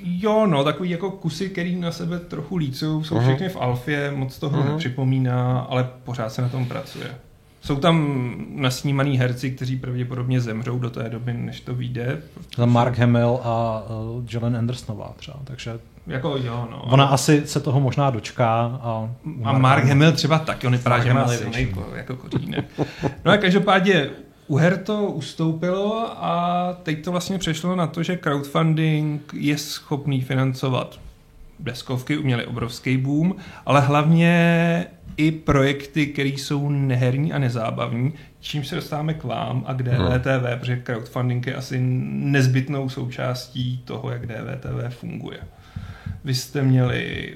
[0.07, 3.21] Jo, no, takový jako kusy, který na sebe trochu lícují, jsou uh-huh.
[3.21, 4.71] všechny v alfě, moc toho uh-huh.
[4.71, 7.15] nepřipomíná, ale pořád se na tom pracuje.
[7.61, 12.21] Jsou tam nasnímaný herci, kteří pravděpodobně zemřou do té doby, než to vyjde.
[12.55, 16.81] Tam Mark Hamill a uh, Jelen Andersonová třeba, takže jako jo, no.
[16.81, 18.79] Ona asi se toho možná dočká.
[18.81, 19.09] A,
[19.43, 22.65] a Mark Hamill třeba taky, on vypadá, že má silný jako kořínek.
[23.25, 24.09] No a každopádně
[24.47, 30.21] u her to ustoupilo a teď to vlastně přešlo na to, že crowdfunding je schopný
[30.21, 30.99] financovat
[31.59, 33.35] deskovky, uměli obrovský boom,
[33.65, 34.85] ale hlavně
[35.17, 40.49] i projekty, které jsou neherní a nezábavní, čím se dostáváme k vám a k DVTV,
[40.49, 40.59] hmm.
[40.59, 45.39] protože crowdfunding je asi nezbytnou součástí toho, jak DVTV funguje.
[46.23, 47.33] Vy jste měli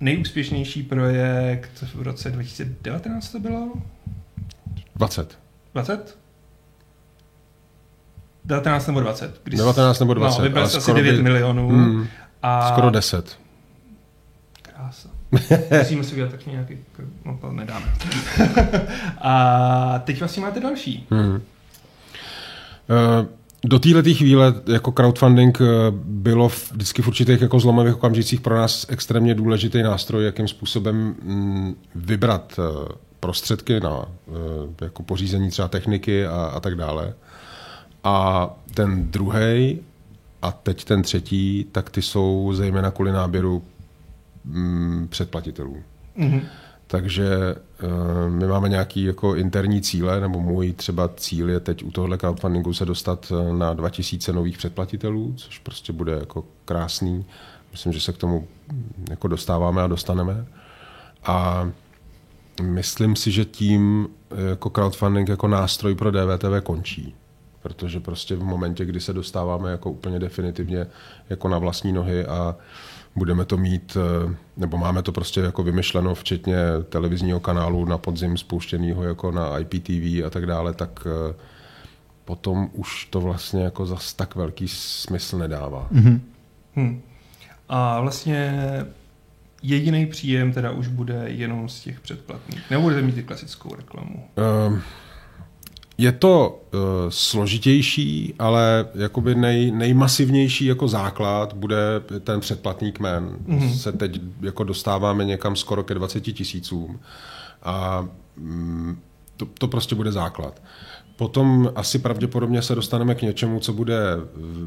[0.00, 3.72] nejúspěšnější projekt v roce 2019 to bylo?
[4.96, 5.38] 20.
[5.74, 6.23] 20?
[8.44, 9.40] 19 nebo 20.
[9.44, 10.38] Když 19 nebo 20.
[10.38, 11.22] No, vybral jsi asi 9 by...
[11.22, 11.68] milionů.
[11.68, 12.06] Hmm,
[12.42, 12.68] a...
[12.68, 13.38] Skoro 10.
[14.62, 15.08] Krása.
[15.78, 16.78] Musíme si udělat tak nějaký,
[17.24, 17.86] no to nedáme.
[19.18, 21.06] a teď vlastně máte další.
[21.10, 21.34] Hmm.
[21.34, 21.40] Uh,
[23.64, 25.64] do této chvíle jako crowdfunding eh,
[25.94, 31.74] bylo vždycky v určitých jako zlomových okamžicích pro nás extrémně důležitý nástroj, jakým způsobem mm,
[31.94, 34.06] vybrat eh, prostředky na
[34.80, 37.14] jako pořízení třeba techniky a, a tak dále.
[38.04, 39.80] A ten druhý
[40.42, 43.62] a teď ten třetí, tak ty jsou zejména kvůli náběru
[44.44, 45.76] mm, předplatitelů.
[46.18, 46.42] Mm-hmm.
[46.86, 47.28] Takže
[47.82, 52.18] uh, my máme nějaký jako interní cíle, nebo můj třeba cíl je teď u tohohle
[52.18, 57.24] crowdfundingu se dostat eh, na 2000 nových předplatitelů, což prostě bude jako krásný.
[57.72, 60.46] Myslím, že se k tomu mm, jako dostáváme a dostaneme.
[61.24, 61.68] A
[62.62, 67.14] myslím si, že tím eh, jako crowdfunding jako nástroj pro DVTV končí
[67.64, 70.86] protože prostě v momentě, kdy se dostáváme jako úplně definitivně
[71.30, 72.56] jako na vlastní nohy a
[73.16, 76.56] budeme to mít, eh, nebo máme to prostě jako vymyšleno, včetně
[76.88, 81.34] televizního kanálu na podzim spouštěného jako na IPTV a tak dále, tak eh,
[82.24, 85.88] potom už to vlastně jako zas tak velký smysl nedává.
[85.92, 86.20] Mm-hmm.
[86.74, 87.02] Hmm.
[87.68, 88.52] A vlastně
[89.62, 92.70] jediný příjem teda už bude jenom z těch předplatných.
[92.70, 94.28] Nebudete mít i klasickou reklamu.
[94.68, 94.78] Uh,
[95.98, 101.76] je to uh, složitější, ale jakoby nej, nejmasivnější jako základ bude
[102.20, 103.36] ten předplatný kmen.
[103.46, 103.72] Mm-hmm.
[103.76, 107.00] Se teď jako dostáváme někam skoro ke 20 tisícům
[107.62, 108.98] a mm,
[109.36, 110.62] to, to prostě bude základ.
[111.16, 114.00] Potom asi pravděpodobně se dostaneme k něčemu, co bude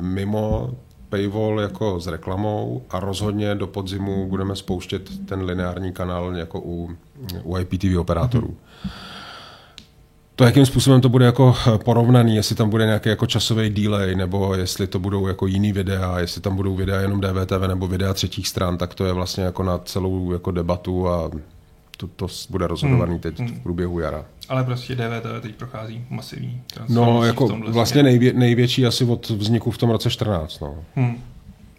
[0.02, 0.76] mimo
[1.10, 6.90] paywall jako s reklamou a rozhodně do podzimu budeme spouštět ten lineární kanál jako u,
[7.44, 8.48] u IPTV operátorů.
[8.48, 9.17] Mm-hmm
[10.38, 14.16] to, jakým způsobem to bude jako eh, porovnaný, jestli tam bude nějaký jako časový delay,
[14.16, 18.14] nebo jestli to budou jako jiný videa, jestli tam budou videa jenom DVTV nebo videa
[18.14, 21.32] třetích stran, tak to je vlastně jako na celou jako debatu a
[21.98, 23.20] to, to bude rozhodovaný hmm.
[23.20, 23.56] teď hmm.
[23.56, 24.26] v průběhu jara.
[24.50, 29.78] Ale prostě DVTV teď prochází masivní No, jako vlastně nejvě, největší asi od vzniku v
[29.78, 30.60] tom roce 14.
[30.60, 30.76] No.
[30.96, 31.24] Hmm.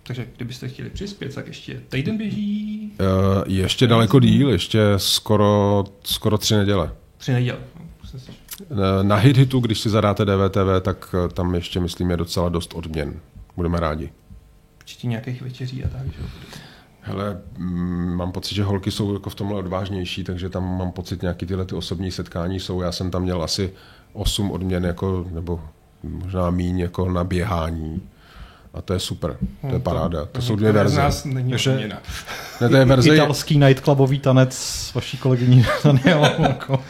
[0.02, 2.92] Takže kdybyste chtěli přispět, tak ještě týden běží?
[3.00, 6.92] Uh, ještě daleko díl, ještě skoro, skoro tři neděle.
[7.18, 7.58] Tři neděle.
[9.02, 13.20] Na HitHitu, když si zadáte DVTV, tak eh, tam ještě, myslím, je docela dost odměn.
[13.56, 14.12] Budeme rádi.
[14.78, 16.22] Určitě nějakých večeří a tak, že
[17.08, 21.22] Hele, mm, mám pocit, že holky jsou jako v tomhle odvážnější, takže tam mám pocit,
[21.22, 22.80] nějaký tyhle ty osobní setkání jsou.
[22.80, 23.72] Já jsem tam měl asi
[24.12, 25.60] 8 odměn, jako, nebo
[26.02, 28.02] možná míň jako na běhání.
[28.74, 30.20] A to je super, to je hmm, paráda.
[30.20, 31.00] To, to jsou dvě verze.
[31.00, 31.88] nás není že,
[32.60, 33.14] ne, to je verze...
[33.14, 35.64] Italský nightclubový tanec s vaší kolegyní
[36.38, 36.80] jako.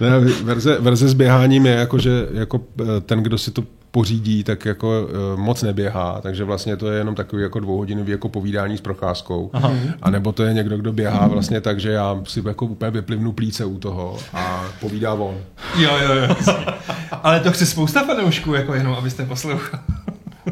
[0.00, 3.62] ne, verze, verze s běháním je jako, že jako eh, ten, kdo si to
[3.96, 8.28] pořídí, tak jako uh, moc neběhá, takže vlastně to je jenom takový jako dvouhodinový jako
[8.28, 9.50] povídání s procházkou.
[9.52, 9.72] Aha.
[10.02, 13.32] A nebo to je někdo, kdo běhá vlastně tak, že já si jako úplně vyplivnu
[13.32, 15.34] plíce u toho a povídá on.
[15.78, 16.36] Jo, jo, jo.
[17.22, 19.82] Ale to chce spousta fanoušků, jako jenom abyste poslouchali.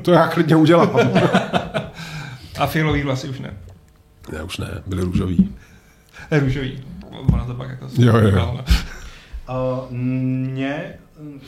[0.04, 0.90] To já klidně udělám.
[2.58, 3.56] A fialový vlasy už ne.
[4.32, 5.54] Ne, už ne, byly růžový.
[6.30, 6.84] růžový.
[7.10, 7.88] Ono to pak jako...
[7.98, 8.64] Jo, jo, jo.
[9.48, 10.94] Uh, mě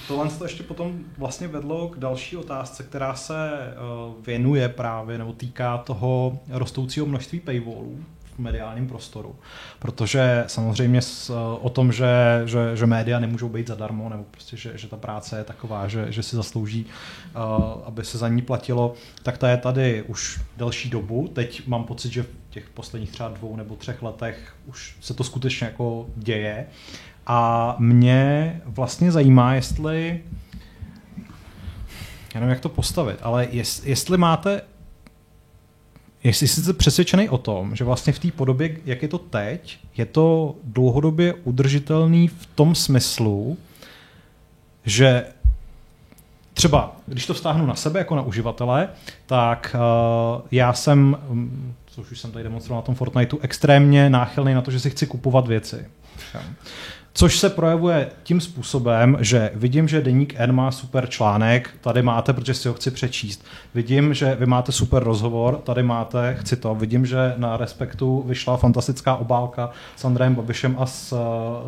[0.09, 5.33] tohle to ještě potom vlastně vedlo k další otázce, která se uh, věnuje právě nebo
[5.33, 8.05] týká toho rostoucího množství paywallů
[8.39, 9.37] mediálním prostoru.
[9.79, 11.31] Protože samozřejmě s,
[11.61, 15.39] o tom, že, že, že média nemůžou být zadarmo, nebo prostě, že, že ta práce
[15.39, 17.43] je taková, že, že si zaslouží, uh,
[17.85, 21.29] aby se za ní platilo, tak ta je tady už delší dobu.
[21.29, 25.25] Teď mám pocit, že v těch posledních třeba dvou nebo třech letech už se to
[25.25, 26.67] skutečně jako děje.
[27.27, 30.21] A mě vlastně zajímá, jestli
[32.35, 34.61] já nevím, jak to postavit, ale jest, jestli máte
[36.27, 40.07] jestli jsi přesvědčený o tom, že vlastně v té podobě, jak je to teď, je
[40.07, 43.59] to dlouhodobě udržitelný v tom smyslu,
[44.85, 45.25] že
[46.55, 48.89] třeba, když to vztáhnu na sebe jako na uživatele,
[49.27, 49.77] tak
[50.37, 54.63] uh, já jsem, um, což už jsem tady demonstroval na tom Fortniteu, extrémně náchylný na
[54.63, 55.87] to, že si chci kupovat věci.
[57.19, 62.33] Což se projevuje tím způsobem, že vidím, že Deník N má super článek, tady máte,
[62.33, 63.45] protože si ho chci přečíst.
[63.75, 66.75] Vidím, že vy máte super rozhovor, tady máte, chci to.
[66.75, 71.17] Vidím, že na Respektu vyšla fantastická obálka s Andrejem Babišem a s,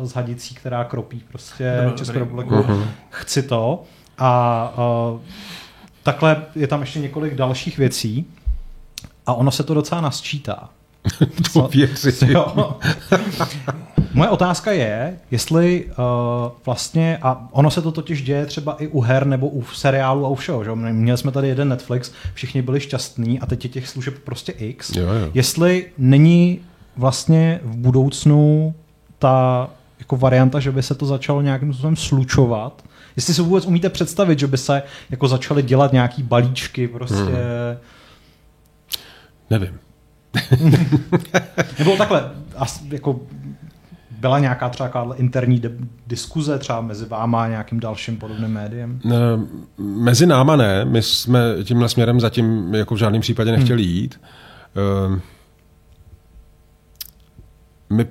[0.03, 2.55] s Hadicí, která kropí prostě Českou republiku.
[2.55, 2.87] Uh-huh.
[3.09, 3.83] Chci to.
[4.17, 4.73] A
[5.13, 5.19] uh,
[6.03, 8.25] takhle je tam ještě několik dalších věcí
[9.25, 10.69] a ono se to docela nasčítá.
[11.53, 12.37] to věřím.
[14.13, 15.93] Moje otázka je, jestli uh,
[16.65, 20.29] vlastně, a ono se to totiž děje třeba i u her nebo u seriálu a
[20.29, 20.75] u všeho, že?
[20.75, 24.95] měli jsme tady jeden Netflix, všichni byli šťastní a teď je těch služeb prostě X.
[24.95, 25.31] Jo, jo.
[25.33, 26.59] Jestli není
[26.97, 28.73] vlastně v budoucnu
[29.19, 29.69] ta
[29.99, 32.83] jako varianta, že by se to začalo nějakým způsobem slučovat,
[33.15, 37.15] jestli si vůbec umíte představit, že by se jako začaly dělat nějaký balíčky prostě...
[37.15, 37.77] Hmm.
[39.49, 39.79] Nevím.
[41.79, 42.31] Nebo takhle,
[42.91, 43.19] jako
[44.19, 45.71] byla nějaká třeba interní de-
[46.07, 48.99] diskuze třeba mezi váma a nějakým dalším podobným médiem?
[49.77, 53.91] Mezi náma ne, my jsme tímhle směrem zatím jako v žádném případě nechtěli hmm.
[53.91, 54.21] jít.
[54.75, 55.21] Hmm.
[57.89, 58.07] My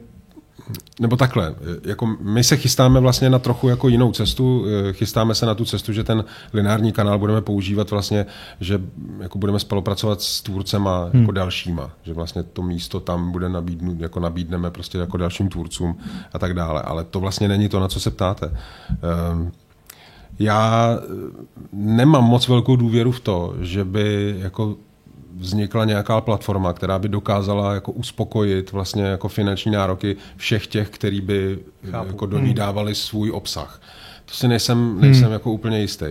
[1.01, 1.55] nebo takhle,
[1.85, 5.93] jako my se chystáme vlastně na trochu jako jinou cestu, chystáme se na tu cestu,
[5.93, 8.27] že ten lineární kanál budeme používat vlastně,
[8.61, 8.81] že
[9.21, 11.21] jako budeme spolupracovat s tvůrcema hmm.
[11.21, 15.99] jako dalšíma, že vlastně to místo tam bude nabídnout, jako nabídneme prostě jako dalším tvůrcům
[16.33, 18.57] a tak dále, ale to vlastně není to, na co se ptáte.
[18.91, 19.53] Ehm,
[20.39, 20.99] já
[21.73, 24.77] nemám moc velkou důvěru v to, že by jako
[25.39, 31.21] vznikla nějaká platforma, která by dokázala jako uspokojit vlastně jako finanční nároky všech těch, který
[31.21, 31.59] by
[31.91, 32.07] Chápu.
[32.07, 32.55] jako do ní hmm.
[32.55, 33.81] dávali svůj obsah.
[34.25, 35.33] To si nejsem, nejsem hmm.
[35.33, 36.07] jako úplně jistý.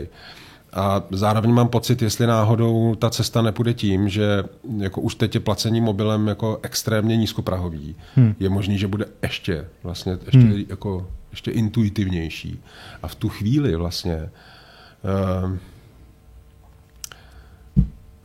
[0.74, 4.44] A zároveň mám pocit, jestli náhodou ta cesta nepůjde tím, že
[4.78, 8.36] jako už teď je placení mobilem jako extrémně nízkoprahový, hmm.
[8.40, 10.64] je možný, že bude ještě vlastně ještě, hmm.
[10.70, 12.60] jako, ještě intuitivnější.
[13.04, 14.30] A v tu chvíli vlastně
[15.44, 15.58] uh,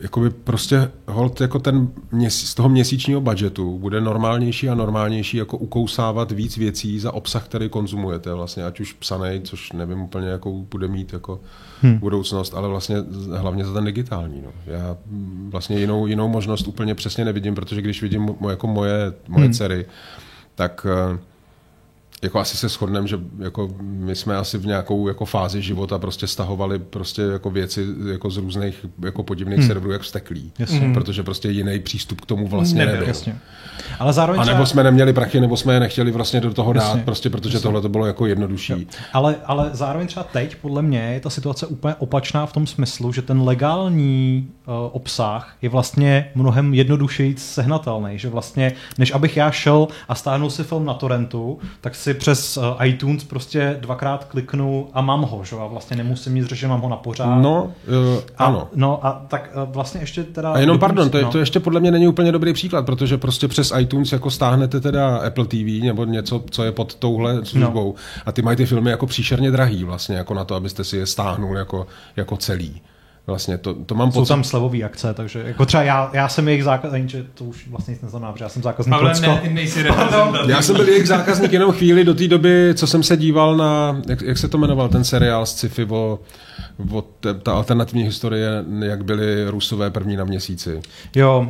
[0.02, 5.56] jakoby prostě hold jako ten měsíc, z toho měsíčního budgetu bude normálnější a normálnější jako
[5.56, 10.66] ukousávat víc věcí za obsah, který konzumujete vlastně, ať už psaný, což nevím úplně, jakou
[10.70, 11.40] bude mít jako
[11.82, 11.98] hmm.
[11.98, 12.96] budoucnost, ale vlastně
[13.36, 14.42] hlavně za ten digitální.
[14.44, 14.50] No.
[14.66, 14.96] Já
[15.48, 19.54] vlastně jinou, jinou možnost úplně přesně nevidím, protože když vidím jako moje, moje hmm.
[19.54, 19.86] dcery,
[20.54, 21.18] tak uh,
[22.22, 26.26] jako asi se shodneme, že jako my jsme asi v nějakou jako fázi života prostě
[26.26, 29.68] stahovali prostě jako věci jako z různých jako podivných hmm.
[29.68, 30.52] serverů jak vsteklí.
[30.58, 30.90] Jasně.
[30.94, 32.94] Protože prostě jiný přístup k tomu vlastně nebyl.
[32.94, 33.08] nebyl.
[33.08, 33.38] Jasně.
[33.98, 34.66] Ale zároveň a nebo třeba...
[34.66, 36.98] jsme neměli prachy, nebo jsme je nechtěli vlastně do toho jasně.
[36.98, 37.62] dát, prostě protože jasně.
[37.62, 38.86] tohle to bylo jako jednodušší.
[39.12, 43.12] Ale, ale zároveň třeba teď, podle mě, je ta situace úplně opačná v tom smyslu,
[43.12, 48.18] že ten legální uh, obsah je vlastně mnohem jednodušeji sehnatelný.
[48.18, 52.18] Že vlastně, než abych já šel a stáhnul si film na torrentu, tak si si
[52.18, 55.56] přes uh, iTunes prostě dvakrát kliknu a mám ho, že?
[55.56, 57.34] a vlastně nemusím nic řešit, mám ho na pořád.
[57.42, 58.62] No, uh, ano.
[58.62, 60.52] A, no a tak uh, vlastně ještě teda...
[60.52, 61.30] A jenom pardon, to, no.
[61.30, 65.16] to ještě podle mě není úplně dobrý příklad, protože prostě přes iTunes jako stáhnete teda
[65.16, 68.22] Apple TV nebo něco, co je pod touhle službou no.
[68.26, 71.06] a ty mají ty filmy jako příšerně drahý vlastně, jako na to, abyste si je
[71.06, 71.86] stáhnul jako,
[72.16, 72.80] jako celý.
[73.26, 74.28] Vlastně to, to mám Jsou pocit.
[74.28, 77.92] tam slevové akce, takže jako třeba já, já jsem jejich zákazník, že to už vlastně
[77.92, 79.84] nic neznamená, protože já jsem zákazník Ale ne, nejsi
[80.48, 84.02] Já jsem byl jejich zákazník jenom chvíli do té doby, co jsem se díval na,
[84.08, 86.18] jak, jak se to jmenoval, ten seriál z sci-fi o
[86.90, 90.80] o te, ta alternativní historie, jak byli Rusové první na měsíci.
[91.16, 91.48] Jo,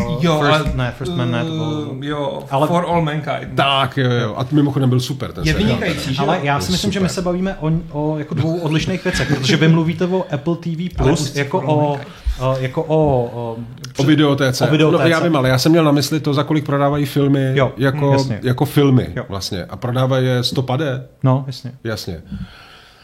[0.00, 1.88] uh, jo first, ale, ne, First Man ne, to byl...
[1.90, 3.56] Uh, jo, ale, For All Mankind.
[3.56, 4.34] Tak, jo, jo.
[4.36, 6.92] A mimochodem byl super ten Je vynikající, že Ale já si myslím, super.
[6.92, 10.56] že my se bavíme o, o jako dvou odlišných věcech, protože vy mluvíte o Apple
[10.56, 12.00] TV Plus jako o,
[12.40, 13.24] o, jako o...
[13.34, 13.56] O,
[13.96, 14.68] o videotéce.
[14.68, 15.04] O videotéce.
[15.04, 17.72] No, já vím, ale já jsem měl na mysli to, za kolik prodávají filmy jo,
[17.76, 19.24] jako, jako filmy jo.
[19.28, 19.64] vlastně.
[19.64, 21.06] A prodávají je stopade.
[21.22, 21.72] No, jasně.
[21.84, 22.22] Jasně.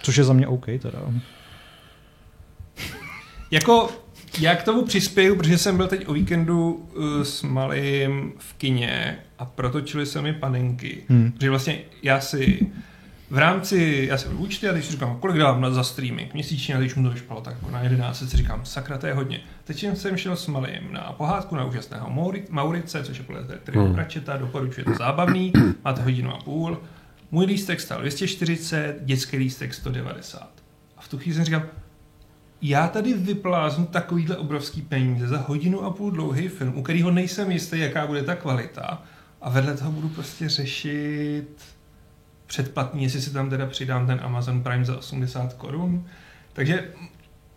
[0.02, 0.98] Což je za mě OK teda.
[3.50, 3.90] Jako,
[4.40, 9.18] já k tomu přispěju, protože jsem byl teď o víkendu uh, s malým v kině
[9.38, 11.02] a protočili se mi panenky.
[11.08, 11.32] Hmm.
[11.32, 12.70] Protože vlastně já si
[13.30, 16.74] v rámci, já jsem účty a teď si říkám, kolik dám na za streaming měsíčně,
[16.74, 19.40] a teď mu to vyšpalo tak jako na 11, si říkám, sakra, to je hodně.
[19.64, 23.94] Teď jsem šel s malým na pohádku na úžasného Maurice, což je podle tedy hmm.
[23.94, 25.52] Pratchetta, doporučuji to zábavný,
[25.84, 26.80] máte hodinu a půl.
[27.30, 30.48] Můj lístek stál 240, dětský lístek 190.
[30.96, 31.62] A v tu chvíli jsem říkal,
[32.62, 37.50] já tady vypláznu takovýhle obrovský peníze za hodinu a půl dlouhý film, u kterého nejsem
[37.50, 39.02] jistý, jaká bude ta kvalita,
[39.40, 41.64] a vedle toho budu prostě řešit
[42.46, 46.06] předplatný, jestli si tam teda přidám ten Amazon Prime za 80 korun.
[46.52, 46.90] Takže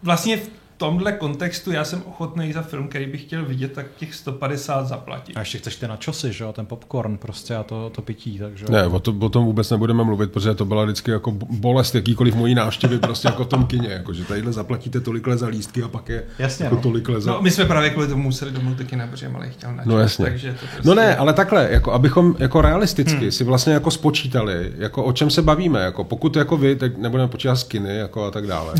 [0.01, 0.39] vlastně
[0.77, 5.37] tomhle kontextu já jsem ochotný za film, který bych chtěl vidět, tak těch 150 zaplatit.
[5.37, 8.65] A ještě chceš ty načosy, že jo, ten popcorn prostě a to, to pití, takže...
[8.69, 12.35] Ne, o, to, o tom vůbec nebudeme mluvit, protože to byla vždycky jako bolest jakýkoliv
[12.35, 15.87] mojí návštěvy prostě jako v tom kině, jako, že tadyhle zaplatíte tolik za lístky a
[15.87, 16.81] pak je Jasně, jako no.
[16.81, 17.31] tolik za...
[17.31, 19.99] No, my jsme právě kvůli tomu museli domluvit taky na protože malý chtěl načos, No
[19.99, 20.25] jasně.
[20.25, 20.89] takže to prostě...
[20.89, 23.31] No ne, ale takhle, jako abychom jako realisticky hmm.
[23.31, 27.29] si vlastně jako spočítali, jako o čem se bavíme, jako pokud jako vy, tak nebudeme
[27.29, 28.73] počítat skiny jako a tak dále.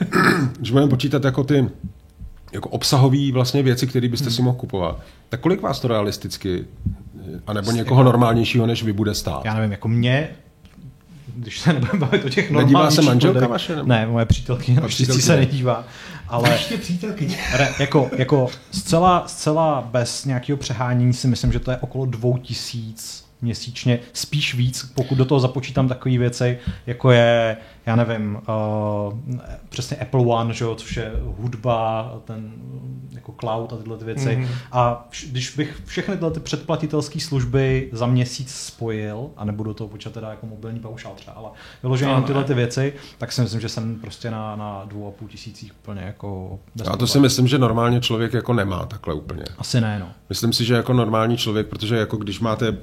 [0.58, 1.68] Když budeme počítat jako ty
[2.52, 4.34] jako obsahové vlastně věci, které byste hmm.
[4.34, 6.64] si mohl kupovat, tak kolik vás to realisticky,
[7.46, 9.44] anebo někoho normálnějšího než vy bude stát?
[9.44, 10.28] Já nevím, jako mě
[11.36, 13.88] když se nebudeme bavit o těch Nedívá normálních se manželka vaše, nebo?
[13.88, 15.84] Ne, moje přítelkyně naštěstí se nedívá.
[16.28, 17.38] Ale Ještě přítelkyně.
[17.52, 22.36] re, jako, jako zcela, zcela bez nějakého přehánění si myslím, že to je okolo dvou
[22.36, 27.56] tisíc měsíčně, spíš víc, pokud do toho započítám takové věci, jako je,
[27.90, 29.38] já nevím, uh,
[29.68, 32.52] přesně Apple One, že jo, což je hudba, ten
[33.12, 34.36] jako cloud a tyhle ty věci.
[34.36, 34.40] Mhm.
[34.40, 34.48] Mm.
[34.72, 39.88] A vš, když bych všechny tyhle ty předplatitelské služby za měsíc spojil, a nebudu to
[39.88, 41.48] počítat teda jako mobilní paušál třeba, ale
[41.82, 42.26] vyloženě No, jenom ne.
[42.26, 45.72] tyhle ty věci, tak si myslím, že jsem prostě na, na dvou a půl tisících
[45.82, 49.44] úplně jako Já to si myslím, že normálně člověk jako nemá takhle úplně.
[49.58, 50.08] Asi ne, no.
[50.28, 52.76] Myslím si, že jako normální člověk, protože jako když máte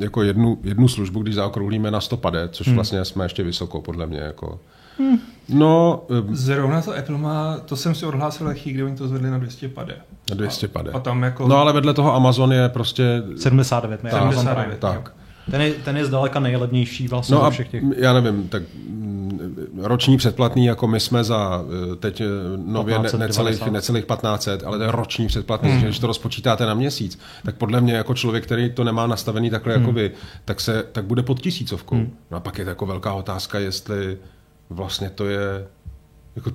[0.00, 2.76] jako jednu, jednu službu, když zaokrouhlíme na 100 pade, což hmm.
[2.76, 4.18] vlastně jsme ještě vysoko, podle mě.
[4.18, 4.53] Jako.
[4.98, 5.18] Hmm.
[5.48, 9.30] No, eh, Zrovna to Apple má, to jsem si odhlásil lehký, kdy oni to zvedli
[9.30, 9.94] na 200 pade.
[10.30, 10.90] na 200 pade.
[10.92, 11.48] A tam jako...
[11.48, 13.22] No ale vedle toho Amazon je prostě...
[13.36, 14.92] 79 Tak, Amazon 79, Prime.
[14.94, 15.12] tak.
[15.50, 17.82] Ten je, ten je zdaleka nejlevnější vlastně No a všech těch.
[17.96, 22.24] já nevím, tak mm, roční předplatný, jako my jsme za eh, teď eh,
[22.56, 23.18] nově ne, 1590.
[23.18, 25.76] necelých, necelých 1500, ale to je roční předplatný, Hmm.
[25.76, 25.80] mm.
[25.80, 29.50] že když to rozpočítáte na měsíc, tak podle mě jako člověk, který to nemá nastavený
[29.50, 29.82] takhle Hmm.
[29.82, 30.10] jako vy,
[30.44, 31.96] tak, se, tak bude pod tisícovkou.
[32.30, 34.18] No a pak je to jako velká otázka, jestli
[34.74, 35.66] vlastně to je
[36.36, 36.50] jako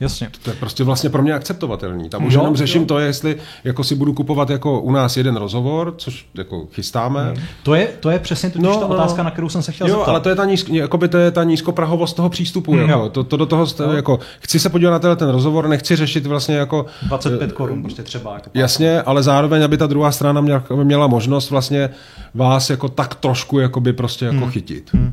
[0.00, 0.30] Jasně.
[0.42, 2.08] to je prostě vlastně pro mě akceptovatelný.
[2.08, 2.86] Tam už Jo, jenom řeším jo.
[2.88, 7.74] to, jestli jako si budu kupovat jako u nás jeden rozhovor, což jako chystáme, To
[7.74, 8.94] je, to je přesně totiž No, ta no.
[8.94, 10.08] otázka, na kterou jsem se chtěl Jo, zeptat.
[10.10, 12.72] ale to je ta, nízk, jakoby to je ta nízkoprahovost toho přístupu.
[12.74, 13.08] Mm, jako, jo.
[13.08, 16.26] to, to, do toho, st- jako, chci se podívat na tenhle ten rozhovor, nechci řešit
[16.26, 16.86] vlastně jako...
[17.02, 18.34] 25 korun prostě třeba.
[18.34, 21.90] Jako Jasně, ale zároveň, aby ta druhá strana měla, měla možnost vlastně
[22.34, 24.50] vás jako tak trošku jakoby prostě jako Hmm.
[24.50, 24.90] chytit.
[24.94, 25.12] Jasně.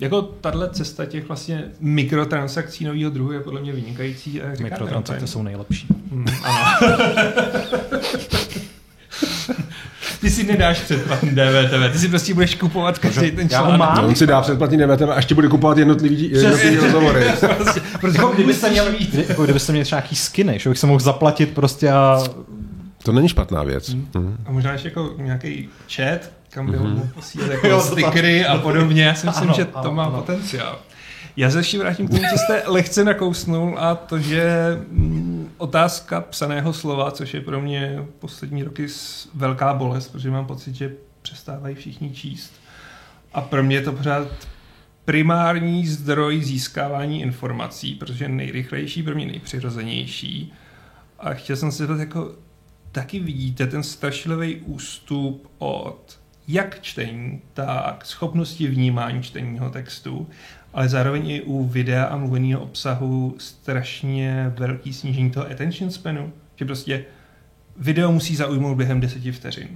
[0.00, 4.42] Jako tahle cesta těch vlastně mikrotransakcí nového druhu je podle mě vynikající.
[4.42, 5.86] A Mikrotransakce jsou nejlepší.
[6.10, 6.96] Mm, ano.
[10.20, 13.78] Ty si nedáš předplatný DVTV, ty si prostě budeš kupovat každý ten já článek.
[13.78, 13.96] mám.
[13.96, 17.24] No, on si dá předplatný DVTV a ještě bude kupovat jednotlivý, jednotlivý rozhovory.
[17.56, 18.86] Prostě, protože Jako kdybyste měl
[19.28, 22.22] jako kdybyste měli třeba nějaký skiny, že bych se mohl zaplatit prostě a...
[23.02, 23.94] To není špatná věc.
[23.94, 24.36] Mhm.
[24.46, 28.58] A možná ještě jako nějaký chat, kam by ho mohl posílat jako Jo, stickery a
[28.58, 29.04] podobně.
[29.04, 30.16] Já si myslím, Ano, že to ano, má ano.
[30.16, 30.78] potenciál.
[31.36, 34.50] Já se ještě vrátím k tomu, co jste lehce nakousnul a to, že
[34.90, 38.86] mm, otázka psaného slova, což je pro mě poslední roky
[39.34, 40.92] velká bolest, protože mám pocit, že
[41.22, 42.52] přestávají všichni číst.
[43.32, 44.28] A pro mě je to pořád
[45.04, 50.52] primární zdroj získávání informací, protože je nejrychlejší, pro mě nejpřirozenější.
[51.18, 52.32] A chtěl jsem se zeptat, jako
[52.92, 56.17] taky vidíte ten strašlivý ústup od
[56.48, 60.28] jak čtení, tak schopnosti vnímání čteního textu,
[60.74, 66.64] ale zároveň i u videa a mluveného obsahu strašně velký snížení toho attention spanu, že
[66.64, 67.04] prostě
[67.76, 69.68] video musí zaujmout během deseti vteřin.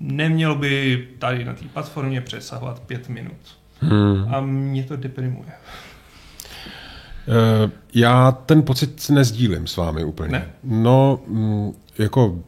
[0.00, 3.36] Nemělo by tady na té platformě přesahovat pět minut.
[3.80, 4.34] Hmm.
[4.34, 5.48] A mě to deprimuje.
[7.28, 10.32] Eh, Já ten pocit nezdílím s vámi úplně.
[10.32, 10.46] Ne?
[10.64, 12.38] No, mm, jako,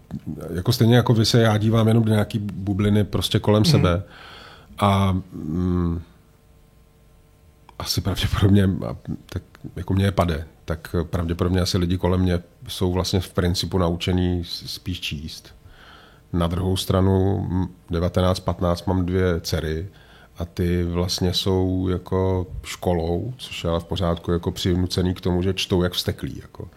[0.54, 3.64] jako stejně jako vy se já dívám jenom do nějaký bubliny prostě kolem mm.
[3.64, 4.02] sebe
[4.78, 6.02] a mm,
[7.78, 8.70] asi pravděpodobně,
[9.26, 9.42] tak
[9.76, 14.44] jako mě je pade, tak pravděpodobně asi lidi kolem mě jsou vlastně v principu naučený
[14.44, 15.54] s- spíš číst.
[16.32, 19.88] Na druhou stranu mm, 19-15 mám dvě dcery
[20.38, 25.42] a ty vlastně jsou jako školou, což je ale v pořádku jako přinucený k tomu,
[25.42, 26.38] že čtou jak vsteklí.
[26.42, 26.68] Jako.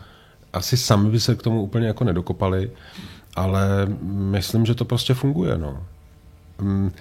[0.53, 2.72] Asi sami by se k tomu úplně jako nedokopali,
[3.36, 5.57] ale myslím, že to prostě funguje.
[5.57, 5.84] No.
[6.61, 6.91] Mm,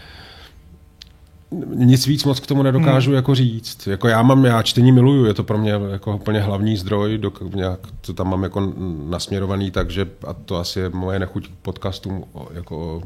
[1.75, 3.17] nic víc moc k tomu nedokážu hmm.
[3.17, 3.87] jako říct.
[3.87, 7.55] Jako já mám, já čtení miluju, je to pro mě jako úplně hlavní zdroj, dok,
[7.55, 8.73] nějak to tam mám jako
[9.09, 13.03] nasměrovaný, takže a to asi je moje nechuť k podcastům jako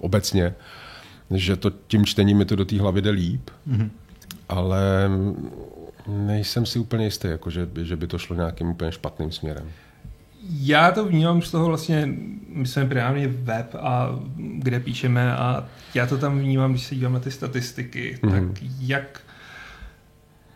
[0.00, 0.54] obecně,
[1.30, 3.90] že to tím čtením mi to do té hlavy jde líp, hmm.
[4.48, 5.10] ale
[6.08, 9.70] Nejsem si úplně jistý, jako že, že by to šlo nějakým úplně špatným směrem.
[10.50, 12.08] Já to vnímám z toho vlastně,
[12.48, 17.12] my jsme právě web a kde píšeme a já to tam vnímám, když se dívám
[17.12, 18.30] na ty statistiky, mm-hmm.
[18.30, 19.20] tak jak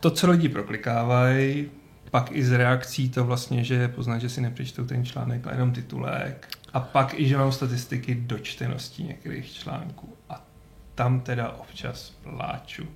[0.00, 1.70] to, co lidi proklikávají,
[2.10, 5.72] pak i z reakcí to vlastně, že poznat, že si nepřečtou ten článek, ale jenom
[5.72, 6.48] titulek.
[6.72, 10.16] A pak i, že mám statistiky do čtenosti některých článků.
[10.28, 10.46] A
[10.94, 12.86] tam teda občas pláču.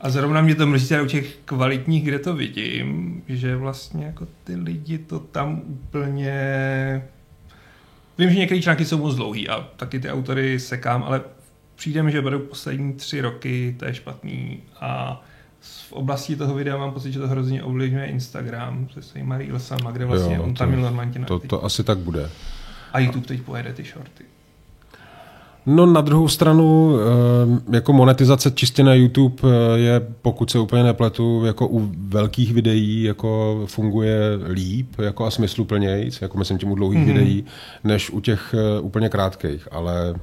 [0.00, 4.56] A zrovna mě to mrzí u těch kvalitních, kde to vidím, že vlastně jako ty
[4.56, 6.32] lidi to tam úplně...
[8.18, 11.20] Vím, že některé články jsou moc dlouhý a taky ty autory sekám, ale
[11.76, 15.22] přijde mi, že budou poslední tři roky, to je špatný a
[15.60, 20.04] v oblasti toho videa mám pocit, že to hrozně ovlivňuje Instagram se svýma reelsama, kde
[20.04, 22.30] vlastně jo, on tam měl normálně to, to asi tak bude.
[22.92, 24.24] A YouTube teď pojede ty shorty.
[25.70, 30.82] No na druhou stranu, eh, jako monetizace čistě na YouTube eh, je, pokud se úplně
[30.82, 34.18] nepletu, jako u velkých videí jako funguje
[34.52, 37.12] líp jako a smysluplnějíc, jako myslím tím u dlouhých mm-hmm.
[37.12, 37.44] videí,
[37.84, 40.14] než u těch eh, úplně krátkých, ale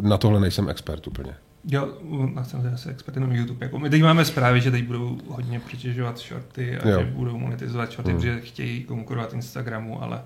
[0.00, 1.34] na tohle nejsem expert úplně.
[1.64, 1.88] Jo,
[2.34, 3.66] na jsem zase expert jenom YouTube.
[3.66, 7.00] Jako my teď máme zprávy, že teď budou hodně přitěžovat shorty a jo.
[7.00, 8.16] že budou monetizovat shorty, mm.
[8.16, 10.20] protože chtějí konkurovat Instagramu, ale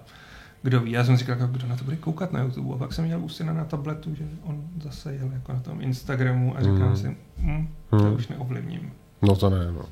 [0.62, 0.90] kdo ví.
[0.90, 2.74] Já jsem si říkal, kdo na to bude koukat na YouTube.
[2.74, 5.80] A pak jsem měl u syna na tabletu, že on zase jel jako na tom
[5.80, 6.96] Instagramu a říkám mm.
[6.96, 8.14] si, hm, to mm.
[8.14, 8.92] už neovlivním.
[9.22, 9.84] No to ne, no.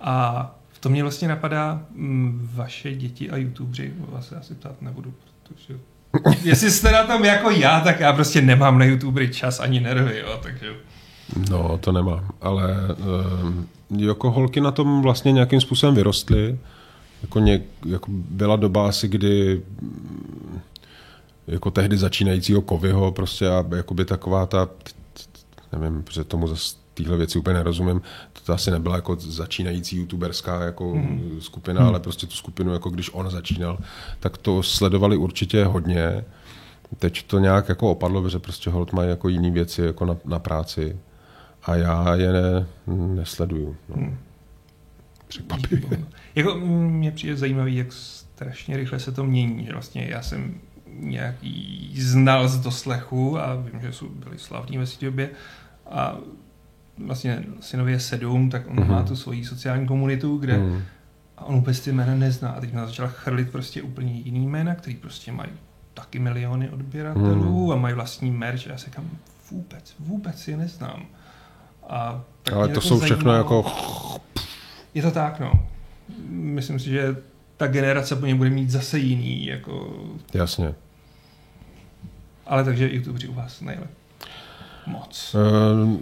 [0.00, 4.82] A v tom mě vlastně napadá, m, mm, vaše děti a YouTubeři, vás asi ptát
[4.82, 5.78] nebudu, protože
[6.48, 10.18] jestli jste na tom jako já, tak já prostě nemám na YouTubery čas ani nervy,
[10.18, 10.72] jo, takže...
[11.50, 12.76] No, to nemám, ale
[13.42, 16.58] um, jako holky na tom vlastně nějakým způsobem vyrostly,
[17.24, 19.62] jako, něk, jako byla doba asi, kdy
[21.46, 24.68] jako tehdy začínajícího Kovyho prostě a jakoby taková ta,
[25.72, 28.02] nevím, protože tomu zase tyhle věci úplně nerozumím,
[28.46, 31.36] to asi nebyla jako začínající youtuberská jako mm.
[31.40, 31.86] skupina, mm.
[31.86, 33.78] ale prostě tu skupinu, jako když on začínal,
[34.20, 36.24] tak to sledovali určitě hodně.
[36.98, 40.38] Teď to nějak jako opadlo, protože prostě hold mají jako jiné věci jako na, na
[40.38, 40.96] práci
[41.62, 43.76] a já je ne, nesleduju.
[43.88, 43.96] No.
[43.96, 44.18] Mm.
[45.28, 46.06] Překvapivě.
[46.34, 49.66] Jako mě přijde zajímavý, jak strašně rychle se to mění.
[49.66, 50.54] Že vlastně já jsem
[50.86, 55.30] nějaký znal z doslechu a vím, že jsou byli slavní ve době
[55.90, 56.16] a
[56.98, 58.88] vlastně synově sedm, tak on mm-hmm.
[58.88, 60.82] má tu svoji sociální komunitu, kde mm.
[61.38, 62.50] a on vůbec ty jména nezná.
[62.50, 65.50] A teď mě začal chrlit prostě úplně jiný jména, který prostě mají
[65.94, 67.72] taky miliony odběratelů mm.
[67.72, 69.10] a mají vlastní merch a já se kam
[69.50, 71.06] vůbec, vůbec je neznám.
[71.88, 73.06] A tak Ale to jsou zajímalo.
[73.06, 73.64] všechno jako...
[74.94, 75.52] Je to tak, no
[76.28, 77.16] myslím si, že
[77.56, 79.46] ta generace po něm bude mít zase jiný.
[79.46, 79.96] Jako...
[80.34, 80.74] Jasně.
[82.46, 83.86] Ale takže YouTubeři u vás nejle.
[84.86, 85.34] Moc.
[85.34, 85.96] Uh,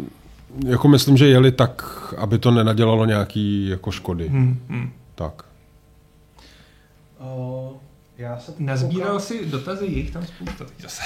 [0.66, 1.84] jako myslím, že jeli tak,
[2.18, 4.28] aby to nenadělalo nějaký jako škody.
[4.28, 4.92] Hmm, hmm.
[5.14, 5.44] Tak.
[7.20, 7.72] Uh,
[8.18, 11.02] já se Nazbíral si dotazy, jich tam spousta teď zase.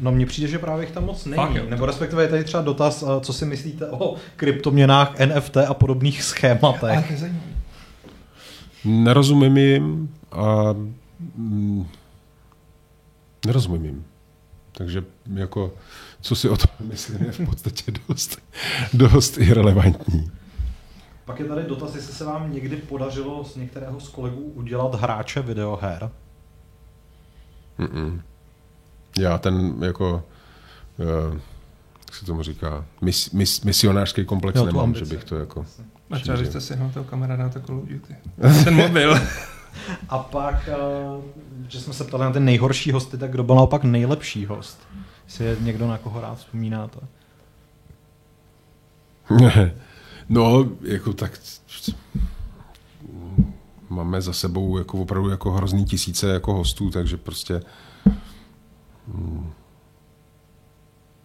[0.00, 1.36] No mně přijde, že právě jich tam moc není.
[1.36, 5.74] Fakt, jo, Nebo respektive je tady třeba dotaz, co si myslíte o kryptoměnách, NFT a
[5.74, 6.82] podobných schématech.
[6.82, 7.57] Ale to je zajímavé.
[8.84, 10.74] Nerozumím jim a
[11.36, 11.86] mm,
[13.46, 14.04] nerozumím jim.
[14.72, 15.72] Takže jako,
[16.20, 18.38] co si o tom myslím, je v podstatě dost,
[18.92, 20.30] dost irrelevantní.
[21.24, 25.42] Pak je tady dotaz, jestli se vám někdy podařilo z některého z kolegů udělat hráče
[25.42, 26.10] videoher.
[27.78, 28.20] Mm-mm.
[29.18, 30.24] Já ten jako,
[30.98, 31.38] uh,
[32.06, 35.04] jak se tomu říká, mis, mis, misionářský komplex jo, nemám, ambice.
[35.04, 35.66] že bych to jako...
[36.10, 38.16] A třeba, jste si toho kamaráda na to Call of Duty.
[38.64, 39.14] Ten mobil.
[40.08, 40.68] A pak,
[41.16, 41.24] uh,
[41.68, 44.80] že jsme se ptali na ten nejhorší hosty, tak kdo byl naopak nejlepší host?
[45.24, 47.00] Jestli je někdo, na koho rád vzpomínáte?
[50.28, 51.40] no, jako tak
[53.88, 57.62] máme za sebou jako opravdu jako hrozný tisíce jako hostů, takže prostě
[59.14, 59.52] hmm,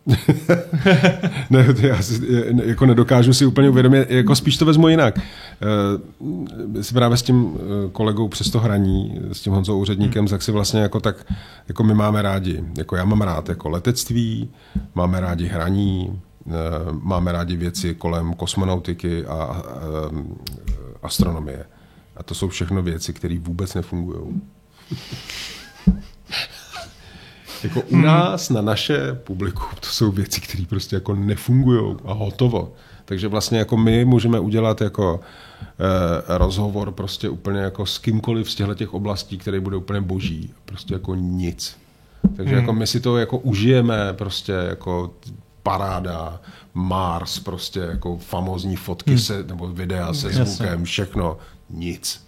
[1.50, 2.22] ne, já si,
[2.66, 5.20] jako nedokážu si úplně uvědomit, jako spíš to vezmu jinak.
[6.66, 10.52] Uh, právě s tím eh, kolegou přes to hraní, s tím Honzou úředníkem, tak si
[10.52, 11.34] vlastně jako tak,
[11.68, 14.50] jako my máme rádi, jako já mám rád jako letectví,
[14.96, 16.54] máme rádi hraní, uh,
[17.02, 19.64] máme rádi věci kolem kosmonautiky a
[20.12, 20.20] uh,
[21.04, 21.66] astronomie.
[22.18, 24.42] A to jsou všechno věci, které vůbec nefungují.
[27.64, 32.74] Jako u nás, na naše publikum, to jsou věci, které prostě jako nefungují a hotovo.
[33.06, 35.20] Takže vlastně jako my můžeme udělat jako
[35.62, 40.54] eh, rozhovor prostě úplně jako s kýmkoliv z těchto těch oblastí, které bude úplně boží.
[40.66, 41.78] Prostě jako nic.
[42.38, 42.62] Takže hmm.
[42.62, 45.14] jako my si to jako užijeme prostě jako
[45.64, 46.42] paráda,
[46.74, 49.20] Mars, prostě jako famózní fotky hmm.
[49.20, 50.46] se, nebo videa se Jasně.
[50.46, 51.38] zvukem, všechno,
[51.70, 52.26] nic.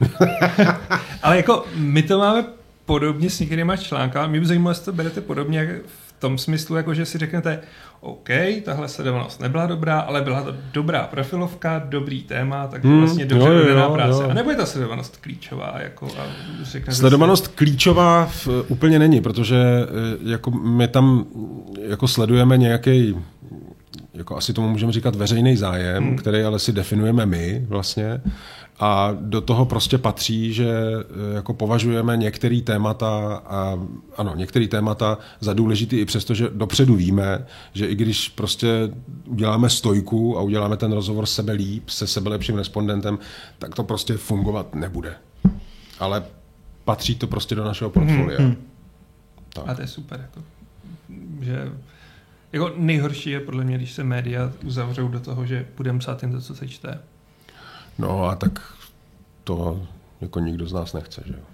[1.22, 2.44] Ale jako my to máme
[2.90, 4.30] podobně s některýma článkami.
[4.30, 7.60] Mě by zajímalo, jestli to berete podobně v tom smyslu, jako že si řeknete,
[8.00, 8.28] OK,
[8.64, 13.62] tahle sledovanost nebyla dobrá, ale byla to dobrá profilovka, dobrý téma, tak hmm, vlastně dobře
[13.62, 14.22] udělaná práce.
[14.22, 14.30] Jo.
[14.30, 15.74] A nebo je ta sledovanost klíčová?
[15.78, 16.08] Jako,
[16.88, 17.50] a sledovanost si...
[17.54, 21.24] klíčová v, úplně není, protože eh, jako my tam
[21.88, 23.16] jako sledujeme nějaký
[24.14, 26.16] jako asi tomu můžeme říkat veřejný zájem, hmm.
[26.16, 28.20] který ale si definujeme my vlastně.
[28.80, 33.78] A do toho prostě patří, že e, jako považujeme některé témata a
[34.16, 38.90] ano, některé témata za důležitý i přesto, že dopředu víme, že i když prostě
[39.26, 43.18] uděláme stojku a uděláme ten rozhovor sebe líp, se sebe lepším respondentem,
[43.58, 45.14] tak to prostě fungovat nebude.
[45.98, 46.22] Ale
[46.84, 48.40] patří to prostě do našeho portfolia.
[48.40, 48.56] Hmm.
[49.52, 49.68] Tak.
[49.68, 50.20] A to je super.
[50.20, 50.42] Jako,
[51.40, 51.72] že
[52.52, 56.32] jako nejhorší je podle mě, když se média uzavřou do toho, že budeme psát jen
[56.32, 56.98] to, co se čte.
[58.00, 58.74] No a tak
[59.44, 59.86] to
[60.20, 61.44] jako nikdo z nás nechce, že jo.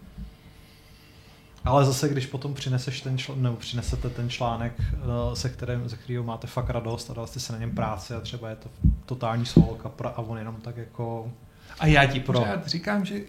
[1.64, 5.96] Ale zase, když potom přineseš ten čl- nebo přinesete ten článek, eh, se kterým, ze
[5.96, 8.68] kterého máte fakt radost a dal jste se na něm práci a třeba je to
[9.06, 11.32] totální svolka a on jenom tak jako...
[11.78, 12.40] A já ti pro...
[12.40, 13.20] pořád říkám, že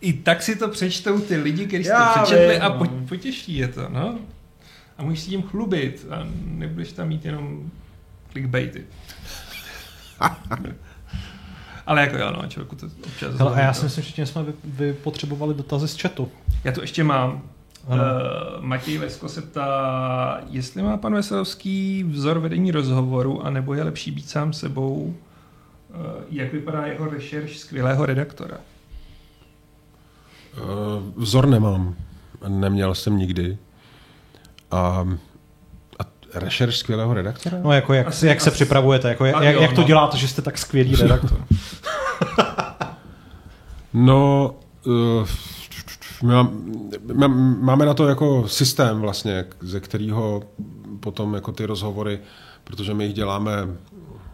[0.00, 3.06] i tak si to přečtou ty lidi, kteří to přečetli vím, a no.
[3.08, 4.18] potěší je to, no.
[4.98, 7.70] A můžeš si tím chlubit a nebudeš tam mít jenom
[8.32, 8.86] clickbaity.
[11.86, 13.34] Ale jako jo, no, člověku to občas...
[13.34, 16.28] Hele, a já si myslím, že tím jsme vy, vy potřebovali dotazy z chatu.
[16.64, 17.42] Já tu ještě mám.
[17.88, 17.98] Uh,
[18.60, 24.30] Matěj Vesko se ptá, jestli má pan Veselovský vzor vedení rozhovoru, anebo je lepší být
[24.30, 25.14] sám sebou,
[25.94, 25.96] uh,
[26.30, 28.56] jak vypadá jeho rešerš skvělého redaktora?
[30.56, 31.94] Uh, vzor nemám.
[32.48, 33.58] Neměl jsem nikdy.
[34.70, 35.06] A
[36.38, 37.58] rešerš skvělého redaktora?
[37.62, 39.86] No jako jak, asi, jak se asi, připravujete, jako jak, jo, jak to no.
[39.86, 41.38] děláte, že jste tak skvělý redaktor?
[43.96, 44.54] No,
[44.86, 45.28] uh,
[47.60, 50.42] máme na to jako systém vlastně, ze kterého
[51.00, 52.18] potom jako ty rozhovory,
[52.64, 53.68] protože my jich děláme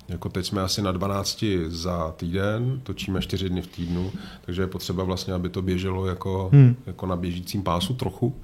[0.09, 4.13] jako teď jsme asi na 12 za týden, točíme 4 dny v týdnu,
[4.45, 6.77] takže je potřeba vlastně, aby to běželo jako, hmm.
[6.87, 8.37] jako na běžícím pásu trochu.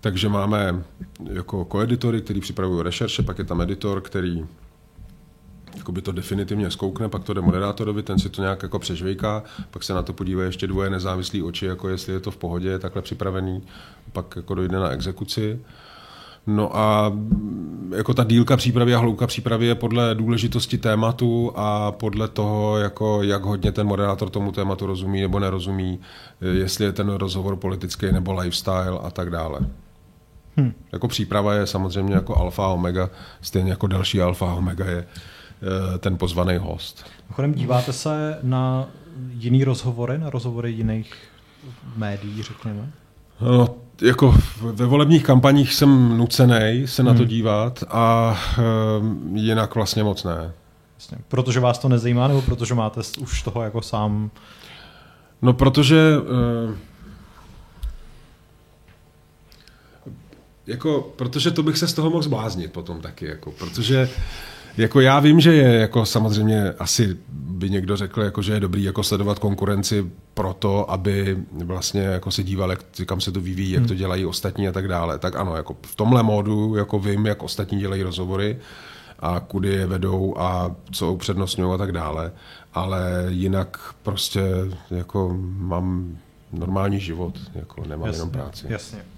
[0.00, 0.82] Takže máme
[1.32, 4.44] jako koeditory, který připravují rešerše, pak je tam editor, který
[5.92, 9.82] by to definitivně zkoukne, pak to jde moderátorovi, ten si to nějak jako přežvejká, pak
[9.82, 12.78] se na to podívá ještě dvoje nezávislí oči, jako jestli je to v pohodě, je
[12.78, 13.62] takhle připravený,
[14.12, 15.58] pak jako dojde na exekuci.
[16.46, 17.12] No a
[17.96, 23.22] jako ta dílka přípravy a hloubka přípravy je podle důležitosti tématu a podle toho, jako
[23.22, 26.00] jak hodně ten moderátor tomu tématu rozumí nebo nerozumí,
[26.40, 29.60] jestli je ten rozhovor politický nebo lifestyle a tak dále.
[30.56, 30.72] Hmm.
[30.92, 33.10] Jako příprava je samozřejmě jako alfa a omega,
[33.40, 35.06] stejně jako další alfa a omega je
[35.98, 37.06] ten pozvaný host.
[37.32, 38.86] Chodem, díváte se na
[39.30, 41.14] jiný rozhovory, na rozhovory jiných
[41.96, 42.90] médií, řekněme?
[43.40, 47.28] No, jako ve volebních kampaních jsem nucený se na to hmm.
[47.28, 48.36] dívat a
[49.00, 50.52] um, jinak vlastně moc ne.
[50.94, 51.18] Jasně.
[51.28, 54.30] Protože vás to nezajímá, nebo protože máte už toho jako sám?
[55.42, 56.76] No, protože uh,
[60.66, 64.08] jako, protože to bych se z toho mohl zbláznit potom taky, jako, protože
[64.76, 68.82] jako já vím, že je jako samozřejmě asi by někdo řekl, jako, že je dobrý
[68.84, 73.82] jako sledovat konkurenci proto, aby vlastně jako se díval, jak, kam se to vyvíjí, jak
[73.82, 73.98] to hmm.
[73.98, 75.18] dělají ostatní a tak dále.
[75.18, 78.58] Tak ano, jako v tomhle módu jako vím, jak ostatní dělají rozhovory
[79.18, 82.32] a kudy je vedou a co upřednostňují a tak dále.
[82.74, 84.42] Ale jinak prostě
[84.90, 86.18] jako mám
[86.52, 88.66] normální život, jako nemám jasně, jenom práci.
[88.68, 89.13] Jasně.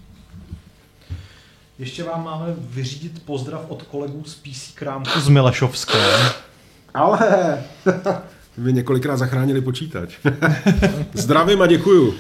[1.79, 5.99] Ještě vám máme vyřídit pozdrav od kolegů z PC Krámku z Milešovské.
[6.95, 7.19] Ale
[8.59, 10.19] vy několikrát zachránili počítač.
[11.13, 12.15] Zdravím a děkuju.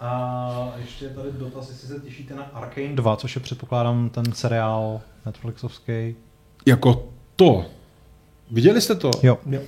[0.00, 5.00] a ještě tady dotaz, jestli se těšíte na Arkane 2, což je předpokládám ten seriál
[5.26, 6.14] Netflixovský.
[6.66, 7.64] Jako to.
[8.50, 9.10] Viděli jste to?
[9.22, 9.38] Jo.
[9.46, 9.60] jo.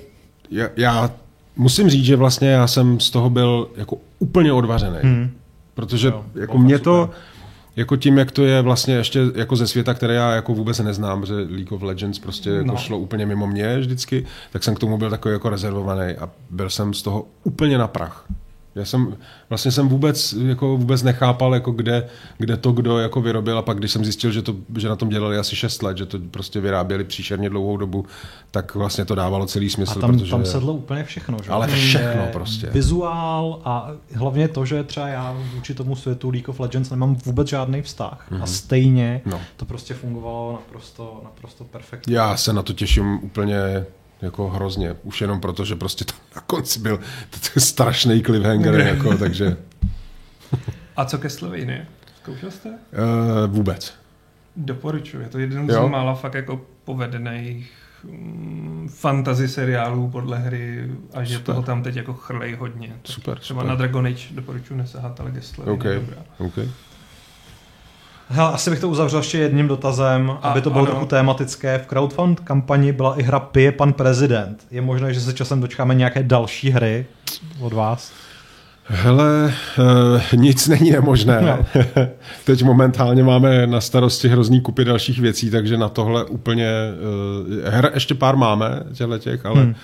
[0.51, 1.11] Já, já
[1.57, 4.99] musím říct, že vlastně já jsem z toho byl jako úplně odvařený.
[5.03, 5.31] Hmm.
[5.75, 7.05] Protože jo, jako mě to...
[7.05, 7.34] Super
[7.77, 11.27] jako tím, jak to je vlastně ještě jako ze světa, které já jako vůbec neznám,
[11.27, 12.77] že League of Legends prostě jako no.
[12.77, 16.71] šlo úplně mimo mě vždycky, tak jsem k tomu byl takový jako rezervovaný a byl
[16.71, 18.27] jsem z toho úplně na prach.
[18.75, 19.17] Já jsem,
[19.49, 22.07] vlastně jsem vůbec, jako vůbec nechápal, jako kde,
[22.39, 25.09] kde to kdo jako vyrobil a pak když jsem zjistil, že, to, že na tom
[25.09, 28.07] dělali asi 6 let, že to prostě vyráběli příšerně dlouhou dobu,
[28.51, 29.99] tak vlastně to dávalo celý smysl.
[29.99, 30.31] A tam, protože...
[30.31, 31.39] tam sedlo úplně všechno.
[31.45, 31.51] Že?
[31.51, 32.67] Ale všechno prostě.
[32.71, 37.49] Vizuál a hlavně to, že třeba já vůči tomu světu League of Legends nemám vůbec
[37.49, 38.27] žádný vztah.
[38.31, 38.43] Mm-hmm.
[38.43, 39.41] A stejně no.
[39.57, 42.17] to prostě fungovalo naprosto, naprosto perfektně.
[42.17, 43.85] Já se na to těším úplně
[44.25, 44.95] jako hrozně.
[45.03, 47.01] Už jenom proto, že prostě tam na konci byl
[47.59, 49.57] strašný cliffhanger, jako, takže...
[50.97, 51.85] A co ke Slovenii?
[52.23, 52.69] Zkoušel jste?
[52.69, 52.77] Uh,
[53.47, 53.95] vůbec.
[54.57, 55.21] Doporučuji.
[55.21, 57.73] Je to jeden z mála fakt jako povedených
[58.05, 61.47] um, fantasy seriálů podle hry a že super.
[61.47, 62.93] toho tam teď jako chrlej hodně.
[63.05, 63.69] super, Třeba super.
[63.69, 65.93] na Dragon Age doporučuji nesahat, ale Gessler okay.
[65.93, 66.17] je dobrá.
[66.39, 66.69] Okay.
[68.35, 70.90] Hele, asi bych to uzavřel ještě jedním dotazem, a, aby to bylo ano.
[70.90, 71.78] trochu tématické.
[71.78, 74.66] V crowdfund kampani byla i hra Pije pan prezident.
[74.70, 77.06] Je možné, že se časem dočkáme nějaké další hry
[77.61, 78.12] od vás?
[78.85, 81.40] Hele, uh, nic není nemožné.
[81.43, 81.82] No.
[82.44, 86.70] Teď momentálně máme na starosti hrozný kupy dalších věcí, takže na tohle úplně...
[87.65, 89.74] Uh, her ještě pár máme, těchto těch, ale hmm.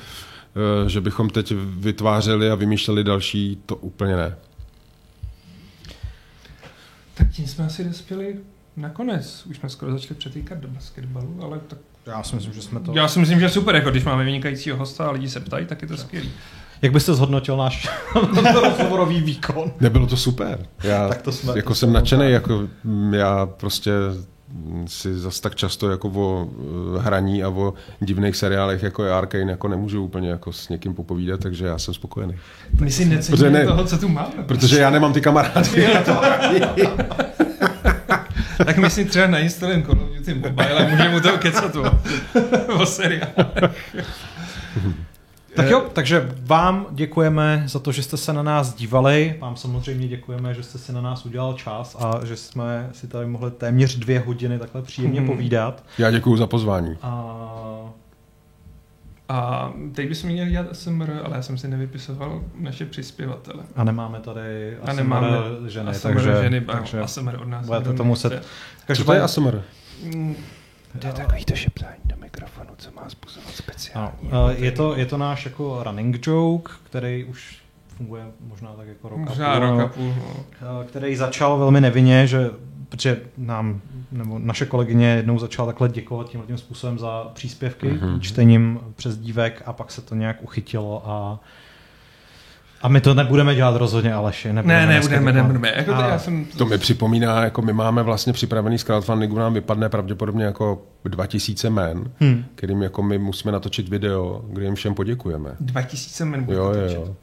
[0.82, 4.36] uh, že bychom teď vytvářeli a vymýšleli další, to úplně ne.
[7.20, 8.36] Tak tím jsme asi dospěli
[8.76, 9.47] nakonec.
[9.47, 11.78] Už jsme skoro začali přetýkat do basketbalu, ale tak...
[12.06, 12.92] Já si myslím, že jsme to...
[12.94, 15.82] Já si myslím, že super, jako když máme vynikajícího hosta a lidi se ptají, tak
[15.82, 16.30] je to skvělý.
[16.82, 17.88] Jak byste zhodnotil náš
[18.62, 19.72] rozhovorový výkon?
[19.80, 20.66] Nebylo to super.
[20.82, 22.68] Já tak to jsme, jako to jsem nadšený, jako
[23.12, 23.90] já prostě
[24.86, 26.48] si zas tak často jako o
[26.97, 30.94] eh, hraní a o divných seriálech jako je Arkane jako nemůžu úplně jako s někým
[30.94, 32.35] popovídat, takže já jsem spokojený.
[32.81, 34.43] My si neceníme ne, toho, co tu máme.
[34.47, 35.86] Protože já nemám ty kamarády.
[38.64, 41.77] tak my si třeba nainstalujeme Call of Duty Mobile a můžeme mu to kecat
[42.68, 43.94] o seriálech.
[45.55, 49.36] Tak jo, takže vám děkujeme za to, že jste se na nás dívali.
[49.40, 53.27] Vám samozřejmě děkujeme, že jste si na nás udělal čas a že jsme si tady
[53.27, 55.28] mohli téměř dvě hodiny takhle příjemně hmm.
[55.28, 55.85] povídat.
[55.98, 56.97] Já děkuji za pozvání.
[57.02, 57.93] A...
[59.28, 63.62] A teď bychom měli dělat ASMR, ale já jsem si nevypisoval naše přispěvatele.
[63.77, 65.28] A nemáme tady ASMR a nemáme
[65.66, 67.66] ženy, ASMR takže, ženy, takže ASMR od nás.
[67.66, 68.43] Budete to muset...
[68.97, 69.62] Co to je ASMR?
[70.99, 74.29] To je takový to šeptání do mikrofonu, co má způsobovat speciální.
[74.33, 77.59] No, je, to, je to náš jako running joke, který už
[77.89, 80.15] funguje možná tak jako rok možná a půl, rok a půl
[80.62, 80.85] no.
[80.85, 82.51] který začal velmi nevinně, že
[82.91, 83.81] protože nám,
[84.12, 88.21] nebo naše kolegyně jednou začala takhle děkovat tím tím způsobem za příspěvky, mm-hmm.
[88.21, 91.41] čtením přes dívek a pak se to nějak uchytilo a
[92.82, 94.52] a my to nebudeme dělat rozhodně, Aleši.
[94.52, 95.73] Ne, ne, nebudeme, nebudeme.
[95.77, 96.44] Jako to, já jsem...
[96.44, 101.70] to mi připomíná, jako my máme vlastně připravený z crowdfundingu, nám vypadne pravděpodobně jako 2000
[101.70, 102.44] men, hmm.
[102.55, 105.57] kterým jako my musíme natočit video, kde jim všem poděkujeme.
[105.61, 107.15] 2000 men jo, jo, jo.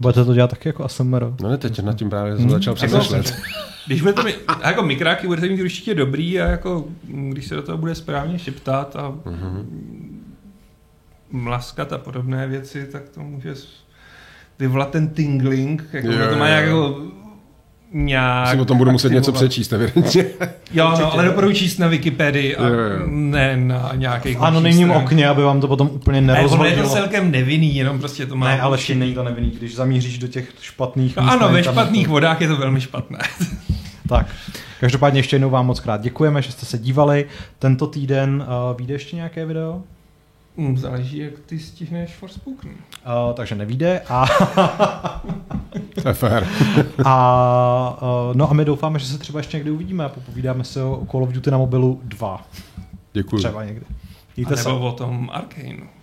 [0.00, 1.24] Budete to dělat taky jako ASMR?
[1.42, 2.50] No ne, teď nad tím právě jsem hmm.
[2.50, 3.34] začal přemýšlet.
[3.86, 7.78] Když budete mít, jako mikráky budete mít určitě dobrý a jako, když se do toho
[7.78, 9.64] bude správně šeptat a mm-hmm.
[11.30, 13.54] mlaskat a podobné věci, tak to může
[14.60, 16.96] vyvolat ten tingling, jako jo, to má jako
[17.92, 18.48] nějak...
[18.48, 20.24] Si o tom budu muset něco přečíst, evidentně.
[20.72, 23.06] jo, no, ale doporučuji číst na Wikipedii a jo, jo.
[23.06, 26.70] ne na nějakých V anonymním okně, aby vám to potom úplně nerozhodilo.
[26.70, 28.48] Ne, je to celkem nevinný, jenom prostě to má...
[28.48, 32.06] Ne, ale ještě není to nevinný, když zamíříš do těch špatných no, Ano, ve špatných
[32.06, 32.12] to...
[32.12, 33.18] vodách je to velmi špatné.
[34.08, 34.26] tak,
[34.80, 37.24] každopádně ještě jednou vám moc krát děkujeme, že jste se dívali.
[37.58, 39.82] Tento týden uh, vyjde ještě nějaké video?
[40.56, 42.70] Hmm, záleží, jak ty stihneš Forspoken.
[42.70, 44.26] Uh, takže nevíde a...
[46.02, 46.48] to je fér.
[47.04, 50.82] a, uh, no a my doufáme, že se třeba ještě někdy uvidíme a popovídáme se
[50.82, 52.46] o Call of Duty na mobilu 2.
[53.12, 53.38] Děkuji.
[53.38, 53.86] Třeba někdy.
[54.36, 54.70] Jíte a nebo se.
[54.70, 55.99] o tom Arkane.